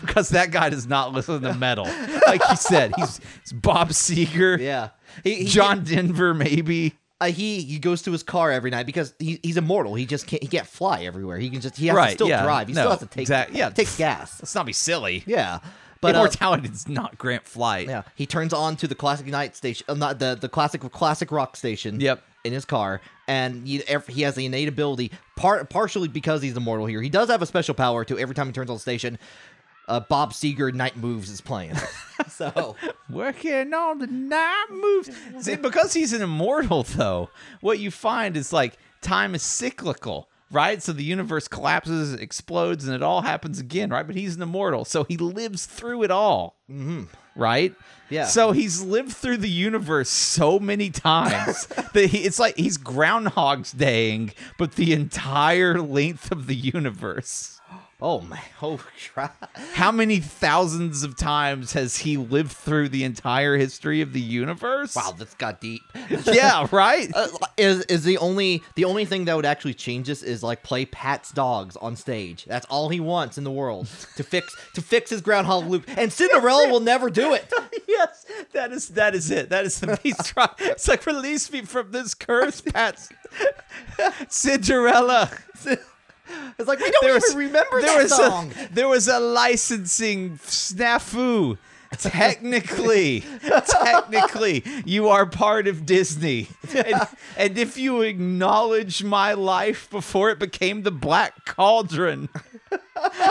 Because 0.00 0.28
that 0.30 0.52
guy 0.52 0.70
does 0.70 0.86
not 0.86 1.12
listen 1.12 1.42
to 1.42 1.54
metal. 1.54 1.88
Like 2.26 2.42
he 2.44 2.56
said, 2.56 2.92
he's, 2.96 3.20
he's 3.42 3.52
Bob 3.52 3.90
Seger, 3.90 4.58
yeah. 4.58 4.90
He, 5.24 5.34
he, 5.36 5.44
John 5.46 5.82
Denver, 5.84 6.34
maybe. 6.34 6.94
Uh, 7.20 7.26
he 7.26 7.62
he 7.62 7.78
goes 7.78 8.02
to 8.02 8.12
his 8.12 8.22
car 8.22 8.50
every 8.50 8.70
night 8.70 8.86
because 8.86 9.14
he, 9.18 9.38
he's 9.42 9.56
immortal. 9.56 9.94
He 9.94 10.06
just 10.06 10.26
can't. 10.26 10.42
He 10.42 10.48
can't 10.48 10.66
fly 10.66 11.04
everywhere. 11.04 11.38
He 11.38 11.48
can 11.50 11.60
just. 11.60 11.76
He 11.76 11.86
has 11.86 11.96
to 11.96 12.10
still 12.12 12.28
yeah. 12.28 12.42
drive. 12.42 12.68
He 12.68 12.74
No, 12.74 12.80
still 12.82 12.90
has 12.90 13.00
to 13.00 13.06
take. 13.06 13.22
exact- 13.22 13.52
yeah. 13.52 13.70
Take 13.70 13.96
gas. 13.96 14.40
Let's 14.40 14.54
not 14.54 14.66
be 14.66 14.72
silly. 14.72 15.22
Yeah. 15.26 15.60
But 16.00 16.14
uh, 16.16 16.18
Immortality 16.18 16.68
does 16.68 16.86
not 16.86 17.16
grant 17.16 17.44
flight. 17.46 17.88
yeah, 17.88 18.02
he 18.14 18.26
turns 18.26 18.52
on 18.52 18.76
to 18.76 18.86
the 18.86 18.94
classic 18.94 19.26
night 19.26 19.56
station, 19.56 19.86
uh, 19.88 19.94
not 19.94 20.18
the 20.18 20.36
the 20.38 20.50
classic 20.50 20.82
classic 20.92 21.32
rock 21.32 21.56
station. 21.56 21.98
Yep. 21.98 22.22
In 22.44 22.52
his 22.52 22.66
car, 22.66 23.00
and 23.26 23.66
he, 23.66 23.82
he 24.10 24.20
has 24.20 24.34
the 24.34 24.44
innate 24.44 24.68
ability, 24.68 25.12
part 25.34 25.70
partially 25.70 26.08
because 26.08 26.42
he's 26.42 26.54
immortal 26.54 26.84
here. 26.84 27.00
He 27.00 27.08
does 27.08 27.30
have 27.30 27.40
a 27.40 27.46
special 27.46 27.74
power 27.74 28.04
to 28.04 28.18
every 28.18 28.34
time 28.34 28.48
he 28.48 28.52
turns 28.52 28.68
on 28.68 28.76
the 28.76 28.80
station. 28.80 29.18
Uh, 29.86 30.00
Bob 30.00 30.32
Seger 30.32 30.72
Night 30.72 30.96
Moves 30.96 31.30
is 31.30 31.40
playing. 31.40 31.74
so 32.28 32.76
Working 33.10 33.74
on 33.74 33.98
the 33.98 34.06
night 34.06 34.66
moves. 34.70 35.10
See, 35.40 35.56
because 35.56 35.92
he's 35.92 36.12
an 36.12 36.22
immortal, 36.22 36.82
though, 36.82 37.30
what 37.60 37.78
you 37.78 37.90
find 37.90 38.36
is 38.36 38.52
like 38.52 38.78
time 39.02 39.34
is 39.34 39.42
cyclical, 39.42 40.28
right? 40.50 40.82
So 40.82 40.92
the 40.92 41.04
universe 41.04 41.48
collapses, 41.48 42.14
explodes, 42.14 42.86
and 42.86 42.94
it 42.94 43.02
all 43.02 43.22
happens 43.22 43.60
again, 43.60 43.90
right? 43.90 44.06
But 44.06 44.16
he's 44.16 44.36
an 44.36 44.42
immortal, 44.42 44.84
so 44.84 45.04
he 45.04 45.16
lives 45.16 45.66
through 45.66 46.02
it 46.02 46.10
all, 46.10 46.56
mm-hmm. 46.70 47.04
right? 47.36 47.74
Yeah. 48.10 48.26
So 48.26 48.52
he's 48.52 48.82
lived 48.82 49.12
through 49.12 49.38
the 49.38 49.48
universe 49.48 50.08
so 50.08 50.58
many 50.58 50.90
times 50.90 51.66
that 51.92 52.06
he, 52.10 52.18
it's 52.18 52.38
like 52.38 52.56
he's 52.56 52.78
Groundhog's 52.78 53.72
Daying, 53.72 54.32
but 54.58 54.72
the 54.72 54.92
entire 54.92 55.80
length 55.80 56.32
of 56.32 56.46
the 56.46 56.56
universe. 56.56 57.53
Oh 58.04 58.20
my! 58.20 58.38
Oh! 58.66 58.80
How 59.74 59.92
many 59.92 60.20
thousands 60.20 61.02
of 61.02 61.16
times 61.16 61.74
has 61.74 61.98
he 61.98 62.16
lived 62.16 62.52
through 62.52 62.88
the 62.88 63.04
entire 63.04 63.58
history 63.58 64.00
of 64.00 64.14
the 64.14 64.20
universe? 64.20 64.96
Wow, 64.96 65.12
this 65.18 65.34
got 65.34 65.60
deep. 65.60 65.82
Yeah, 66.26 66.66
right. 66.72 67.10
Uh, 67.14 67.28
is 67.58 67.82
is 67.86 68.04
the 68.04 68.16
only 68.18 68.62
the 68.74 68.84
only 68.84 69.04
thing 69.04 69.26
that 69.26 69.36
would 69.36 69.44
actually 69.44 69.74
change 69.74 70.06
this 70.06 70.22
is 70.22 70.42
like 70.42 70.62
play 70.62 70.86
Pat's 70.86 71.30
dogs 71.30 71.76
on 71.76 71.94
stage. 71.96 72.46
That's 72.46 72.64
all 72.66 72.88
he 72.88 73.00
wants 73.00 73.36
in 73.36 73.44
the 73.44 73.50
world 73.50 73.86
to 74.16 74.22
fix 74.22 74.54
to 74.74 74.80
fix 74.80 75.10
his 75.10 75.20
groundhog 75.20 75.66
loop. 75.66 75.84
And 75.98 76.10
Cinderella 76.10 76.70
will 76.70 76.80
never 76.80 77.10
do 77.10 77.34
it. 77.34 77.52
yes, 77.88 78.24
that 78.52 78.72
is 78.72 78.88
that 78.90 79.14
is 79.14 79.30
it. 79.30 79.50
That 79.50 79.66
is 79.66 79.80
the 79.80 79.98
he's 80.02 80.22
trying. 80.24 80.50
It's 80.58 80.88
like 80.88 81.04
release 81.06 81.52
me 81.52 81.62
from 81.62 81.90
this 81.92 82.14
curse, 82.14 82.60
Pat. 82.62 83.08
Cinderella. 84.28 85.30
It's 86.58 86.68
like 86.68 86.78
we 86.80 86.90
don't 86.90 87.02
There 87.02 87.10
even 87.16 87.22
was- 87.22 87.34
remember 87.36 87.80
there 87.82 87.96
that 87.98 88.02
was 88.02 88.16
song. 88.16 88.52
A, 88.58 88.68
there 88.74 88.88
was 88.88 89.08
a 89.08 89.18
licensing 89.20 90.38
snafu. 90.46 91.58
Technically, 91.96 93.20
technically, 93.42 94.64
you 94.84 95.08
are 95.08 95.26
part 95.26 95.68
of 95.68 95.86
Disney. 95.86 96.48
And, 96.74 97.06
and 97.36 97.56
if 97.58 97.76
you 97.76 98.02
acknowledge 98.02 99.04
my 99.04 99.32
life 99.34 99.88
before 99.90 100.30
it 100.30 100.40
became 100.40 100.82
the 100.82 100.90
Black 100.90 101.44
Cauldron, 101.44 102.28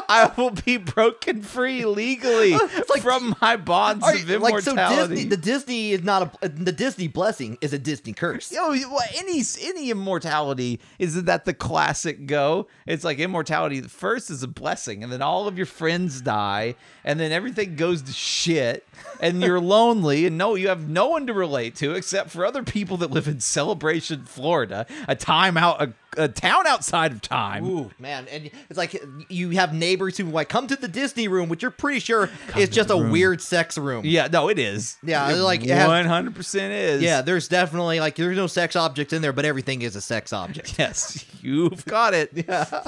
I 0.08 0.32
will 0.38 0.52
be 0.52 0.78
broken 0.78 1.42
free 1.42 1.86
legally 1.86 2.52
like- 2.90 3.02
from 3.02 3.36
my 3.42 3.56
bonds 3.58 4.04
Are 4.06 4.14
of 4.14 4.30
you- 4.30 4.40
like 4.40 4.60
so. 4.62 4.76
Disney 4.76 5.24
the 5.26 5.38
Disney 5.38 5.92
is 5.92 6.04
not 6.04 6.38
a 6.42 6.50
the 6.50 6.72
Disney 6.72 7.08
blessing 7.08 7.58
is 7.62 7.74
a 7.74 7.80
Disney 7.80 8.14
curse. 8.14 8.52
Yo, 8.52 8.70
well, 8.70 9.00
any 9.16 9.42
any 9.64 9.90
immortality 9.92 10.80
isn't 11.00 11.26
that 11.26 11.46
the 11.46 11.54
classic 11.54 12.26
go? 12.26 12.68
It's 12.86 13.04
like 13.04 13.20
immortality 13.20 13.82
first 13.82 14.30
is 14.30 14.44
a 14.44 14.48
blessing, 14.48 15.04
and 15.04 15.12
then 15.12 15.22
all 15.22 15.48
of 15.48 15.58
your 15.58 15.66
friends 15.66 16.22
die, 16.22 16.76
and 17.04 17.20
then 17.20 17.32
everything 17.32 17.76
goes 17.76 18.02
to 18.04 18.12
shit, 18.12 18.88
and 19.20 19.42
you're 19.42 19.60
lonely, 19.78 20.26
and 20.26 20.38
no, 20.38 20.56
you 20.56 20.68
have 20.68 20.88
no 20.90 21.08
one 21.10 21.28
to 21.28 21.34
relate 21.34 21.76
to 21.78 21.94
except 21.94 22.30
for 22.30 22.46
other 22.46 22.64
people 22.64 22.98
that 22.98 23.12
live 23.12 23.28
in 23.28 23.40
Celebration, 23.40 24.26
Florida, 24.26 24.86
a 25.08 25.16
time 25.16 25.58
out, 25.58 25.94
a, 26.18 26.28
town 26.28 26.68
outside 26.68 27.12
of 27.12 27.22
time. 27.22 27.66
Ooh, 27.66 27.92
man, 28.00 28.28
and 28.32 28.50
it's 28.70 28.78
like 28.78 29.02
you 29.30 29.52
have 29.52 29.74
neighbors 29.74 30.18
who 30.18 30.26
like 30.26 30.50
come 30.50 30.68
to 30.68 30.76
the 30.76 30.88
Disney 30.88 31.28
room, 31.28 31.50
which 31.50 31.62
you're 31.62 31.72
pretty 31.72 32.00
sure 32.00 32.30
is 32.58 32.70
just 32.70 32.90
a 32.90 32.98
weird 32.98 33.42
sex 33.42 33.78
room. 33.78 34.06
Yeah, 34.06 34.28
no, 34.32 34.50
it 34.50 34.60
is. 34.60 34.98
Yeah, 35.04 35.28
like, 35.36 35.64
it 35.64 35.70
has- 35.70 35.88
one 35.88 36.06
hundred 36.06 36.36
percent 36.36 36.74
is. 36.74 37.02
Yeah, 37.02 37.22
there's 37.22 37.48
definitely 37.48 38.00
like 38.00 38.16
there's 38.16 38.38
no 38.38 38.48
sex 38.48 38.76
objects 38.76 39.14
in 39.14 39.22
there, 39.22 39.34
but 39.34 39.46
everything 39.46 39.82
is 39.82 39.96
a 39.96 40.02
sex 40.02 40.34
object. 40.34 40.76
Yes, 40.84 41.26
you've 41.42 41.86
got 41.86 42.14
it. 42.14 42.32
Yeah. 42.48 42.84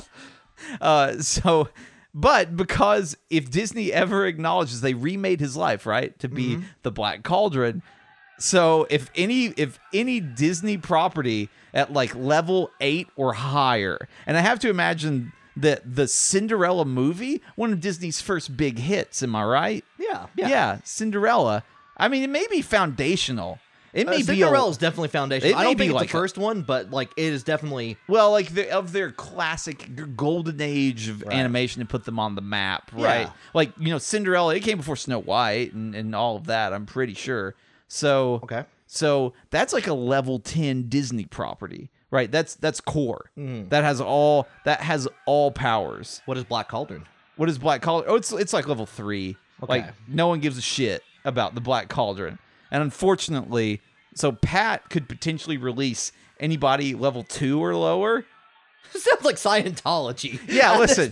Uh, 0.82 1.20
so, 1.20 1.70
but 2.14 2.56
because 2.56 3.16
if 3.30 3.50
Disney 3.52 3.92
ever 3.92 4.26
acknowledges 4.26 4.82
they 4.82 4.94
remade 4.94 5.40
his 5.40 5.56
life, 5.56 5.86
right, 5.86 6.18
to 6.20 6.28
be 6.30 6.60
the 6.82 6.92
Black 6.92 7.24
Cauldron, 7.24 7.84
So 8.40 8.86
if 8.90 9.10
any 9.16 9.46
if 9.48 9.80
any 9.94 10.20
Disney 10.20 10.78
property 10.78 11.50
at 11.74 11.94
like 11.94 12.14
level 12.16 12.72
eight 12.82 13.08
or 13.16 13.34
higher, 13.34 14.08
and 14.28 14.38
I 14.38 14.42
have 14.42 14.60
to 14.60 14.70
imagine 14.70 15.32
that 15.58 15.96
the 15.96 16.08
Cinderella 16.08 16.84
movie, 16.86 17.42
one 17.56 17.72
of 17.72 17.80
Disney's 17.80 18.20
first 18.22 18.58
big 18.58 18.78
hits, 18.80 19.24
am 19.24 19.36
I 19.36 19.44
right? 19.46 19.86
Yeah, 19.98 20.28
Yeah, 20.36 20.80
Cinderella. 20.84 21.64
I 21.96 22.10
mean, 22.10 22.24
it 22.24 22.30
may 22.30 22.46
be 22.52 22.62
foundational. 22.62 23.60
It 23.94 24.06
Uh, 24.06 24.10
may 24.12 24.18
be 24.18 24.22
a, 24.24 24.26
Cinderella 24.26 24.70
is 24.70 24.78
definitely 24.78 25.08
foundational. 25.08 25.54
It 25.54 25.58
I 25.58 25.64
don't 25.64 25.78
be 25.78 25.86
think 25.86 25.92
it's 25.92 25.96
like 26.02 26.12
the 26.12 26.18
a- 26.18 26.20
first 26.22 26.38
one, 26.38 26.64
but 26.64 26.92
like 26.92 27.12
it 27.16 27.32
is 27.32 27.44
definitely 27.44 27.96
well, 28.10 28.32
like 28.32 28.50
the, 28.54 28.70
of 28.70 28.92
their 28.92 29.12
classic 29.12 30.16
golden 30.18 30.60
age 30.60 31.08
of 31.08 31.22
Right. 31.22 31.36
animation 31.38 31.80
to 31.82 31.86
put 31.86 32.04
them 32.04 32.20
on 32.20 32.36
the 32.36 32.42
map, 32.42 32.92
Yeah. 32.94 33.06
right? 33.06 33.30
Like 33.54 33.72
you 33.80 33.92
know, 33.92 33.98
Cinderella. 33.98 34.54
It 34.56 34.60
came 34.64 34.78
before 34.78 34.98
Snow 34.98 35.20
White 35.20 35.72
and, 35.74 35.96
and 35.96 36.14
all 36.14 36.36
of 36.36 36.48
that. 36.48 36.74
I'm 36.74 36.86
pretty 36.86 37.14
sure. 37.14 37.56
So 37.88 38.40
okay. 38.44 38.66
So 38.88 39.34
that's 39.50 39.74
like 39.74 39.88
a 39.88 39.94
level 39.94 40.40
10 40.40 40.90
Disney 40.90 41.26
property, 41.26 41.90
right? 42.12 42.32
That's 42.32 42.56
that's 42.56 42.80
core. 42.82 43.32
Mm-hmm. 43.38 43.70
That 43.70 43.84
has 43.84 44.00
all 44.02 44.48
that 44.64 44.82
has 44.82 45.08
all 45.26 45.52
powers. 45.52 46.22
What 46.26 46.38
is 46.38 46.44
Black 46.44 46.68
Cauldron? 46.70 47.06
What 47.36 47.50
is 47.50 47.58
Black 47.58 47.82
Cauldron? 47.82 48.12
Oh, 48.12 48.16
it's 48.16 48.32
it's 48.32 48.54
like 48.54 48.68
level 48.68 48.86
3. 48.86 49.36
Like 49.68 49.84
Okay. 49.84 49.92
no 50.08 50.28
one 50.28 50.40
gives 50.40 50.58
a 50.58 50.62
shit 50.62 51.04
about 51.24 51.56
the 51.56 51.62
Black 51.62 51.88
Cauldron. 51.90 52.38
And 52.72 52.84
unfortunately, 52.84 53.82
so 54.14 54.32
Pat 54.32 54.90
could 54.90 55.08
potentially 55.08 55.58
release 55.58 56.12
anybody 56.40 56.94
level 56.96 57.24
2 57.24 57.64
or 57.64 57.76
lower. 57.76 58.26
Sounds 58.92 59.24
like 59.24 59.36
Scientology. 59.36 60.40
Yeah, 60.48 60.78
listen. 60.78 61.12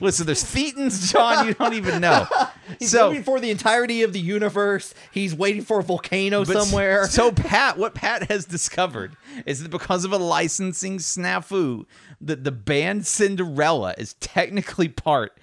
Listen, 0.00 0.26
there's 0.26 0.44
Thetans, 0.44 1.12
John, 1.12 1.46
you 1.46 1.54
don't 1.54 1.74
even 1.74 2.00
know. 2.00 2.26
He's 2.78 2.90
so 2.90 3.08
moving 3.08 3.22
for 3.22 3.40
the 3.40 3.50
entirety 3.50 4.02
of 4.02 4.12
the 4.12 4.20
universe. 4.20 4.94
He's 5.12 5.34
waiting 5.34 5.62
for 5.62 5.80
a 5.80 5.82
volcano 5.82 6.44
somewhere. 6.44 7.06
So 7.06 7.32
Pat, 7.32 7.76
what 7.76 7.94
Pat 7.94 8.30
has 8.30 8.44
discovered 8.44 9.16
is 9.46 9.62
that 9.62 9.70
because 9.70 10.04
of 10.04 10.12
a 10.12 10.16
licensing 10.18 10.98
snafu, 10.98 11.84
that 12.20 12.44
the 12.44 12.52
band 12.52 13.06
Cinderella 13.06 13.94
is 13.98 14.14
technically 14.14 14.88
part 14.88 15.36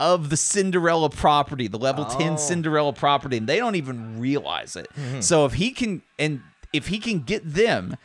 of 0.00 0.28
the 0.30 0.36
Cinderella 0.36 1.08
property, 1.08 1.68
the 1.68 1.78
level 1.78 2.04
Oh. 2.08 2.18
10 2.18 2.36
Cinderella 2.38 2.92
property, 2.92 3.36
and 3.36 3.46
they 3.48 3.58
don't 3.58 3.76
even 3.76 4.18
realize 4.18 4.74
it. 4.74 4.88
Mm-hmm. 4.98 5.20
So 5.20 5.44
if 5.44 5.54
he 5.54 5.70
can 5.70 6.02
and 6.18 6.42
if 6.72 6.88
he 6.88 6.98
can 6.98 7.20
get 7.20 7.42
them 7.44 7.96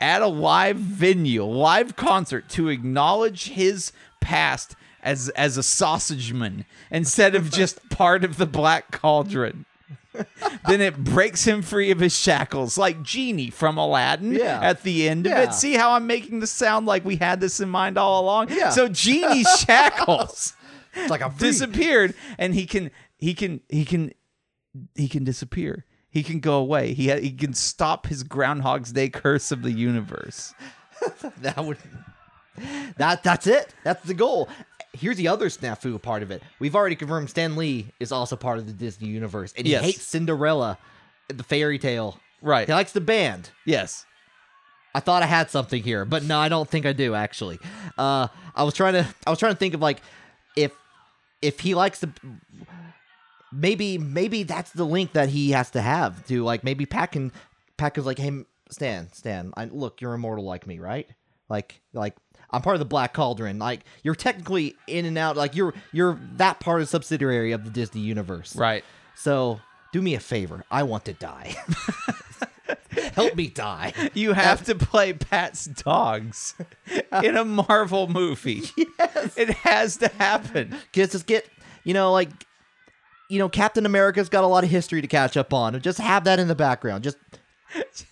at 0.00 0.22
a 0.22 0.26
live 0.26 0.76
venue, 0.76 1.44
live 1.44 1.96
concert 1.96 2.48
to 2.50 2.68
acknowledge 2.68 3.48
his 3.50 3.92
past 4.20 4.74
as 5.02 5.28
as 5.30 5.56
a 5.56 5.62
sausageman 5.62 6.64
instead 6.90 7.34
of 7.34 7.50
just 7.50 7.88
part 7.90 8.24
of 8.24 8.36
the 8.36 8.46
Black 8.46 8.90
Cauldron 8.90 9.64
then 10.66 10.80
it 10.80 10.96
breaks 11.04 11.44
him 11.44 11.62
free 11.62 11.92
of 11.92 12.00
his 12.00 12.16
shackles, 12.18 12.76
like 12.76 13.02
Genie 13.04 13.50
from 13.50 13.78
Aladdin 13.78 14.32
Yeah. 14.32 14.58
at 14.60 14.82
the 14.82 15.08
end 15.08 15.26
of 15.26 15.30
Yeah. 15.32 15.42
it. 15.42 15.54
See 15.54 15.74
how 15.74 15.92
I'm 15.92 16.08
making 16.08 16.40
this 16.40 16.50
sound 16.50 16.86
like 16.86 17.04
we 17.04 17.16
had 17.16 17.40
this 17.40 17.60
in 17.60 17.68
mind 17.68 17.96
all 17.96 18.22
along? 18.24 18.48
Yeah. 18.50 18.70
So 18.70 18.88
Genie's 18.88 19.48
shackles 19.60 20.54
like 21.08 21.38
disappeared, 21.38 22.14
and 22.36 22.52
he 22.54 22.66
can 22.66 22.90
he 23.18 23.32
can 23.34 23.60
he 23.68 23.84
can 23.84 24.12
he 24.96 25.06
can 25.08 25.22
disappear. 25.22 25.84
He 26.10 26.22
can 26.22 26.40
go 26.40 26.54
away. 26.58 26.94
He 26.94 27.08
ha- 27.10 27.20
he 27.20 27.30
can 27.30 27.52
stop 27.54 28.06
his 28.06 28.22
Groundhog's 28.22 28.92
Day 28.92 29.08
curse 29.10 29.52
of 29.52 29.62
the 29.62 29.72
universe. 29.72 30.54
that 31.42 31.62
would 31.64 31.78
that 32.96 33.22
that's 33.22 33.46
it. 33.46 33.74
That's 33.84 34.04
the 34.04 34.14
goal. 34.14 34.48
Here's 34.94 35.16
the 35.16 35.28
other 35.28 35.48
snafu 35.48 36.00
part 36.00 36.22
of 36.22 36.30
it. 36.30 36.42
We've 36.58 36.74
already 36.74 36.96
confirmed 36.96 37.30
Stan 37.30 37.56
Lee 37.56 37.92
is 38.00 38.10
also 38.10 38.36
part 38.36 38.58
of 38.58 38.66
the 38.66 38.72
Disney 38.72 39.08
universe, 39.08 39.52
and 39.56 39.66
he 39.66 39.72
Yes. 39.72 39.84
hates 39.84 40.02
Cinderella, 40.02 40.78
the 41.28 41.44
fairy 41.44 41.78
tale. 41.78 42.18
Right. 42.40 42.66
He 42.66 42.72
likes 42.72 42.92
the 42.92 43.00
band. 43.00 43.50
Yes. 43.66 44.06
I 44.94 45.00
thought 45.00 45.22
I 45.22 45.26
had 45.26 45.50
something 45.50 45.82
here, 45.82 46.04
but 46.04 46.24
no, 46.24 46.38
I 46.38 46.48
don't 46.48 46.68
think 46.68 46.86
I 46.86 46.92
do 46.94 47.14
actually. 47.14 47.58
Uh, 47.98 48.28
I 48.56 48.62
was 48.64 48.74
trying 48.74 48.94
to, 48.94 49.06
I 49.26 49.30
was 49.30 49.38
trying 49.38 49.52
to 49.52 49.58
think 49.58 49.74
of 49.74 49.80
like, 49.82 50.00
if, 50.56 50.72
if 51.42 51.60
he 51.60 51.74
likes 51.74 52.00
the, 52.00 52.10
maybe, 53.52 53.98
maybe 53.98 54.42
that's 54.42 54.70
the 54.70 54.84
link 54.84 55.12
that 55.12 55.28
he 55.28 55.50
has 55.52 55.70
to 55.72 55.80
have 55.80 56.24
to 56.26 56.44
like, 56.44 56.64
maybe 56.64 56.86
Pat 56.86 57.12
can, 57.12 57.32
Pat 57.76 57.96
is 57.98 58.06
like, 58.06 58.18
hey, 58.18 58.44
Stan, 58.70 59.10
Stan, 59.12 59.52
I, 59.56 59.66
look, 59.66 60.00
you're 60.00 60.14
immortal 60.14 60.44
like 60.44 60.66
me, 60.66 60.78
right? 60.78 61.08
Like, 61.48 61.80
like 61.92 62.14
I'm 62.50 62.62
part 62.62 62.76
of 62.76 62.80
the 62.80 62.86
Black 62.86 63.12
Cauldron. 63.12 63.58
Like, 63.58 63.80
you're 64.02 64.14
technically 64.14 64.74
in 64.86 65.04
and 65.04 65.18
out. 65.18 65.36
Like, 65.36 65.54
you're, 65.54 65.74
you're 65.92 66.18
that 66.36 66.60
part 66.60 66.80
of 66.80 66.88
subsidiary 66.88 67.52
of 67.52 67.64
the 67.64 67.70
Disney 67.70 68.00
universe. 68.00 68.56
Right. 68.56 68.84
So 69.14 69.60
do 69.92 70.00
me 70.02 70.14
a 70.14 70.20
favor. 70.20 70.64
I 70.70 70.82
want 70.82 71.04
to 71.06 71.12
die. 71.12 71.56
Help 73.12 73.34
me 73.36 73.48
die. 73.48 73.92
You 74.14 74.32
have 74.32 74.64
to 74.64 74.74
play 74.74 75.12
Pat's 75.12 75.66
dogs 75.66 76.54
in 77.22 77.36
a 77.36 77.44
Marvel 77.44 78.08
movie. 78.08 78.62
Yes. 78.76 79.36
It 79.36 79.50
has 79.50 79.98
to 79.98 80.08
happen. 80.08 80.74
Just, 80.92 81.12
just 81.12 81.26
get, 81.26 81.48
you 81.84 81.94
know, 81.94 82.12
like, 82.12 82.30
you 83.28 83.38
know, 83.38 83.48
Captain 83.48 83.84
America's 83.86 84.28
got 84.28 84.44
a 84.44 84.46
lot 84.46 84.64
of 84.64 84.70
history 84.70 85.00
to 85.00 85.06
catch 85.08 85.36
up 85.36 85.52
on. 85.52 85.80
Just 85.80 85.98
have 85.98 86.24
that 86.24 86.38
in 86.38 86.48
the 86.48 86.54
background. 86.54 87.04
Just 87.04 87.16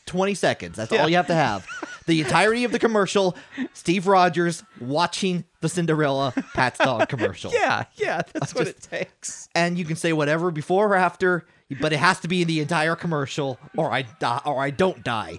20 0.07 0.35
seconds. 0.35 0.77
That's 0.77 0.93
all 0.93 1.09
you 1.09 1.17
have 1.17 1.27
to 1.29 1.35
have. 1.35 1.67
The 2.07 2.21
entirety 2.21 2.65
of 2.65 2.73
the 2.73 2.79
commercial, 2.79 3.37
Steve 3.73 4.07
Rogers 4.07 4.63
watching 4.81 5.45
the 5.61 5.69
Cinderella 5.69 6.33
Pat's 6.55 6.79
Dog 6.79 7.09
commercial. 7.09 7.51
Yeah, 7.55 7.85
yeah, 7.97 8.23
that's 8.33 8.55
what 8.55 8.67
just- 8.67 8.87
it 8.87 8.91
takes. 9.09 9.49
And 9.55 9.79
you 9.79 9.85
can 9.85 9.97
say 9.97 10.13
whatever 10.13 10.51
before 10.51 10.89
or 10.89 10.95
after, 10.97 11.47
but 11.81 11.93
it 11.93 11.99
has 11.99 12.21
to 12.21 12.29
be 12.29 12.43
in 12.43 12.49
the 12.49 12.61
entire 12.61 12.95
commercial 12.95 13.59
or 13.77 13.91
I 13.91 14.03
die 14.21 14.41
or 14.45 14.63
I 14.63 14.71
don't 14.71 15.03
die. 15.03 15.39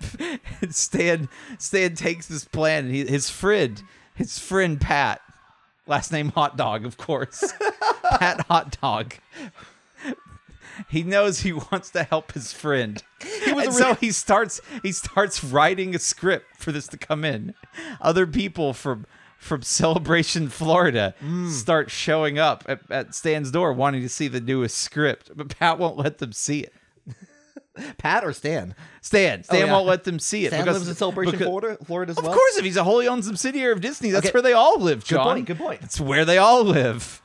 Stan 0.70 1.28
Stan 1.58 1.94
takes 1.94 2.26
this 2.26 2.44
plan 2.44 2.86
and 2.86 2.94
he, 2.94 3.06
his 3.06 3.28
friend, 3.30 3.82
his 4.14 4.38
friend 4.38 4.80
Pat, 4.80 5.20
last 5.86 6.10
name 6.10 6.30
Hot 6.30 6.56
Dog, 6.56 6.84
of 6.86 6.96
course. 6.96 7.52
Pat 8.18 8.40
Hot 8.46 8.76
Dog. 8.80 9.14
He 10.88 11.02
knows 11.02 11.40
he 11.40 11.52
wants 11.52 11.90
to 11.90 12.02
help 12.02 12.32
his 12.32 12.52
friend. 12.52 13.02
He 13.44 13.52
was 13.52 13.66
and 13.66 13.74
so 13.74 13.94
he 13.94 14.10
starts 14.12 14.60
he 14.82 14.90
starts 14.92 15.44
writing 15.44 15.94
a 15.94 15.98
script 15.98 16.56
for 16.56 16.72
this 16.72 16.86
to 16.88 16.96
come 16.96 17.24
in. 17.24 17.54
Other 18.00 18.26
people 18.26 18.72
from 18.72 19.06
from 19.38 19.62
Celebration, 19.62 20.48
Florida, 20.48 21.14
Mm. 21.22 21.50
start 21.50 21.90
showing 21.90 22.38
up 22.38 22.64
at, 22.68 22.80
at 22.90 23.14
Stan's 23.14 23.50
door 23.50 23.72
wanting 23.72 24.00
to 24.02 24.08
see 24.08 24.28
the 24.28 24.40
newest 24.40 24.78
script, 24.78 25.30
but 25.34 25.56
Pat 25.58 25.78
won't 25.78 25.96
let 25.98 26.18
them 26.18 26.32
see 26.32 26.60
it. 26.60 26.72
Pat 27.98 28.22
or 28.24 28.32
Stan? 28.32 28.74
Stan, 29.00 29.42
Stan 29.44 29.62
Oh, 29.62 29.66
yeah. 29.66 29.72
won't 29.72 29.86
let 29.86 30.04
them 30.04 30.18
see 30.20 30.44
it. 30.46 30.50
Stan 30.50 30.62
because, 30.62 30.76
lives 30.78 30.88
in 30.88 30.94
Celebration, 30.94 31.32
because- 31.32 31.46
Florida, 31.48 31.84
Florida 31.84 32.10
as 32.12 32.18
Of 32.18 32.24
well. 32.24 32.34
course, 32.34 32.56
if 32.56 32.64
he's 32.64 32.76
a 32.76 32.84
wholly 32.84 33.08
owned 33.08 33.24
subsidiary 33.24 33.72
of 33.72 33.80
Disney, 33.80 34.10
that's 34.10 34.26
Okay. 34.26 34.32
where 34.32 34.42
they 34.42 34.52
all 34.52 34.78
live, 34.80 35.04
John. 35.04 35.24
point, 35.24 35.46
good 35.46 35.58
point. 35.58 35.80
It's 35.82 36.00
where 36.00 36.24
they 36.24 36.38
all 36.38 36.62
live. 36.64 37.21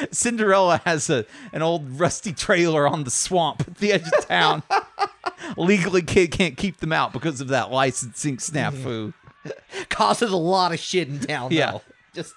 Cinderella 0.10 0.80
has 0.84 1.10
a 1.10 1.24
an 1.52 1.62
old 1.62 1.98
rusty 1.98 2.32
trailer 2.32 2.88
on 2.88 3.04
the 3.04 3.10
swamp 3.10 3.62
at 3.66 3.76
the 3.76 3.92
edge 3.92 4.06
of 4.06 4.26
town. 4.26 4.62
Legally, 5.56 6.02
kid 6.02 6.30
can't 6.30 6.56
keep 6.56 6.78
them 6.78 6.92
out 6.92 7.12
because 7.12 7.40
of 7.40 7.48
that 7.48 7.70
licensing 7.70 8.38
snafu. 8.38 9.12
causes 9.88 10.30
a 10.30 10.36
lot 10.36 10.72
of 10.72 10.78
shit 10.78 11.08
in 11.08 11.20
town. 11.20 11.52
Yeah. 11.52 11.72
though. 11.72 11.82
just 12.14 12.34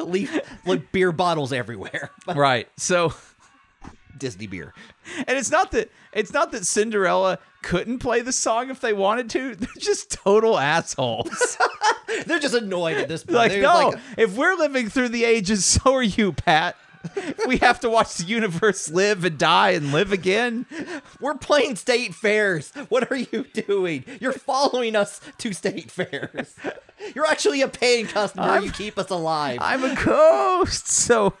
leave 0.00 0.40
like 0.66 0.92
beer 0.92 1.12
bottles 1.12 1.52
everywhere. 1.52 2.10
right. 2.34 2.68
So, 2.76 3.14
Disney 4.18 4.46
beer. 4.46 4.74
and 5.26 5.38
it's 5.38 5.50
not 5.50 5.70
that 5.72 5.90
it's 6.12 6.32
not 6.32 6.52
that 6.52 6.66
Cinderella 6.66 7.38
couldn't 7.62 8.00
play 8.00 8.20
the 8.20 8.32
song 8.32 8.70
if 8.70 8.80
they 8.80 8.92
wanted 8.92 9.30
to. 9.30 9.54
They're 9.56 9.68
just 9.78 10.10
total 10.10 10.58
assholes. 10.58 11.56
They're 12.26 12.38
just 12.40 12.54
annoyed 12.54 12.96
at 12.98 13.08
this 13.08 13.24
point. 13.24 13.36
like, 13.36 13.52
They're 13.52 13.62
no, 13.62 13.88
like, 13.90 13.98
if 14.18 14.36
we're 14.36 14.54
living 14.56 14.88
through 14.88 15.08
the 15.10 15.24
ages, 15.24 15.64
so 15.64 15.94
are 15.94 16.02
you, 16.02 16.32
Pat. 16.32 16.76
we 17.48 17.56
have 17.56 17.80
to 17.80 17.90
watch 17.90 18.14
the 18.16 18.24
universe 18.24 18.88
live 18.88 19.24
and 19.24 19.36
die 19.36 19.70
and 19.70 19.90
live 19.92 20.12
again. 20.12 20.66
we're 21.20 21.34
playing 21.34 21.74
state 21.74 22.14
fairs. 22.14 22.70
What 22.90 23.10
are 23.10 23.16
you 23.16 23.44
doing? 23.52 24.04
You're 24.20 24.32
following 24.32 24.94
us 24.94 25.20
to 25.38 25.52
state 25.52 25.90
fairs. 25.90 26.54
You're 27.14 27.26
actually 27.26 27.60
a 27.62 27.66
paying 27.68 28.06
customer. 28.06 28.44
I'm- 28.44 28.62
you 28.64 28.70
keep 28.70 28.98
us 28.98 29.10
alive. 29.10 29.58
I'm 29.60 29.82
a 29.82 29.96
ghost. 29.96 30.86
So 30.86 31.34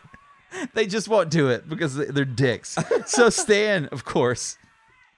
they 0.74 0.86
just 0.86 1.06
won't 1.06 1.30
do 1.30 1.48
it 1.48 1.68
because 1.68 1.94
they- 1.94 2.06
they're 2.06 2.24
dicks. 2.24 2.76
So 3.06 3.30
Stan, 3.30 3.86
of 3.86 4.04
course, 4.04 4.58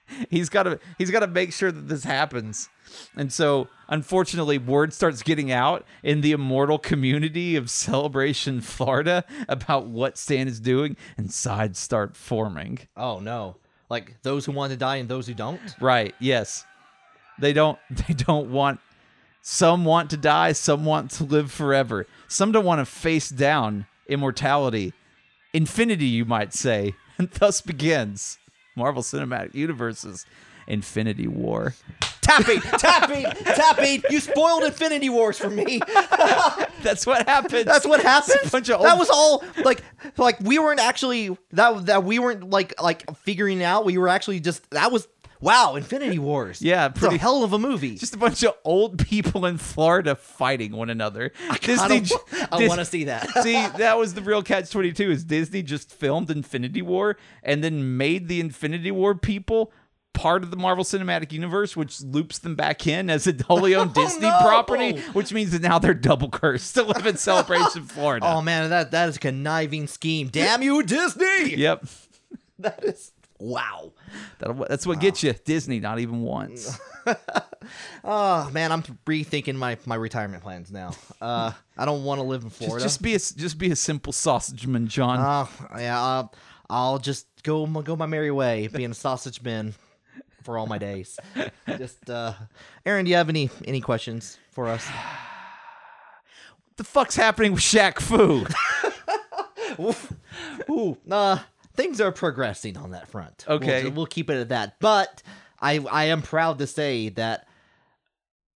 he's 0.29 0.49
got 0.49 0.63
to 0.63 0.79
he's 0.97 1.11
got 1.11 1.21
to 1.21 1.27
make 1.27 1.53
sure 1.53 1.71
that 1.71 1.87
this 1.87 2.03
happens. 2.03 2.69
And 3.15 3.31
so, 3.31 3.67
unfortunately, 3.89 4.57
word 4.57 4.93
starts 4.93 5.23
getting 5.23 5.51
out 5.51 5.85
in 6.03 6.21
the 6.21 6.31
immortal 6.31 6.77
community 6.77 7.55
of 7.55 7.69
Celebration, 7.69 8.61
Florida, 8.61 9.25
about 9.49 9.87
what 9.87 10.17
Stan 10.17 10.47
is 10.47 10.59
doing, 10.59 10.95
and 11.17 11.31
sides 11.31 11.79
start 11.79 12.15
forming. 12.15 12.79
oh 12.95 13.19
no! 13.19 13.55
Like 13.89 14.17
those 14.23 14.45
who 14.45 14.51
want 14.51 14.71
to 14.71 14.77
die 14.77 14.97
and 14.97 15.09
those 15.09 15.27
who 15.27 15.33
don't. 15.33 15.59
Right? 15.81 16.13
Yes, 16.19 16.65
they 17.39 17.53
don't. 17.53 17.79
They 18.07 18.13
don't 18.13 18.51
want. 18.51 18.79
Some 19.41 19.85
want 19.85 20.09
to 20.09 20.17
die. 20.17 20.53
Some 20.53 20.85
want 20.85 21.11
to 21.11 21.23
live 21.23 21.51
forever. 21.51 22.07
Some 22.27 22.51
don't 22.51 22.65
want 22.65 22.79
to 22.79 22.85
face 22.85 23.29
down 23.29 23.85
immortality, 24.07 24.93
infinity, 25.53 26.05
you 26.05 26.25
might 26.25 26.53
say. 26.53 26.95
And 27.17 27.31
thus 27.31 27.61
begins 27.61 28.39
Marvel 28.75 29.01
Cinematic 29.03 29.53
Universe's 29.53 30.25
Infinity 30.67 31.27
War. 31.27 31.73
Tapping, 32.21 32.59
tapping, 32.61 33.23
tapping. 33.23 34.01
You 34.09 34.19
spoiled 34.19 34.63
Infinity 34.63 35.09
Wars 35.09 35.37
for 35.37 35.49
me. 35.49 35.79
That's 36.81 37.05
what 37.05 37.27
happened. 37.27 37.67
That's 37.67 37.85
what 37.85 38.01
happened. 38.01 38.39
It's 38.41 38.47
a 38.47 38.51
bunch 38.51 38.69
of 38.69 38.81
that 38.81 38.97
was 38.97 39.11
all 39.11 39.43
like 39.63 39.83
like 40.17 40.39
we 40.39 40.57
weren't 40.57 40.79
actually 40.79 41.37
that 41.51 41.85
that 41.85 42.03
we 42.03 42.17
weren't 42.17 42.49
like 42.49 42.81
like 42.81 43.15
figuring 43.17 43.61
out. 43.61 43.85
We 43.85 43.99
were 43.99 44.07
actually 44.07 44.39
just 44.39 44.67
that 44.71 44.91
was 44.91 45.07
wow. 45.41 45.75
Infinity 45.75 46.19
Wars. 46.19 46.61
Yeah, 46.61 46.87
it's 46.87 46.99
pretty- 46.99 47.15
a 47.15 47.19
hell 47.19 47.43
of 47.43 47.53
a 47.53 47.59
movie. 47.59 47.95
just 47.95 48.13
a 48.15 48.17
bunch 48.17 48.43
of 48.43 48.53
old 48.63 48.99
people 49.07 49.45
in 49.45 49.57
Florida 49.57 50.15
fighting 50.15 50.71
one 50.73 50.89
another. 50.89 51.31
I, 51.49 51.57
Disney. 51.57 51.87
don't- 52.01 52.05
j- 52.05 52.15
I 52.51 52.57
Dis- 52.57 52.69
want 52.69 52.79
to 52.79 52.85
see 52.85 53.05
that. 53.05 53.29
See, 53.43 53.53
that 53.53 53.97
was 53.97 54.13
the 54.13 54.21
real 54.21 54.41
catch 54.43 54.69
22 54.71 55.11
is 55.11 55.23
Disney 55.23 55.61
just 55.63 55.91
filmed 55.91 56.29
Infinity 56.31 56.81
War 56.81 57.17
and 57.43 57.63
then 57.63 57.97
made 57.97 58.27
the 58.27 58.39
Infinity 58.39 58.91
War 58.91 59.15
people 59.15 59.71
part 60.13 60.43
of 60.43 60.49
the 60.49 60.55
Marvel 60.55 60.85
Cinematic 60.85 61.33
Universe, 61.33 61.75
which 61.75 61.99
loops 62.01 62.39
them 62.39 62.55
back 62.55 62.87
in 62.87 63.09
as 63.09 63.27
a 63.27 63.33
wholly 63.43 63.75
owned 63.75 63.91
oh, 63.97 64.01
Disney 64.01 64.27
Oh, 64.27 64.29
no! 64.29 64.39
property, 64.47 64.97
which 65.11 65.33
means 65.33 65.51
that 65.51 65.61
now 65.61 65.77
they're 65.77 65.93
double 65.93 66.29
cursed 66.29 66.73
to 66.75 66.83
live 66.83 67.05
in 67.05 67.17
Celebration, 67.17 67.83
Florida. 67.83 68.25
oh 68.25 68.41
man, 68.41 68.69
that 68.69 68.91
that 68.91 69.09
is 69.09 69.17
a 69.17 69.19
conniving 69.19 69.87
scheme. 69.87 70.29
Damn 70.29 70.61
you, 70.61 70.81
Disney! 70.83 71.55
Yep. 71.55 71.85
That 72.59 72.81
is 72.85 73.11
wow. 73.39 73.93
That'll, 74.39 74.65
that's 74.69 74.87
what 74.87 74.99
gets 74.99 75.23
you. 75.23 75.33
Disney, 75.33 75.79
not 75.79 75.99
even 75.99 76.21
once. 76.21 76.79
Oh 78.03 78.49
man, 78.51 78.71
I'm 78.71 78.83
rethinking 78.83 79.55
my 79.55 79.77
my 79.85 79.95
retirement 79.95 80.43
plans 80.43 80.71
now. 80.71 80.91
Uh, 81.19 81.51
I 81.77 81.85
don't 81.85 82.03
want 82.03 82.19
to 82.19 82.23
live 82.23 82.43
in 82.43 82.49
Florida. 82.49 82.83
just 82.83 83.01
be 83.01 83.15
a 83.15 83.19
just 83.19 83.57
be 83.57 83.71
a 83.71 83.75
simple 83.75 84.13
sausage 84.13 84.67
man, 84.67 84.87
John. 84.87 85.19
Uh, 85.19 85.47
yeah, 85.79 86.01
uh, 86.01 86.27
I'll 86.69 86.99
just 86.99 87.27
go 87.43 87.65
go 87.65 87.95
my 87.95 88.05
merry 88.05 88.31
way, 88.31 88.67
being 88.67 88.91
a 88.91 88.95
sausage 88.95 89.41
man 89.41 89.73
for 90.43 90.57
all 90.57 90.67
my 90.67 90.77
days. 90.77 91.19
just, 91.67 92.09
uh, 92.09 92.33
Aaron, 92.85 93.05
do 93.05 93.11
you 93.11 93.17
have 93.17 93.29
any 93.29 93.49
any 93.65 93.81
questions 93.81 94.37
for 94.51 94.67
us? 94.67 94.85
what 94.87 96.77
the 96.77 96.83
fuck's 96.83 97.15
happening 97.15 97.53
with 97.53 97.61
Shaq 97.61 97.99
Fu? 97.99 98.45
Ooh, 100.69 100.97
uh, 101.09 101.39
things 101.75 101.99
are 102.01 102.11
progressing 102.11 102.77
on 102.77 102.91
that 102.91 103.07
front. 103.07 103.45
We'll- 103.47 103.57
Okay. 103.57 103.87
we'll, 103.87 104.05
keep 104.05 104.29
it 104.29 104.35
at 104.39 104.49
that. 104.49 104.79
But 104.79 105.21
I 105.61 105.79
I 105.91 106.05
am 106.05 106.21
proud 106.21 106.59
to 106.59 106.67
say 106.67 107.09
that 107.09 107.47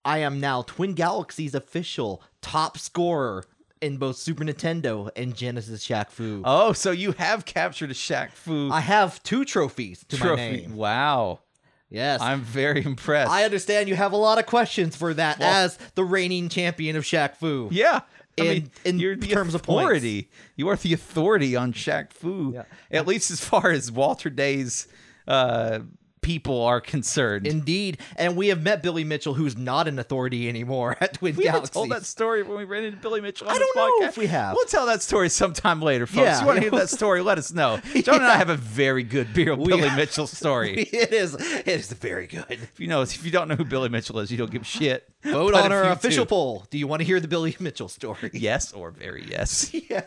I 0.06 0.20
am 0.20 0.40
now 0.40 0.62
Twin 0.62 0.94
Galaxies 0.94 1.54
official 1.54 2.24
top 2.42 2.78
scorer 2.78 3.44
in 3.82 3.98
both 3.98 4.16
Super 4.16 4.44
Nintendo 4.44 5.10
and 5.16 5.36
Genesis 5.36 5.86
Shaq 5.86 6.10
Fu. 6.10 6.42
oh, 6.46 6.74
so 6.74 6.92
you 6.92 7.12
have 7.14 7.46
captured 7.46 7.92
a 7.92 7.94
Shaq 7.94 8.32
Fu 8.32 8.70
I 8.72 8.80
have 8.80 9.22
two 9.24 9.46
trophies 9.46 10.04
to 10.10 10.18
trophy. 10.18 10.42
my 10.42 10.52
name. 10.52 10.76
Wow. 10.76 11.42
Yes. 11.90 12.20
I'm 12.22 12.42
very 12.42 12.84
impressed. 12.86 13.32
I 13.32 13.44
understand 13.46 13.88
you 13.88 13.96
have 13.96 14.12
a 14.14 14.18
lot 14.18 14.40
of 14.40 14.46
questions 14.46 14.96
for 14.96 15.14
that 15.14 15.40
Well- 15.40 15.54
as 15.66 15.78
the 15.96 16.04
reigning 16.04 16.50
champion 16.50 16.96
of 16.96 17.04
Shaq 17.04 17.36
Fu. 17.36 17.70
Yeah. 17.72 18.02
I 18.40 18.44
In- 18.44 18.48
mean, 18.50 18.72
in 18.86 19.00
you're 19.00 19.16
the 19.16 19.28
terms 19.28 19.56
of 19.56 19.64
points. 19.64 19.84
authority. 19.86 20.30
You 20.56 20.68
are 20.70 20.76
the 20.76 20.94
authority 20.94 21.56
on 21.56 21.74
Shaq 21.74 22.14
Fu. 22.14 22.52
Yeah. 22.54 22.64
At 22.92 23.08
least 23.08 23.32
as 23.32 23.40
far 23.44 23.72
as 23.72 23.92
Walter 23.92 24.30
Day's 24.30 24.88
uh, 25.28 25.80
people 26.22 26.62
are 26.64 26.82
concerned. 26.82 27.48
Indeed. 27.48 28.00
And 28.16 28.36
we 28.36 28.48
have 28.48 28.62
met 28.64 28.82
Billy 28.84 29.04
Mitchell, 29.04 29.34
who's 29.34 29.56
not 29.58 29.88
an 29.88 30.00
authority 30.00 30.50
anymore 30.50 30.98
at 31.00 31.14
Twin 31.16 31.36
we 31.36 31.44
Galaxies. 31.46 31.70
told 31.72 31.90
that 31.92 32.06
story 32.06 32.44
when 32.44 32.58
we 32.58 32.64
ran 32.66 32.84
into 32.84 32.98
Billy 32.98 33.22
Mitchell 33.22 33.48
on 33.48 33.56
I 33.56 33.58
don't 33.60 33.76
know 33.76 34.06
podcast. 34.06 34.10
if 34.10 34.18
we 34.18 34.28
have. 34.28 34.56
We'll 34.56 34.66
tell 34.66 34.86
that 34.88 35.02
story 35.02 35.30
sometime 35.30 35.82
later, 35.82 36.06
folks. 36.06 36.18
Yeah. 36.26 36.40
you 36.42 36.46
want 36.46 36.58
to 36.58 36.62
hear 36.62 36.72
that 36.72 36.90
story, 36.98 37.22
let 37.22 37.38
us 37.38 37.52
know. 37.54 37.80
John 38.04 38.16
and 38.16 38.26
I 38.26 38.36
have 38.38 38.50
a 38.50 38.56
very 38.58 39.04
good 39.04 39.34
beer 39.34 39.56
Billy 39.56 39.90
Mitchell 39.96 40.28
story. 40.28 40.74
it 40.92 41.14
is. 41.14 41.36
It 41.36 41.68
is 41.68 41.92
very 41.94 42.28
good. 42.28 42.46
if 42.50 42.80
you 42.80 42.88
know 42.88 43.02
if 43.02 43.24
you 43.24 43.32
don't 43.32 43.48
know 43.48 43.56
who 43.56 43.66
Billy 43.66 43.90
Mitchell 43.90 44.20
is, 44.20 44.32
you 44.32 44.38
don't 44.38 44.52
give 44.52 44.64
a 44.64 44.66
shit. 44.66 45.08
Vote 45.24 45.54
But 45.54 45.66
on 45.66 45.72
our 45.72 45.84
official 45.92 46.26
do- 46.26 46.30
poll. 46.30 46.66
Do 46.70 46.78
you 46.78 46.88
want 46.88 47.02
to 47.02 47.06
hear 47.06 47.20
the 47.20 47.28
Billy 47.28 47.56
Mitchell 47.60 47.88
story? 47.90 48.32
Yes 48.34 48.72
or 48.74 48.92
very 48.92 49.26
yes. 49.30 49.74
yes. 49.74 50.06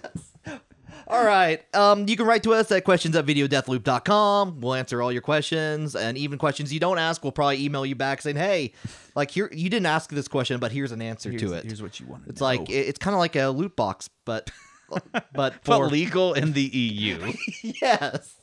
All 1.11 1.25
right. 1.25 1.63
Um, 1.75 2.09
you 2.09 2.17
can 2.17 2.27
write 2.27 2.43
to 2.45 2.53
us 2.55 2.71
at 2.71 2.85
questions 2.85 3.17
at 3.17 3.27
videodeathloop.com. 3.27 4.61
We'll 4.61 4.75
answer 4.75 5.03
all 5.03 5.11
your 5.13 5.23
questions 5.23 5.97
and 5.97 6.17
even 6.17 6.39
questions 6.39 6.73
you 6.73 6.81
don't 6.81 6.99
ask. 6.99 7.23
We'll 7.23 7.33
probably 7.33 7.65
email 7.65 7.85
you 7.85 7.95
back 7.95 8.23
saying, 8.23 8.37
hey, 8.37 8.73
like 9.17 9.31
here, 9.31 9.49
you 9.53 9.69
didn't 9.69 9.87
ask 9.87 10.11
this 10.11 10.29
question, 10.29 10.61
but 10.61 10.73
here's 10.73 10.93
an 10.93 11.03
answer 11.03 11.31
Here's, 11.31 11.43
to 11.43 11.53
it. 11.55 11.65
here's 11.65 11.83
what 11.83 11.99
you 12.01 12.07
want 12.07 12.25
It's 12.29 12.41
know. 12.41 12.47
like 12.47 12.71
it- 12.71 12.89
it's 12.89 12.99
kind 12.99 13.15
of 13.15 13.19
like 13.19 13.37
a 13.37 13.49
loot 13.49 13.75
box, 13.77 14.09
but 14.25 14.51
but 15.13 15.27
but 15.33 15.55
for 15.65 15.87
legal 15.87 16.35
in 16.35 16.53
the 16.53 16.63
EU. 16.63 17.33
yes, 17.83 18.37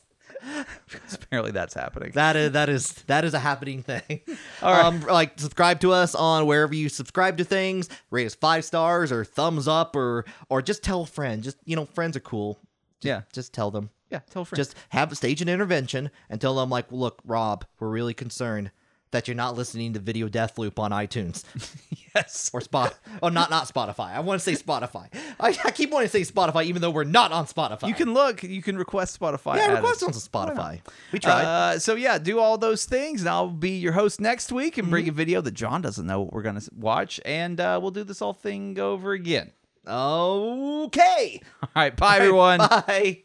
Apparently 1.14 1.52
that's 1.52 1.74
happening. 1.74 2.12
that 2.14 2.36
is 2.36 2.52
that 2.52 2.70
is 2.70 2.94
that 3.08 3.26
is 3.26 3.34
a 3.34 3.40
happening 3.40 3.84
thing. 3.84 4.22
All 4.62 4.72
right. 4.74 4.86
Um, 4.86 5.02
like 5.02 5.40
subscribe 5.40 5.80
to 5.82 5.92
us 5.92 6.16
on 6.16 6.46
wherever 6.46 6.74
you 6.74 6.90
subscribe 6.90 7.38
to 7.38 7.44
things. 7.44 7.90
Rate 8.12 8.26
us 8.26 8.36
five 8.36 8.66
stars 8.66 9.12
or 9.12 9.26
thumbs 9.26 9.68
up 9.68 9.96
or 9.96 10.26
or 10.50 10.62
just 10.62 10.84
tell 10.84 11.02
a 11.02 11.06
friend. 11.06 11.44
Just 11.44 11.58
you 11.66 11.76
know, 11.76 11.86
friends 11.86 12.16
are 12.18 12.22
cool. 12.22 12.60
yeah. 13.02 13.22
Just 13.34 13.54
tell 13.54 13.72
them. 13.72 13.90
Yeah. 14.10 14.20
Tell 14.30 14.46
friends. 14.46 14.68
Just 14.68 14.78
have 14.90 15.12
a 15.12 15.16
stage 15.16 15.42
an 15.42 15.50
intervention 15.50 16.12
and 16.30 16.40
tell 16.40 16.56
them 16.56 16.70
like, 16.70 16.92
look, 16.92 17.22
Rob, 17.26 17.66
we're 17.80 17.90
really 17.90 18.14
concerned 18.14 18.72
that 19.12 19.28
you're 19.28 19.36
not 19.36 19.56
listening 19.56 19.94
to 19.94 20.00
Video 20.00 20.28
Death 20.28 20.58
Loop 20.58 20.80
on 20.80 20.92
iTunes 20.92 21.44
yes. 22.16 22.50
or 22.54 22.62
Spot. 22.62 22.98
oh, 23.24 23.30
not 23.30 23.50
not 23.50 23.68
Spotify. 23.68 24.14
I 24.14 24.20
want 24.20 24.42
to 24.42 24.56
say 24.56 24.62
Spotify. 24.62 25.08
I, 25.40 25.58
I 25.64 25.72
keep 25.72 25.92
wanting 25.92 26.10
to 26.10 26.24
say 26.24 26.30
Spotify, 26.32 26.66
even 26.66 26.82
though 26.82 26.92
we're 26.92 27.04
not 27.04 27.32
on 27.32 27.46
Spotify. 27.46 27.88
You 27.88 27.94
can 27.94 28.14
look. 28.14 28.44
You 28.44 28.62
can 28.62 28.78
request 28.78 29.20
Spotify. 29.20 29.58
yeah, 29.58 29.74
request 29.74 30.04
on 30.04 30.12
Spotify. 30.12 30.82
We 31.12 31.20
tried. 31.20 31.44
Uh, 31.44 31.80
so 31.80 31.96
yeah, 31.96 32.18
do 32.18 32.40
all 32.40 32.58
those 32.58 32.86
things, 32.86 33.22
and 33.22 33.30
I'll 33.30 33.50
be 33.50 33.72
your 33.72 33.94
host 33.94 34.20
next 34.20 34.52
week 34.52 34.78
and 34.78 34.90
bring 34.90 35.08
a 35.08 35.12
video 35.12 35.42
that 35.42 35.54
John 35.54 35.82
doesn't 35.82 36.06
know 36.06 36.22
what 36.22 36.34
we're 36.34 36.44
gonna 36.44 36.62
watch, 36.76 37.20
and 37.26 37.60
uh, 37.60 37.80
we'll 37.82 37.92
do 37.92 38.04
this 38.04 38.20
whole 38.20 38.34
thing 38.34 38.80
over 38.80 39.14
again. 39.14 39.52
okay. 39.88 41.42
All 41.64 41.70
right, 41.76 41.96
bye 41.96 42.18
everyone. 42.18 42.60
Bye. 42.60 43.24